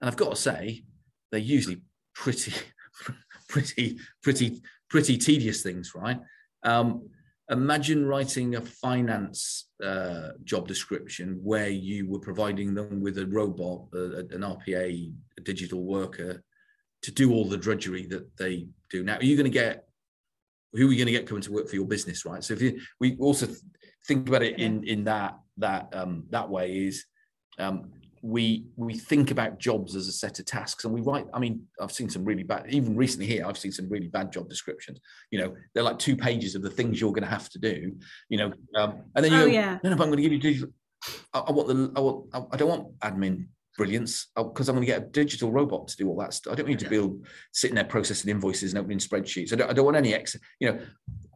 and 0.00 0.08
I've 0.08 0.16
got 0.16 0.30
to 0.30 0.36
say, 0.36 0.84
they're 1.30 1.40
usually 1.40 1.82
pretty, 2.14 2.52
pretty, 3.48 3.98
pretty, 4.22 4.62
pretty 4.88 5.18
tedious 5.18 5.62
things, 5.62 5.92
right? 5.94 6.20
Um, 6.62 7.08
imagine 7.50 8.06
writing 8.06 8.56
a 8.56 8.60
finance 8.60 9.68
uh, 9.82 10.30
job 10.44 10.66
description 10.68 11.40
where 11.42 11.68
you 11.68 12.08
were 12.08 12.18
providing 12.18 12.74
them 12.74 13.00
with 13.00 13.18
a 13.18 13.26
robot, 13.26 13.86
an 13.92 14.40
RPA, 14.40 15.12
a 15.38 15.40
digital 15.40 15.84
worker, 15.84 16.42
to 17.02 17.12
do 17.12 17.32
all 17.32 17.48
the 17.48 17.56
drudgery 17.56 18.06
that 18.06 18.36
they 18.36 18.66
do. 18.90 19.04
Now, 19.04 19.16
are 19.16 19.24
you 19.24 19.36
going 19.36 19.44
to 19.44 19.50
get 19.50 19.84
who 20.72 20.88
are 20.88 20.92
you 20.92 20.98
going 20.98 21.06
to 21.06 21.12
get 21.12 21.26
coming 21.26 21.42
to 21.42 21.52
work 21.52 21.68
for 21.68 21.76
your 21.76 21.86
business, 21.86 22.26
right? 22.26 22.44
So 22.44 22.52
if 22.54 22.60
you, 22.60 22.78
we 23.00 23.16
also 23.16 23.48
think 24.06 24.28
about 24.28 24.42
it 24.42 24.58
in 24.58 24.84
in 24.84 25.04
that 25.04 25.38
that 25.58 25.88
um, 25.92 26.24
that 26.30 26.48
way 26.48 26.86
is 26.86 27.04
um, 27.58 27.90
we 28.22 28.66
we 28.76 28.94
think 28.94 29.30
about 29.30 29.58
jobs 29.58 29.94
as 29.94 30.08
a 30.08 30.12
set 30.12 30.38
of 30.38 30.44
tasks 30.46 30.84
and 30.84 30.92
we 30.92 31.00
write 31.00 31.26
i 31.32 31.38
mean 31.38 31.62
i've 31.80 31.92
seen 31.92 32.10
some 32.10 32.24
really 32.24 32.42
bad 32.42 32.64
even 32.68 32.96
recently 32.96 33.26
here 33.26 33.46
i've 33.46 33.58
seen 33.58 33.70
some 33.70 33.88
really 33.88 34.08
bad 34.08 34.32
job 34.32 34.48
descriptions. 34.48 34.98
You 35.30 35.38
know 35.40 35.54
they're 35.74 35.84
like 35.84 35.98
two 35.98 36.16
pages 36.16 36.54
of 36.54 36.62
the 36.62 36.70
things 36.70 37.00
you're 37.00 37.12
going 37.12 37.22
to 37.22 37.28
have 37.28 37.48
to 37.50 37.58
do 37.58 37.92
you 38.28 38.38
know 38.38 38.52
um, 38.74 39.02
and 39.14 39.24
then 39.24 39.32
you 39.32 39.38
oh, 39.38 39.46
go 39.46 39.52
yeah. 39.52 39.78
no, 39.84 39.90
no, 39.90 39.92
i'm 39.92 40.10
going 40.10 40.16
to 40.16 40.28
give 40.28 40.32
you 40.32 40.72
I, 41.32 41.40
I, 41.40 41.52
want 41.52 41.68
the 41.68 41.92
i 41.94 42.00
want 42.00 42.26
i 42.52 42.56
don't 42.56 42.68
want 42.68 42.98
admin 43.00 43.46
brilliance 43.76 44.28
because 44.34 44.68
i'm 44.68 44.74
going 44.74 44.86
to 44.86 44.92
get 44.92 45.02
a 45.02 45.06
digital 45.06 45.52
robot 45.52 45.86
to 45.88 45.96
do 45.96 46.08
all 46.08 46.16
that 46.16 46.32
stuff 46.32 46.52
i 46.52 46.56
don't 46.56 46.66
need 46.66 46.78
to 46.78 46.88
be 46.88 47.10
sitting 47.52 47.74
there 47.74 47.84
processing 47.84 48.30
invoices 48.30 48.72
and 48.72 48.80
opening 48.80 48.98
spreadsheets. 48.98 49.52
I 49.52 49.56
don't, 49.56 49.70
I 49.70 49.72
don't 49.72 49.84
want 49.84 49.98
any 49.98 50.14
ex 50.14 50.36
you 50.58 50.72
know 50.72 50.80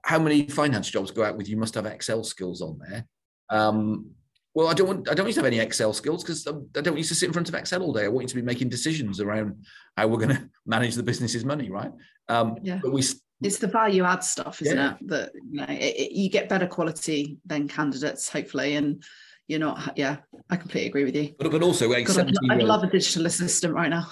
how 0.05 0.19
many 0.19 0.47
finance 0.49 0.89
jobs 0.91 1.11
go 1.11 1.23
out 1.23 1.37
with 1.37 1.49
you 1.49 1.57
must 1.57 1.75
have 1.75 1.87
excel 1.87 2.25
skills 2.25 2.63
on 2.63 2.79
there 2.89 3.07
um, 3.51 4.11
well, 4.55 4.67
I 4.67 4.75
don't 4.75 4.89
want 4.89 5.09
I 5.09 5.15
don't 5.15 5.27
need 5.27 5.35
to 5.35 5.41
have 5.41 5.47
any 5.47 5.61
Excel 5.61 5.93
skills 5.93 6.25
because 6.25 6.47
I 6.47 6.81
don't 6.81 6.95
need 6.95 7.05
to 7.05 7.15
sit 7.15 7.27
in 7.27 7.33
front 7.33 7.49
of 7.49 7.55
Excel 7.55 7.83
all 7.83 7.93
day. 7.93 8.05
I 8.05 8.09
want 8.09 8.25
you 8.25 8.29
to 8.29 8.35
be 8.35 8.43
making 8.43 8.69
decisions 8.69 9.21
around 9.21 9.65
how 9.97 10.09
we're 10.09 10.19
going 10.19 10.29
to 10.37 10.49
manage 10.67 10.97
the 10.97 11.03
business's 11.03 11.45
money, 11.45 11.71
right? 11.71 11.93
Um, 12.29 12.57
yeah. 12.63 12.81
But 12.83 12.93
we 12.93 13.03
it's 13.43 13.59
the 13.59 13.69
value 13.69 14.05
add 14.05 14.25
stuff, 14.25 14.61
isn't 14.61 14.77
yeah. 14.77 14.95
it? 14.95 15.09
That 15.09 15.33
you 15.35 15.61
know, 15.61 15.67
it, 15.69 15.95
it, 15.97 16.13
you 16.13 16.29
get 16.29 16.49
better 16.49 16.67
quality 16.67 17.39
than 17.47 17.69
candidates, 17.69 18.29
hopefully, 18.29 18.75
and 18.75 19.03
you're 19.47 19.61
not. 19.61 19.97
Yeah, 19.97 20.17
I 20.51 20.57
completely 20.57 20.89
agree 20.89 21.05
with 21.05 21.15
you. 21.15 21.35
But, 21.39 21.53
but 21.53 21.63
also, 21.63 21.89
God, 21.89 22.19
I'd, 22.19 22.35
I'd 22.51 22.63
love 22.63 22.83
a 22.83 22.89
digital 22.89 23.27
assistant 23.27 23.73
right 23.73 23.89
now. 23.89 24.09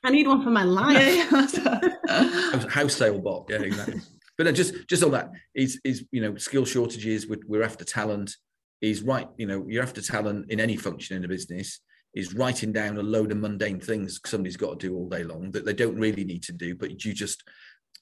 I 0.03 0.11
need 0.11 0.27
one 0.27 0.43
for 0.43 0.49
my 0.49 0.63
life. 0.63 1.29
House 2.69 2.95
sale 2.95 3.19
bot, 3.19 3.45
yeah, 3.49 3.61
exactly. 3.61 4.01
But 4.37 4.55
just 4.55 4.73
just 4.87 5.03
on 5.03 5.11
that 5.11 5.29
is 5.53 5.79
is 5.83 6.03
you 6.11 6.19
know 6.19 6.35
skill 6.35 6.65
shortages 6.65 7.27
we're, 7.27 7.41
we're 7.47 7.61
after 7.61 7.85
talent 7.85 8.35
is 8.81 9.03
right 9.03 9.27
you 9.37 9.45
know 9.45 9.67
you're 9.67 9.83
after 9.83 10.01
talent 10.01 10.49
in 10.49 10.59
any 10.59 10.75
function 10.77 11.15
in 11.15 11.23
a 11.23 11.27
business 11.27 11.81
is 12.15 12.33
writing 12.33 12.71
down 12.71 12.97
a 12.97 13.03
load 13.03 13.31
of 13.31 13.37
mundane 13.37 13.79
things 13.79 14.19
somebody's 14.25 14.57
got 14.57 14.79
to 14.79 14.87
do 14.87 14.95
all 14.95 15.07
day 15.07 15.23
long 15.23 15.51
that 15.51 15.63
they 15.63 15.73
don't 15.73 15.99
really 15.99 16.23
need 16.23 16.41
to 16.43 16.53
do 16.53 16.73
but 16.73 17.05
you 17.05 17.13
just 17.13 17.43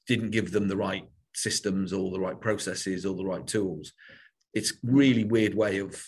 didn't 0.08 0.32
give 0.32 0.52
them 0.52 0.70
the 0.70 0.78
right 0.78 1.04
systems 1.34 1.94
or 1.94 2.12
the 2.12 2.20
right 2.20 2.40
processes 2.40 3.06
or 3.06 3.16
the 3.16 3.26
right 3.26 3.46
tools. 3.46 3.94
It's 4.54 4.74
really 4.84 5.24
weird 5.24 5.56
way 5.56 5.80
of 5.80 6.04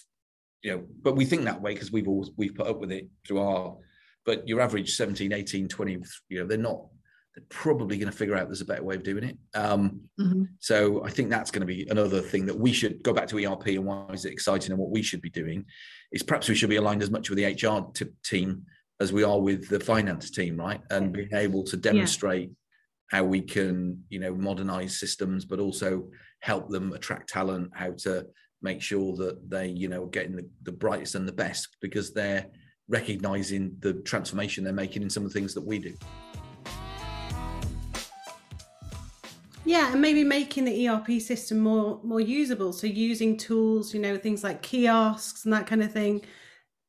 you 0.63 0.71
know 0.71 0.83
but 1.01 1.15
we 1.15 1.25
think 1.25 1.43
that 1.43 1.61
way 1.61 1.73
because 1.73 1.91
we've 1.91 2.07
always 2.07 2.29
we've 2.37 2.55
put 2.55 2.67
up 2.67 2.79
with 2.79 2.91
it 2.91 3.07
through 3.25 3.39
our 3.39 3.77
but 4.25 4.47
your 4.47 4.61
average 4.61 4.95
17 4.95 5.33
18 5.33 5.67
20 5.67 5.97
you 6.29 6.39
know 6.39 6.47
they're 6.47 6.57
not 6.57 6.81
they're 7.35 7.45
probably 7.49 7.97
going 7.97 8.11
to 8.11 8.17
figure 8.17 8.35
out 8.35 8.47
there's 8.47 8.61
a 8.61 8.65
better 8.65 8.83
way 8.83 8.95
of 8.95 9.03
doing 9.03 9.23
it. 9.23 9.37
Um, 9.53 10.01
mm-hmm. 10.19 10.43
So 10.59 11.03
I 11.05 11.09
think 11.09 11.29
that's 11.29 11.49
going 11.49 11.61
to 11.61 11.65
be 11.65 11.87
another 11.89 12.21
thing 12.21 12.45
that 12.47 12.59
we 12.59 12.73
should 12.73 13.01
go 13.03 13.13
back 13.13 13.27
to 13.29 13.45
ERP 13.45 13.67
and 13.67 13.85
why 13.85 14.05
is 14.11 14.25
it 14.25 14.33
exciting 14.33 14.71
and 14.71 14.79
what 14.79 14.91
we 14.91 15.01
should 15.01 15.21
be 15.21 15.29
doing 15.29 15.65
is 16.11 16.23
perhaps 16.23 16.49
we 16.49 16.55
should 16.55 16.69
be 16.69 16.75
aligned 16.75 17.01
as 17.01 17.09
much 17.09 17.29
with 17.29 17.37
the 17.37 17.45
HR 17.45 17.89
t- 17.93 18.11
team 18.23 18.65
as 18.99 19.13
we 19.13 19.23
are 19.23 19.39
with 19.39 19.69
the 19.69 19.79
finance 19.79 20.29
team, 20.29 20.57
right? 20.57 20.81
And 20.89 21.13
being 21.13 21.33
able 21.33 21.63
to 21.63 21.77
demonstrate 21.77 22.49
yeah. 22.49 23.17
how 23.17 23.23
we 23.23 23.41
can, 23.41 24.03
you 24.09 24.19
know, 24.19 24.35
modernize 24.35 24.99
systems, 24.99 25.45
but 25.45 25.59
also 25.59 26.09
help 26.41 26.69
them 26.69 26.91
attract 26.91 27.29
talent, 27.29 27.71
how 27.73 27.93
to 27.99 28.27
make 28.61 28.81
sure 28.81 29.15
that 29.15 29.49
they, 29.49 29.69
you 29.69 29.87
know, 29.87 30.03
are 30.03 30.09
getting 30.09 30.35
the, 30.35 30.47
the 30.63 30.71
brightest 30.71 31.15
and 31.15 31.27
the 31.27 31.33
best 31.33 31.77
because 31.81 32.13
they're 32.13 32.45
recognizing 32.87 33.75
the 33.79 33.93
transformation 33.93 34.63
they're 34.63 34.73
making 34.73 35.01
in 35.01 35.09
some 35.09 35.25
of 35.25 35.31
the 35.31 35.39
things 35.39 35.53
that 35.53 35.65
we 35.65 35.79
do. 35.79 35.93
Yeah, 39.63 39.91
and 39.91 40.01
maybe 40.01 40.23
making 40.23 40.65
the 40.65 40.87
ERP 40.87 41.21
system 41.21 41.59
more 41.59 41.99
more 42.03 42.19
usable. 42.19 42.73
So 42.73 42.87
using 42.87 43.37
tools, 43.37 43.93
you 43.93 43.99
know, 43.99 44.17
things 44.17 44.43
like 44.43 44.61
kiosks 44.61 45.45
and 45.45 45.53
that 45.53 45.67
kind 45.67 45.83
of 45.83 45.91
thing, 45.91 46.25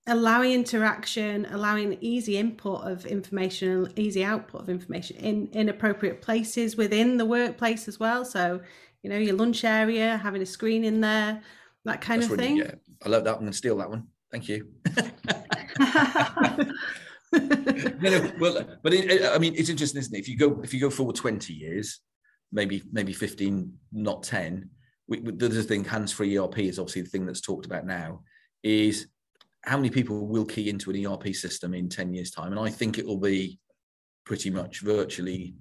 allowing 0.06 0.52
interaction, 0.52 1.46
allowing 1.50 1.98
easy 2.00 2.38
input 2.38 2.82
of 2.82 3.04
information, 3.04 3.68
and 3.68 3.98
easy 3.98 4.24
output 4.24 4.62
of 4.62 4.68
information 4.70 5.16
in 5.18 5.48
in 5.48 5.68
appropriate 5.68 6.22
places 6.22 6.76
within 6.76 7.18
the 7.18 7.26
workplace 7.26 7.88
as 7.88 8.00
well. 8.00 8.24
So, 8.24 8.60
you 9.02 9.10
know, 9.10 9.18
your 9.18 9.36
lunch 9.36 9.64
area, 9.64 10.16
having 10.16 10.40
a 10.40 10.46
screen 10.46 10.82
in 10.82 11.02
there, 11.02 11.42
that 11.84 12.00
kind 12.00 12.22
That's 12.22 12.32
of 12.32 12.38
thing. 12.38 12.56
Yeah, 12.56 12.74
I 13.04 13.10
love 13.10 13.24
that. 13.24 13.34
I'm 13.34 13.40
going 13.40 13.52
to 13.52 13.56
steal 13.56 13.76
that 13.78 13.90
one. 13.90 14.06
Thank 14.30 14.48
you. 14.48 14.68
no, 15.80 16.70
no, 18.00 18.32
well, 18.38 18.64
but 18.82 18.92
it, 18.92 19.24
I 19.24 19.38
mean, 19.38 19.54
it's 19.56 19.68
interesting, 19.68 20.00
isn't 20.00 20.14
it? 20.14 20.18
If 20.18 20.28
you 20.28 20.36
go 20.36 20.60
if 20.62 20.74
you 20.74 20.80
go 20.80 20.90
forward 20.90 21.16
20 21.16 21.52
years, 21.52 22.00
maybe 22.52 22.82
maybe 22.92 23.12
15, 23.12 23.72
not 23.92 24.22
10. 24.22 24.68
We, 25.08 25.20
the 25.20 25.46
other 25.46 25.62
thing, 25.62 25.84
hands-free 25.84 26.38
ERP 26.38 26.58
is 26.58 26.78
obviously 26.78 27.02
the 27.02 27.10
thing 27.10 27.26
that's 27.26 27.40
talked 27.40 27.66
about 27.66 27.86
now, 27.86 28.22
is 28.62 29.08
how 29.62 29.76
many 29.76 29.90
people 29.90 30.26
will 30.26 30.44
key 30.44 30.68
into 30.68 30.90
an 30.90 31.06
ERP 31.06 31.34
system 31.34 31.74
in 31.74 31.88
10 31.88 32.14
years' 32.14 32.30
time? 32.30 32.52
And 32.52 32.60
I 32.60 32.70
think 32.70 32.98
it 32.98 33.06
will 33.06 33.18
be 33.18 33.58
pretty 34.24 34.50
much 34.50 34.80
virtually 34.80 35.54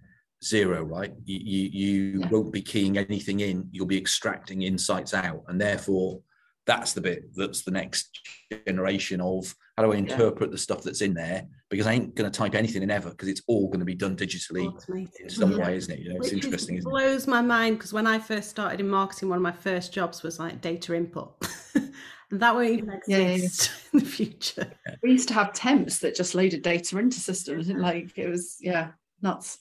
zero, 0.44 0.84
right? 0.84 1.14
You, 1.26 1.40
you, 1.40 1.70
you 1.70 2.20
yeah. 2.20 2.28
won't 2.30 2.52
be 2.52 2.62
keying 2.62 2.98
anything 2.98 3.42
in, 3.42 3.68
you'll 3.72 3.86
be 3.86 3.98
extracting 3.98 4.64
insights 4.64 5.14
out. 5.14 5.44
And 5.48 5.60
therefore, 5.60 6.22
that's 6.66 6.94
the 6.94 7.02
bit 7.02 7.36
that's 7.36 7.64
the 7.64 7.72
next 7.72 8.20
generation 8.68 9.20
of 9.20 9.54
how 9.78 9.84
do 9.84 9.94
I 9.94 9.96
interpret 9.96 10.50
yeah. 10.50 10.52
the 10.52 10.58
stuff 10.58 10.84
that's 10.84 11.02
in 11.02 11.14
there? 11.14 11.48
Because 11.70 11.88
I 11.88 11.94
ain't 11.94 12.16
going 12.16 12.30
to 12.30 12.38
type 12.38 12.56
anything 12.56 12.84
in 12.84 12.92
ever 12.92 13.10
because 13.10 13.30
it's 13.30 13.42
all 13.48 13.68
going 13.68 13.80
to 13.80 13.86
be 13.86 13.96
done 13.96 14.16
digitally 14.16 14.68
Automated. 14.68 15.22
in 15.22 15.30
some 15.30 15.54
yeah. 15.54 15.66
way, 15.66 15.78
isn't 15.78 15.94
it? 15.94 16.00
You 16.00 16.10
know, 16.10 16.20
Which 16.20 16.34
it's 16.34 16.46
interesting. 16.46 16.78
It 16.78 16.84
blows 16.84 17.28
my 17.28 17.42
mind 17.42 17.78
because 17.78 17.94
when 17.94 18.08
I 18.08 18.20
first 18.20 18.50
started 18.50 18.80
in 18.80 18.90
marketing, 18.90 19.30
one 19.30 19.38
of 19.38 19.44
my 19.44 19.52
first 19.52 19.94
jobs 19.94 20.24
was 20.24 20.40
like 20.40 20.62
data 20.62 20.94
input. 20.94 21.34
and 21.76 21.94
that 22.32 22.54
won't 22.54 22.70
even 22.70 22.90
exist 22.90 23.72
yeah, 23.72 23.90
in 23.94 24.00
the 24.00 24.06
future. 24.06 24.72
We 25.02 25.12
used 25.12 25.30
to 25.30 25.34
have 25.34 25.54
temps 25.54 26.00
that 26.00 26.16
just 26.16 26.36
loaded 26.36 26.64
data 26.64 26.98
into 26.98 27.20
systems, 27.20 27.70
and 27.70 27.82
like 27.82 28.18
it 28.18 28.28
was, 28.28 28.58
yeah, 28.60 28.92
nuts. 29.22 29.60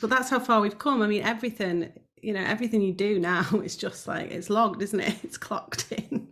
But 0.00 0.10
that's 0.10 0.28
how 0.28 0.40
far 0.40 0.60
we've 0.60 0.78
come. 0.78 1.00
I 1.00 1.06
mean, 1.06 1.22
everything 1.22 1.90
you 2.22 2.32
know 2.32 2.42
everything 2.44 2.80
you 2.80 2.92
do 2.92 3.18
now 3.18 3.46
is 3.64 3.76
just 3.76 4.06
like 4.06 4.30
it's 4.30 4.50
logged 4.50 4.82
isn't 4.82 5.00
it 5.00 5.16
it's 5.22 5.38
clocked 5.38 5.92
in 5.92 6.28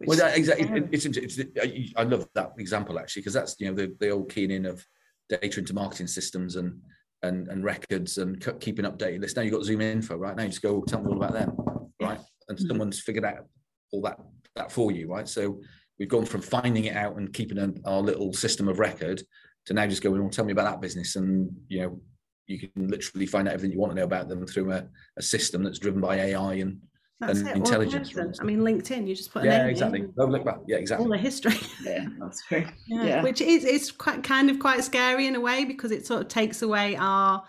well, 0.00 0.18
that, 0.18 0.36
exactly. 0.36 0.84
It's, 0.92 1.04
it's, 1.04 1.38
it's, 1.38 1.92
I 1.96 2.02
love 2.04 2.28
that 2.34 2.52
example 2.58 2.98
actually 2.98 3.22
because 3.22 3.34
that's 3.34 3.56
you 3.58 3.68
know 3.68 3.74
the, 3.74 3.94
the 3.98 4.10
old 4.10 4.32
keying 4.32 4.50
in 4.50 4.66
of 4.66 4.84
data 5.28 5.60
into 5.60 5.74
marketing 5.74 6.06
systems 6.06 6.56
and 6.56 6.80
and, 7.22 7.48
and 7.48 7.64
records 7.64 8.18
and 8.18 8.40
keeping 8.60 8.84
updated 8.84 9.20
list. 9.20 9.36
Now 9.36 9.42
you've 9.42 9.54
got 9.54 9.62
ZoomInfo 9.62 10.18
right? 10.18 10.36
Now 10.36 10.44
you 10.44 10.50
just 10.50 10.62
go 10.62 10.82
tell 10.82 11.02
me 11.02 11.08
all 11.08 11.16
about 11.16 11.32
them, 11.32 11.56
right? 12.00 12.20
And 12.48 12.56
mm-hmm. 12.56 12.68
someone's 12.68 13.00
figured 13.00 13.24
out 13.24 13.46
all 13.92 14.02
that 14.02 14.18
that 14.54 14.70
for 14.70 14.92
you, 14.92 15.08
right? 15.08 15.28
So 15.28 15.60
we've 15.98 16.08
gone 16.08 16.26
from 16.26 16.42
finding 16.42 16.84
it 16.84 16.96
out 16.96 17.16
and 17.16 17.32
keeping 17.32 17.80
our 17.84 18.00
little 18.00 18.32
system 18.32 18.68
of 18.68 18.78
record 18.78 19.22
to 19.66 19.74
now 19.74 19.86
just 19.86 20.02
going, 20.02 20.20
well, 20.20 20.30
tell 20.30 20.44
me 20.44 20.52
about 20.52 20.70
that 20.70 20.80
business. 20.80 21.16
And, 21.16 21.50
you 21.68 21.82
know, 21.82 22.00
you 22.46 22.58
can 22.58 22.88
literally 22.88 23.26
find 23.26 23.48
out 23.48 23.54
everything 23.54 23.72
you 23.72 23.80
want 23.80 23.92
to 23.92 23.96
know 23.96 24.04
about 24.04 24.28
them 24.28 24.46
through 24.46 24.72
a, 24.72 24.86
a 25.16 25.22
system 25.22 25.62
that's 25.62 25.78
driven 25.78 26.00
by 26.00 26.16
AI 26.16 26.54
and, 26.54 26.78
that's 27.20 27.40
and 27.40 27.48
it, 27.48 27.56
intelligence. 27.56 28.38
I 28.40 28.44
mean, 28.44 28.60
LinkedIn, 28.60 29.08
you 29.08 29.14
just 29.14 29.32
put 29.32 29.42
a 29.42 29.46
yeah, 29.46 29.66
exactly. 29.66 30.06
No, 30.16 30.26
look 30.26 30.44
back. 30.44 30.58
Yeah, 30.68 30.76
exactly. 30.76 31.04
All 31.04 31.10
the 31.10 31.18
history. 31.18 31.56
Yeah, 31.84 32.06
that's 32.20 32.44
true. 32.46 32.64
Yeah. 32.86 33.04
Yeah. 33.04 33.22
Which 33.22 33.40
is 33.40 33.64
it's 33.64 33.90
quite 33.90 34.22
kind 34.22 34.50
of 34.50 34.58
quite 34.60 34.84
scary 34.84 35.26
in 35.26 35.34
a 35.34 35.40
way 35.40 35.64
because 35.64 35.90
it 35.90 36.06
sort 36.06 36.22
of 36.22 36.28
takes 36.28 36.62
away 36.62 36.94
our 36.96 37.42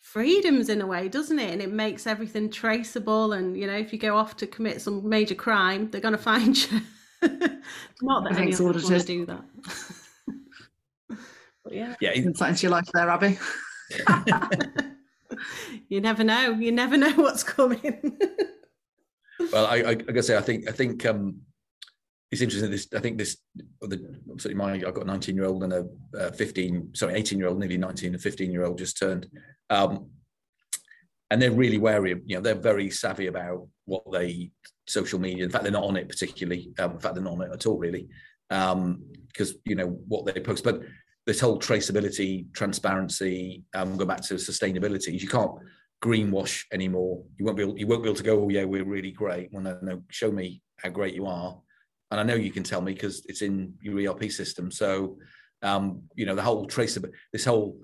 freedoms 0.00 0.68
in 0.68 0.80
a 0.80 0.86
way, 0.86 1.08
doesn't 1.08 1.38
it? 1.38 1.52
And 1.52 1.62
it 1.62 1.70
makes 1.72 2.06
everything 2.06 2.50
traceable. 2.50 3.32
And 3.34 3.56
you 3.56 3.66
know, 3.68 3.76
if 3.76 3.92
you 3.92 3.98
go 4.00 4.16
off 4.16 4.36
to 4.38 4.46
commit 4.48 4.80
some 4.80 5.08
major 5.08 5.36
crime, 5.36 5.90
they're 5.90 6.00
going 6.00 6.12
to 6.16 6.18
find 6.18 6.56
you. 6.70 6.80
Not 8.02 8.24
that 8.24 8.32
I 8.32 8.34
think 8.34 8.38
any 8.38 8.52
of 8.52 8.76
us 8.76 8.90
want 8.90 9.00
to 9.00 9.06
do 9.06 9.26
that. 9.26 9.44
but 11.62 11.72
yeah, 11.72 11.94
Yeah, 12.00 12.12
Insight 12.12 12.50
into 12.50 12.62
your 12.62 12.72
life 12.72 12.88
there, 12.92 13.08
Abi. 13.10 13.38
you 15.88 16.00
never 16.00 16.24
know. 16.24 16.50
You 16.52 16.72
never 16.72 16.96
know 16.96 17.12
what's 17.12 17.42
coming. 17.44 18.18
Well, 19.52 19.66
I, 19.66 19.76
I, 19.76 19.90
I 19.90 19.94
gotta 19.94 20.22
say, 20.22 20.36
I 20.36 20.40
think, 20.40 20.68
I 20.68 20.72
think, 20.72 21.04
um, 21.06 21.40
it's 22.30 22.42
interesting. 22.42 22.70
This, 22.70 22.88
I 22.94 22.98
think 22.98 23.16
this, 23.16 23.36
the, 23.80 24.54
my, 24.54 24.72
I've 24.72 24.94
got 24.94 25.04
a 25.04 25.06
19 25.06 25.36
year 25.36 25.44
old 25.44 25.62
and 25.62 25.72
a, 25.72 25.86
uh 26.18 26.32
15, 26.32 26.90
sorry, 26.94 27.14
18 27.14 27.38
year 27.38 27.48
old, 27.48 27.58
nearly 27.58 27.78
19, 27.78 28.14
and 28.14 28.22
15 28.22 28.50
year 28.50 28.64
old 28.64 28.78
just 28.78 28.98
turned. 28.98 29.28
Um, 29.70 30.10
and 31.30 31.40
they're 31.40 31.52
really 31.52 31.78
wary 31.78 32.12
of, 32.12 32.20
you 32.26 32.36
know, 32.36 32.42
they're 32.42 32.54
very 32.54 32.90
savvy 32.90 33.28
about 33.28 33.66
what 33.86 34.02
they, 34.12 34.50
social 34.86 35.18
media, 35.18 35.44
in 35.44 35.50
fact, 35.50 35.64
they're 35.64 35.72
not 35.72 35.84
on 35.84 35.96
it 35.96 36.08
particularly. 36.08 36.72
Um, 36.78 36.92
in 36.92 36.98
fact, 36.98 37.14
they're 37.14 37.24
not 37.24 37.34
on 37.34 37.42
it 37.42 37.52
at 37.52 37.66
all, 37.66 37.78
really. 37.78 38.08
Um, 38.50 39.02
because, 39.28 39.54
you 39.64 39.74
know, 39.74 39.86
what 40.08 40.26
they 40.26 40.40
post, 40.40 40.64
but 40.64 40.82
this 41.26 41.40
whole 41.40 41.58
traceability, 41.58 42.52
transparency, 42.52 43.64
um, 43.74 43.96
go 43.96 44.04
back 44.04 44.20
to 44.22 44.34
sustainability, 44.34 45.18
you 45.18 45.28
can't 45.28 45.52
greenwash 46.04 46.64
anymore. 46.70 47.22
You 47.38 47.46
won't 47.46 47.56
be 47.56 47.62
able, 47.62 47.78
you 47.78 47.86
won't 47.86 48.02
be 48.02 48.10
able 48.10 48.16
to 48.16 48.22
go, 48.22 48.44
oh 48.44 48.48
yeah, 48.50 48.64
we're 48.64 48.84
really 48.84 49.10
great. 49.10 49.48
Well, 49.50 49.62
no, 49.62 49.78
no, 49.80 50.02
show 50.10 50.30
me 50.30 50.60
how 50.78 50.90
great 50.90 51.14
you 51.14 51.26
are. 51.26 51.58
And 52.10 52.20
I 52.20 52.22
know 52.22 52.34
you 52.34 52.52
can 52.52 52.62
tell 52.62 52.82
me 52.82 52.92
because 52.92 53.24
it's 53.26 53.40
in 53.40 53.74
your 53.80 54.12
ERP 54.12 54.30
system. 54.30 54.70
So, 54.70 55.16
um, 55.62 56.02
you 56.14 56.26
know, 56.26 56.34
the 56.34 56.42
whole 56.42 56.66
traceable, 56.66 57.08
this 57.32 57.46
whole, 57.46 57.78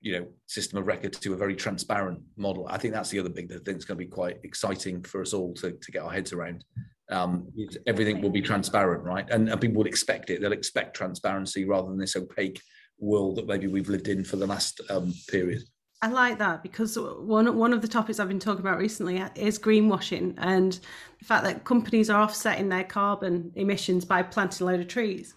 you 0.00 0.12
know, 0.12 0.26
system 0.46 0.78
of 0.78 0.86
record 0.86 1.12
to 1.14 1.34
a 1.34 1.36
very 1.36 1.56
transparent 1.56 2.20
model. 2.36 2.68
I 2.70 2.78
think 2.78 2.94
that's 2.94 3.10
the 3.10 3.18
other 3.18 3.30
big 3.30 3.48
thing 3.48 3.60
that's 3.64 3.84
going 3.84 3.98
to 3.98 4.04
be 4.04 4.10
quite 4.10 4.38
exciting 4.44 5.02
for 5.02 5.20
us 5.20 5.32
all 5.32 5.54
to, 5.54 5.72
to 5.72 5.92
get 5.92 6.02
our 6.02 6.12
heads 6.12 6.32
around. 6.32 6.64
Um, 7.10 7.48
everything 7.86 8.22
will 8.22 8.30
be 8.30 8.42
transparent, 8.42 9.02
right? 9.02 9.28
And, 9.28 9.48
and 9.48 9.60
people 9.60 9.78
will 9.78 9.86
expect 9.86 10.30
it. 10.30 10.40
They'll 10.40 10.52
expect 10.52 10.96
transparency 10.96 11.64
rather 11.64 11.88
than 11.88 11.98
this 11.98 12.16
opaque 12.16 12.60
world 12.98 13.36
that 13.36 13.48
maybe 13.48 13.66
we've 13.66 13.88
lived 13.88 14.08
in 14.08 14.24
for 14.24 14.36
the 14.36 14.46
last 14.46 14.80
um, 14.88 15.12
period. 15.28 15.64
I 16.04 16.08
like 16.08 16.36
that 16.36 16.62
because 16.62 16.98
one 16.98 17.56
one 17.56 17.72
of 17.72 17.80
the 17.80 17.88
topics 17.88 18.20
I've 18.20 18.28
been 18.28 18.38
talking 18.38 18.60
about 18.60 18.76
recently 18.76 19.24
is 19.34 19.58
greenwashing 19.58 20.34
and 20.36 20.78
the 21.18 21.24
fact 21.24 21.44
that 21.44 21.64
companies 21.64 22.10
are 22.10 22.20
offsetting 22.20 22.68
their 22.68 22.84
carbon 22.84 23.50
emissions 23.54 24.04
by 24.04 24.22
planting 24.22 24.66
a 24.66 24.70
load 24.70 24.80
of 24.80 24.88
trees. 24.88 25.34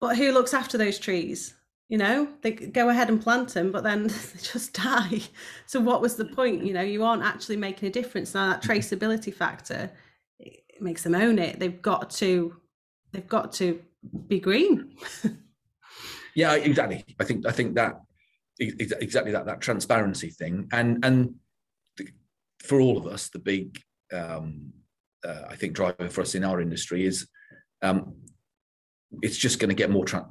But 0.00 0.16
who 0.16 0.32
looks 0.32 0.54
after 0.54 0.76
those 0.76 0.98
trees? 0.98 1.54
You 1.88 1.98
know, 1.98 2.26
they 2.40 2.50
go 2.50 2.88
ahead 2.88 3.10
and 3.10 3.22
plant 3.22 3.50
them, 3.54 3.70
but 3.70 3.84
then 3.84 4.02
they 4.08 4.40
just 4.42 4.72
die. 4.72 5.20
So 5.66 5.78
what 5.78 6.00
was 6.00 6.16
the 6.16 6.24
point? 6.24 6.64
You 6.66 6.72
know, 6.74 6.80
you 6.80 7.04
aren't 7.04 7.22
actually 7.22 7.58
making 7.58 7.88
a 7.88 7.92
difference. 7.92 8.34
Now 8.34 8.50
that 8.50 8.62
mm-hmm. 8.62 8.72
traceability 8.72 9.32
factor 9.32 9.88
it 10.40 10.82
makes 10.82 11.04
them 11.04 11.14
own 11.14 11.38
it. 11.38 11.60
They've 11.60 11.80
got 11.80 12.10
to 12.22 12.56
they've 13.12 13.28
got 13.28 13.52
to 13.52 13.80
be 14.26 14.40
green. 14.40 14.96
Yeah, 16.34 16.54
exactly. 16.54 17.04
I 17.20 17.24
think 17.24 17.46
I 17.46 17.52
think 17.52 17.74
that 17.74 18.00
exactly 18.58 19.32
that 19.32 19.46
that 19.46 19.60
transparency 19.60 20.30
thing, 20.30 20.68
and 20.72 21.04
and 21.04 21.34
the, 21.96 22.08
for 22.60 22.80
all 22.80 22.96
of 22.98 23.06
us, 23.06 23.28
the 23.28 23.38
big 23.38 23.80
um, 24.12 24.72
uh, 25.26 25.42
I 25.48 25.56
think 25.56 25.74
driver 25.74 26.08
for 26.08 26.22
us 26.22 26.34
in 26.34 26.44
our 26.44 26.60
industry 26.60 27.06
is 27.06 27.28
um, 27.82 28.14
it's 29.22 29.36
just 29.36 29.58
going 29.58 29.68
to 29.68 29.74
get 29.74 29.90
more. 29.90 30.04
Tra- 30.04 30.28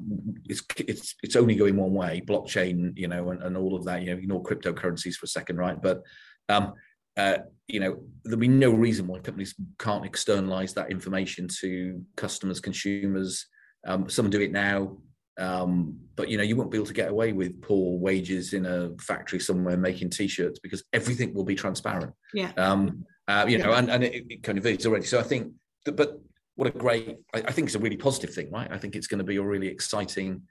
it's 0.49 0.63
it's 0.77 1.15
it's 1.21 1.35
only 1.35 1.55
going 1.55 1.77
one 1.77 1.93
way. 1.93 2.21
Blockchain, 2.25 2.93
you 2.95 3.07
know, 3.07 3.29
and, 3.29 3.43
and 3.43 3.57
all 3.57 3.75
of 3.75 3.85
that. 3.85 4.01
You 4.01 4.11
know, 4.11 4.17
ignore 4.17 4.43
cryptocurrencies 4.43 5.15
for 5.15 5.25
a 5.25 5.29
second, 5.29 5.57
right? 5.57 5.81
But 5.81 6.01
um, 6.49 6.73
uh, 7.17 7.39
you 7.67 7.79
know, 7.79 7.99
there'll 8.23 8.39
be 8.39 8.47
no 8.47 8.71
reason 8.71 9.07
why 9.07 9.19
companies 9.19 9.55
can't 9.77 10.05
externalize 10.05 10.73
that 10.73 10.91
information 10.91 11.47
to 11.61 12.03
customers, 12.15 12.59
consumers. 12.59 13.45
Um, 13.85 14.09
some 14.09 14.29
do 14.29 14.41
it 14.41 14.51
now, 14.51 14.97
um, 15.39 15.97
but 16.15 16.29
you 16.29 16.37
know, 16.37 16.43
you 16.43 16.55
won't 16.55 16.71
be 16.71 16.77
able 16.77 16.87
to 16.87 16.93
get 16.93 17.09
away 17.09 17.33
with 17.33 17.61
poor 17.61 17.97
wages 17.97 18.53
in 18.53 18.65
a 18.65 18.91
factory 18.99 19.39
somewhere 19.39 19.77
making 19.77 20.09
t-shirts 20.09 20.59
because 20.59 20.83
everything 20.93 21.33
will 21.33 21.43
be 21.43 21.55
transparent. 21.55 22.13
Yeah. 22.33 22.51
Um, 22.57 23.05
uh, 23.27 23.45
you 23.47 23.57
know, 23.57 23.73
and, 23.73 23.89
and 23.89 24.03
it, 24.03 24.25
it 24.29 24.43
kind 24.43 24.57
of 24.57 24.65
is 24.65 24.85
already. 24.85 25.05
So 25.05 25.19
I 25.19 25.23
think, 25.23 25.53
that, 25.85 25.95
but 25.95 26.19
what 26.55 26.67
a 26.67 26.77
great, 26.77 27.17
I, 27.33 27.39
I 27.39 27.51
think 27.51 27.67
it's 27.67 27.75
a 27.75 27.79
really 27.79 27.97
positive 27.97 28.33
thing, 28.33 28.51
right? 28.51 28.69
I 28.71 28.77
think 28.77 28.95
it's 28.95 29.07
going 29.07 29.19
to 29.19 29.23
be 29.23 29.37
a 29.37 29.43
really 29.43 29.67
exciting 29.67 30.41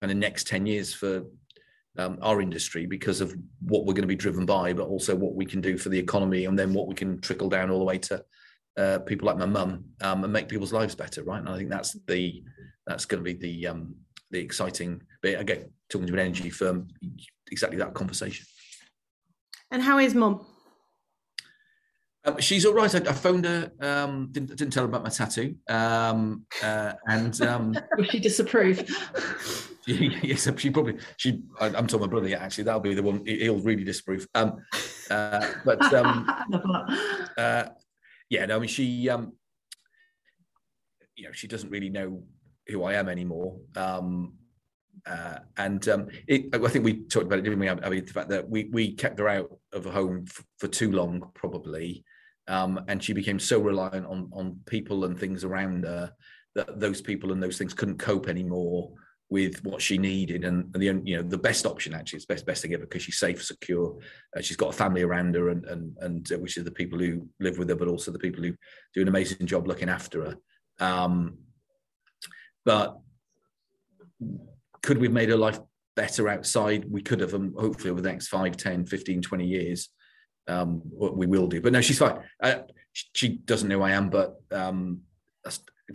kind 0.00 0.10
of 0.10 0.18
next 0.18 0.46
10 0.46 0.66
years 0.66 0.92
for 0.92 1.24
um, 1.96 2.18
our 2.22 2.40
industry 2.40 2.86
because 2.86 3.20
of 3.20 3.34
what 3.60 3.86
we're 3.86 3.94
going 3.94 4.02
to 4.02 4.08
be 4.08 4.14
driven 4.14 4.44
by, 4.44 4.72
but 4.72 4.88
also 4.88 5.16
what 5.16 5.34
we 5.34 5.46
can 5.46 5.60
do 5.60 5.78
for 5.78 5.88
the 5.88 5.98
economy 5.98 6.44
and 6.44 6.58
then 6.58 6.74
what 6.74 6.86
we 6.86 6.94
can 6.94 7.20
trickle 7.20 7.48
down 7.48 7.70
all 7.70 7.78
the 7.78 7.84
way 7.84 7.98
to 7.98 8.22
uh, 8.76 8.98
people 9.00 9.26
like 9.26 9.36
my 9.36 9.46
mum 9.46 9.84
um, 10.02 10.22
and 10.22 10.32
make 10.32 10.48
people's 10.48 10.72
lives 10.72 10.94
better, 10.94 11.24
right? 11.24 11.40
And 11.40 11.48
I 11.48 11.56
think 11.56 11.70
that's 11.70 11.94
the 12.06 12.42
that's 12.86 13.04
going 13.04 13.22
to 13.22 13.34
be 13.34 13.38
the 13.38 13.66
um, 13.66 13.94
the 14.30 14.38
exciting 14.40 15.02
bit. 15.22 15.40
Again, 15.40 15.70
talking 15.88 16.06
to 16.06 16.12
an 16.12 16.18
energy 16.18 16.50
firm, 16.50 16.88
exactly 17.50 17.78
that 17.78 17.94
conversation. 17.94 18.46
And 19.70 19.82
how 19.82 19.98
is 19.98 20.14
mum? 20.14 20.46
Um, 22.24 22.38
she's 22.40 22.66
all 22.66 22.74
right. 22.74 22.94
I, 22.94 22.98
I 22.98 23.12
phoned 23.12 23.44
her. 23.44 23.70
Um, 23.80 24.28
didn't 24.32 24.56
didn't 24.56 24.72
tell 24.72 24.82
her 24.82 24.88
about 24.88 25.02
my 25.04 25.08
tattoo. 25.08 25.56
Um, 25.68 26.44
uh, 26.62 26.92
and 27.06 27.40
um, 27.42 27.74
Will 27.96 28.04
she 28.04 28.18
disapprove? 28.18 28.88
yes, 29.86 30.48
she 30.58 30.70
probably 30.70 30.98
she. 31.16 31.42
I, 31.60 31.66
I'm 31.66 31.86
telling 31.86 32.06
my 32.06 32.10
brother. 32.10 32.28
Yeah, 32.28 32.42
actually, 32.42 32.64
that'll 32.64 32.80
be 32.80 32.94
the 32.94 33.02
one. 33.02 33.24
he- 33.24 33.40
He'll 33.40 33.60
really 33.60 33.84
disapprove. 33.84 34.26
Um, 34.34 34.58
uh, 35.10 35.46
but 35.64 35.92
um, 35.94 36.28
uh, 37.36 37.64
yeah, 38.28 38.46
no, 38.46 38.56
I 38.56 38.58
mean, 38.58 38.68
she, 38.68 39.08
um, 39.08 39.32
you 41.16 41.24
know, 41.24 41.32
she 41.32 41.46
doesn't 41.46 41.70
really 41.70 41.88
know 41.88 42.22
who 42.70 42.84
I 42.84 42.94
am 42.94 43.08
anymore. 43.08 43.56
Um, 43.76 44.34
uh, 45.06 45.38
and 45.56 45.88
um, 45.88 46.08
it, 46.26 46.54
I 46.54 46.68
think 46.68 46.84
we 46.84 47.04
talked 47.04 47.26
about 47.26 47.38
it, 47.38 47.42
didn't 47.42 47.58
we? 47.58 47.68
I 47.68 47.88
mean, 47.88 48.04
the 48.04 48.12
fact 48.12 48.28
that 48.28 48.48
we 48.48 48.68
we 48.72 48.92
kept 48.92 49.18
her 49.18 49.28
out 49.28 49.50
of 49.72 49.84
home 49.86 50.24
f- 50.26 50.44
for 50.58 50.68
too 50.68 50.92
long, 50.92 51.30
probably, 51.34 52.04
um, 52.46 52.80
and 52.88 53.02
she 53.02 53.12
became 53.12 53.38
so 53.38 53.58
reliant 53.58 54.06
on 54.06 54.28
on 54.32 54.60
people 54.66 55.04
and 55.04 55.18
things 55.18 55.44
around 55.44 55.84
her 55.84 56.12
that 56.54 56.80
those 56.80 57.00
people 57.00 57.32
and 57.32 57.42
those 57.42 57.56
things 57.56 57.72
couldn't 57.72 57.98
cope 57.98 58.28
anymore 58.28 58.90
with 59.30 59.62
what 59.64 59.80
she 59.80 59.98
needed. 59.98 60.44
And 60.44 60.72
the 60.72 61.00
you 61.04 61.16
know 61.16 61.22
the 61.22 61.38
best 61.38 61.66
option 61.66 61.94
actually 61.94 62.18
is 62.18 62.26
best 62.26 62.46
best 62.46 62.66
give 62.68 62.80
her 62.80 62.86
because 62.86 63.02
she's 63.02 63.18
safe, 63.18 63.42
secure. 63.42 63.98
Uh, 64.36 64.40
she's 64.40 64.56
got 64.56 64.70
a 64.70 64.76
family 64.76 65.02
around 65.02 65.34
her, 65.36 65.50
and 65.50 65.64
and 65.66 65.96
and 66.00 66.32
uh, 66.32 66.38
which 66.38 66.56
is 66.56 66.64
the 66.64 66.70
people 66.70 66.98
who 66.98 67.26
live 67.40 67.58
with 67.58 67.68
her, 67.68 67.76
but 67.76 67.88
also 67.88 68.10
the 68.10 68.18
people 68.18 68.42
who 68.42 68.54
do 68.94 69.02
an 69.02 69.08
amazing 69.08 69.46
job 69.46 69.66
looking 69.66 69.88
after 69.88 70.24
her. 70.24 70.36
Um, 70.80 71.38
but 72.68 72.98
could 74.82 74.98
we 74.98 75.06
have 75.06 75.14
made 75.14 75.30
her 75.30 75.36
life 75.38 75.58
better 75.96 76.28
outside? 76.28 76.84
We 76.84 77.00
could 77.00 77.20
have, 77.20 77.32
and 77.32 77.54
hopefully 77.54 77.88
over 77.88 78.02
the 78.02 78.10
next 78.12 78.28
5, 78.28 78.58
10, 78.58 78.84
15, 78.84 79.22
20 79.22 79.46
years, 79.46 79.88
um, 80.48 80.82
we 80.84 81.26
will 81.26 81.46
do. 81.46 81.62
But 81.62 81.72
no, 81.72 81.80
she's 81.80 81.98
fine. 81.98 82.18
Uh, 82.42 82.56
she, 82.92 83.38
doesn't 83.38 83.70
know 83.70 83.80
I 83.80 83.92
am, 83.92 84.10
but 84.10 84.36
um, 84.52 85.00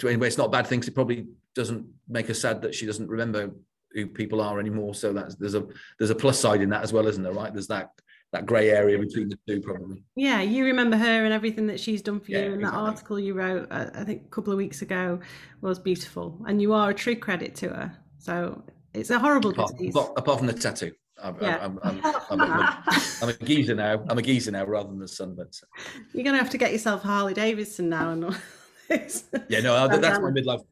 anyway, 0.03 0.25
it's 0.25 0.39
not 0.39 0.47
a 0.47 0.49
bad 0.49 0.65
thing. 0.65 0.79
It 0.79 0.95
probably 0.95 1.27
doesn't 1.53 1.85
make 2.09 2.25
her 2.25 2.33
sad 2.33 2.63
that 2.63 2.73
she 2.73 2.87
doesn't 2.87 3.07
remember 3.07 3.51
who 3.91 4.07
people 4.07 4.41
are 4.41 4.59
anymore. 4.59 4.95
So 4.95 5.13
that's 5.13 5.35
there's 5.35 5.53
a 5.53 5.67
there's 5.99 6.09
a 6.09 6.15
plus 6.15 6.39
side 6.39 6.63
in 6.63 6.69
that 6.69 6.81
as 6.81 6.91
well, 6.91 7.05
isn't 7.05 7.21
there? 7.21 7.33
Right? 7.33 7.53
There's 7.53 7.67
that 7.67 7.91
that 8.33 8.45
grey 8.47 8.71
area 8.71 8.97
between 8.97 9.29
the 9.29 9.37
two, 9.47 9.61
probably. 9.61 10.03
Yeah, 10.15 10.41
you 10.41 10.65
remember 10.65 10.97
her 10.97 11.23
and 11.23 11.31
everything 11.31 11.67
that 11.67 11.79
she's 11.79 12.01
done 12.01 12.19
for 12.19 12.31
Yeah, 12.31 12.45
you. 12.45 12.53
And 12.53 12.63
that 12.65 12.73
article 12.73 13.19
you 13.19 13.35
wrote, 13.35 13.67
uh, 13.71 13.91
I 13.93 14.03
think 14.03 14.23
a 14.25 14.29
couple 14.29 14.51
of 14.51 14.57
weeks 14.57 14.81
ago, 14.81 15.19
was 15.61 15.77
beautiful. 15.79 16.43
And 16.47 16.59
you 16.61 16.73
are 16.73 16.89
a 16.89 16.93
true 16.95 17.15
credit 17.15 17.53
to 17.57 17.69
her. 17.69 17.95
So 18.17 18.63
it's 18.93 19.11
a 19.11 19.19
horrible 19.19 19.51
Apart, 19.51 19.73
disease. 19.77 19.95
apart, 19.95 20.39
from 20.39 20.47
the 20.47 20.53
tattoo. 20.53 20.91
I'm, 21.23 21.37
Yeah. 21.39 21.59
I'm, 21.61 21.79
I'm, 21.83 22.01
I'm, 22.31 22.41
I'm, 22.41 22.83
I'm 23.21 23.29
a 23.29 23.33
geezer 23.33 23.75
now. 23.75 24.03
I'm 24.09 24.17
a 24.17 24.21
geezer 24.23 24.51
now 24.51 24.65
rather 24.65 24.89
than 24.89 24.99
the 24.99 25.05
sunbed. 25.05 25.53
So. 25.53 25.67
You're 26.13 26.23
going 26.23 26.35
to 26.35 26.41
have 26.41 26.49
to 26.49 26.57
get 26.57 26.71
yourself 26.71 27.03
Harley 27.03 27.35
Davidson 27.35 27.87
now. 27.87 28.09
And 28.09 28.25
all 28.25 28.35
this. 28.89 29.25
Yeah, 29.47 29.59
no, 29.61 29.87
that's 29.87 30.19
my 30.19 30.31
midlife. 30.31 30.63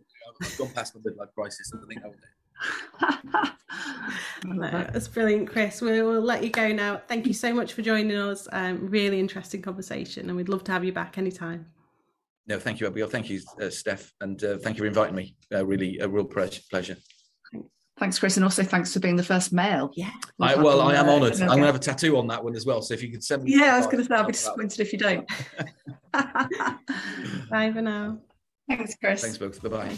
I've 0.42 0.58
gone 0.58 0.72
past 0.74 0.96
my 0.96 1.02
midlife 1.02 1.32
crisis. 1.36 1.72
I 1.76 1.78
think 1.88 2.04
I 2.04 2.08
would- 2.08 2.18
no, 4.46 4.70
that's 4.70 5.08
brilliant, 5.08 5.50
Chris. 5.50 5.82
We 5.82 6.02
will 6.02 6.22
let 6.22 6.44
you 6.44 6.50
go 6.50 6.72
now. 6.72 7.02
Thank 7.08 7.28
you 7.28 7.34
so 7.34 7.54
much 7.54 7.74
for 7.74 7.82
joining 7.82 8.16
us. 8.18 8.48
Um, 8.52 8.90
really 8.90 9.20
interesting 9.20 9.62
conversation, 9.62 10.28
and 10.28 10.36
we'd 10.36 10.50
love 10.50 10.64
to 10.66 10.72
have 10.72 10.84
you 10.84 10.94
back 10.94 11.18
anytime. 11.18 11.66
No, 12.48 12.60
thank 12.60 12.80
you, 12.80 12.88
Abigail. 12.88 13.08
Thank 13.08 13.30
you, 13.30 13.42
uh, 13.62 13.70
Steph, 13.70 14.12
and 14.22 14.44
uh, 14.44 14.58
thank 14.58 14.78
you 14.78 14.84
for 14.84 14.88
inviting 14.88 15.16
me. 15.16 15.36
Uh, 15.54 15.66
really, 15.66 16.00
a 16.00 16.08
real 16.08 16.26
pleasure. 16.26 16.98
Thanks, 18.02 18.18
Chris, 18.18 18.36
and 18.36 18.44
also 18.44 18.64
thanks 18.64 18.92
for 18.94 19.00
being 19.00 19.16
the 19.16 19.24
first 19.24 19.54
male. 19.54 19.92
Yeah. 19.96 20.10
I, 20.40 20.56
well, 20.56 20.82
I 20.82 20.96
am 20.96 21.08
honoured. 21.08 21.40
I'm 21.40 21.48
going 21.48 21.60
to 21.60 21.66
have 21.68 21.76
a 21.76 21.80
tattoo 21.80 22.18
on 22.18 22.26
that 22.28 22.44
one 22.44 22.56
as 22.56 22.66
well. 22.66 22.82
So 22.82 22.96
if 22.96 23.04
you 23.04 23.12
could 23.12 23.24
send 23.24 23.44
me. 23.44 23.56
Yeah, 23.56 23.76
I 23.76 23.78
was 23.78 23.86
going 23.86 24.00
to 24.00 24.06
say 24.06 24.16
I'll 24.16 24.26
be 24.26 24.32
disappointed 24.32 24.80
if 24.80 24.92
you 24.92 24.98
don't. 24.98 25.30
Bye 27.52 27.72
for 27.72 27.82
now. 27.84 28.18
Thanks, 28.68 28.96
Chris. 28.96 29.22
Thanks, 29.22 29.38
folks. 29.38 29.60
Bye 29.60 29.70
bye. 29.70 29.98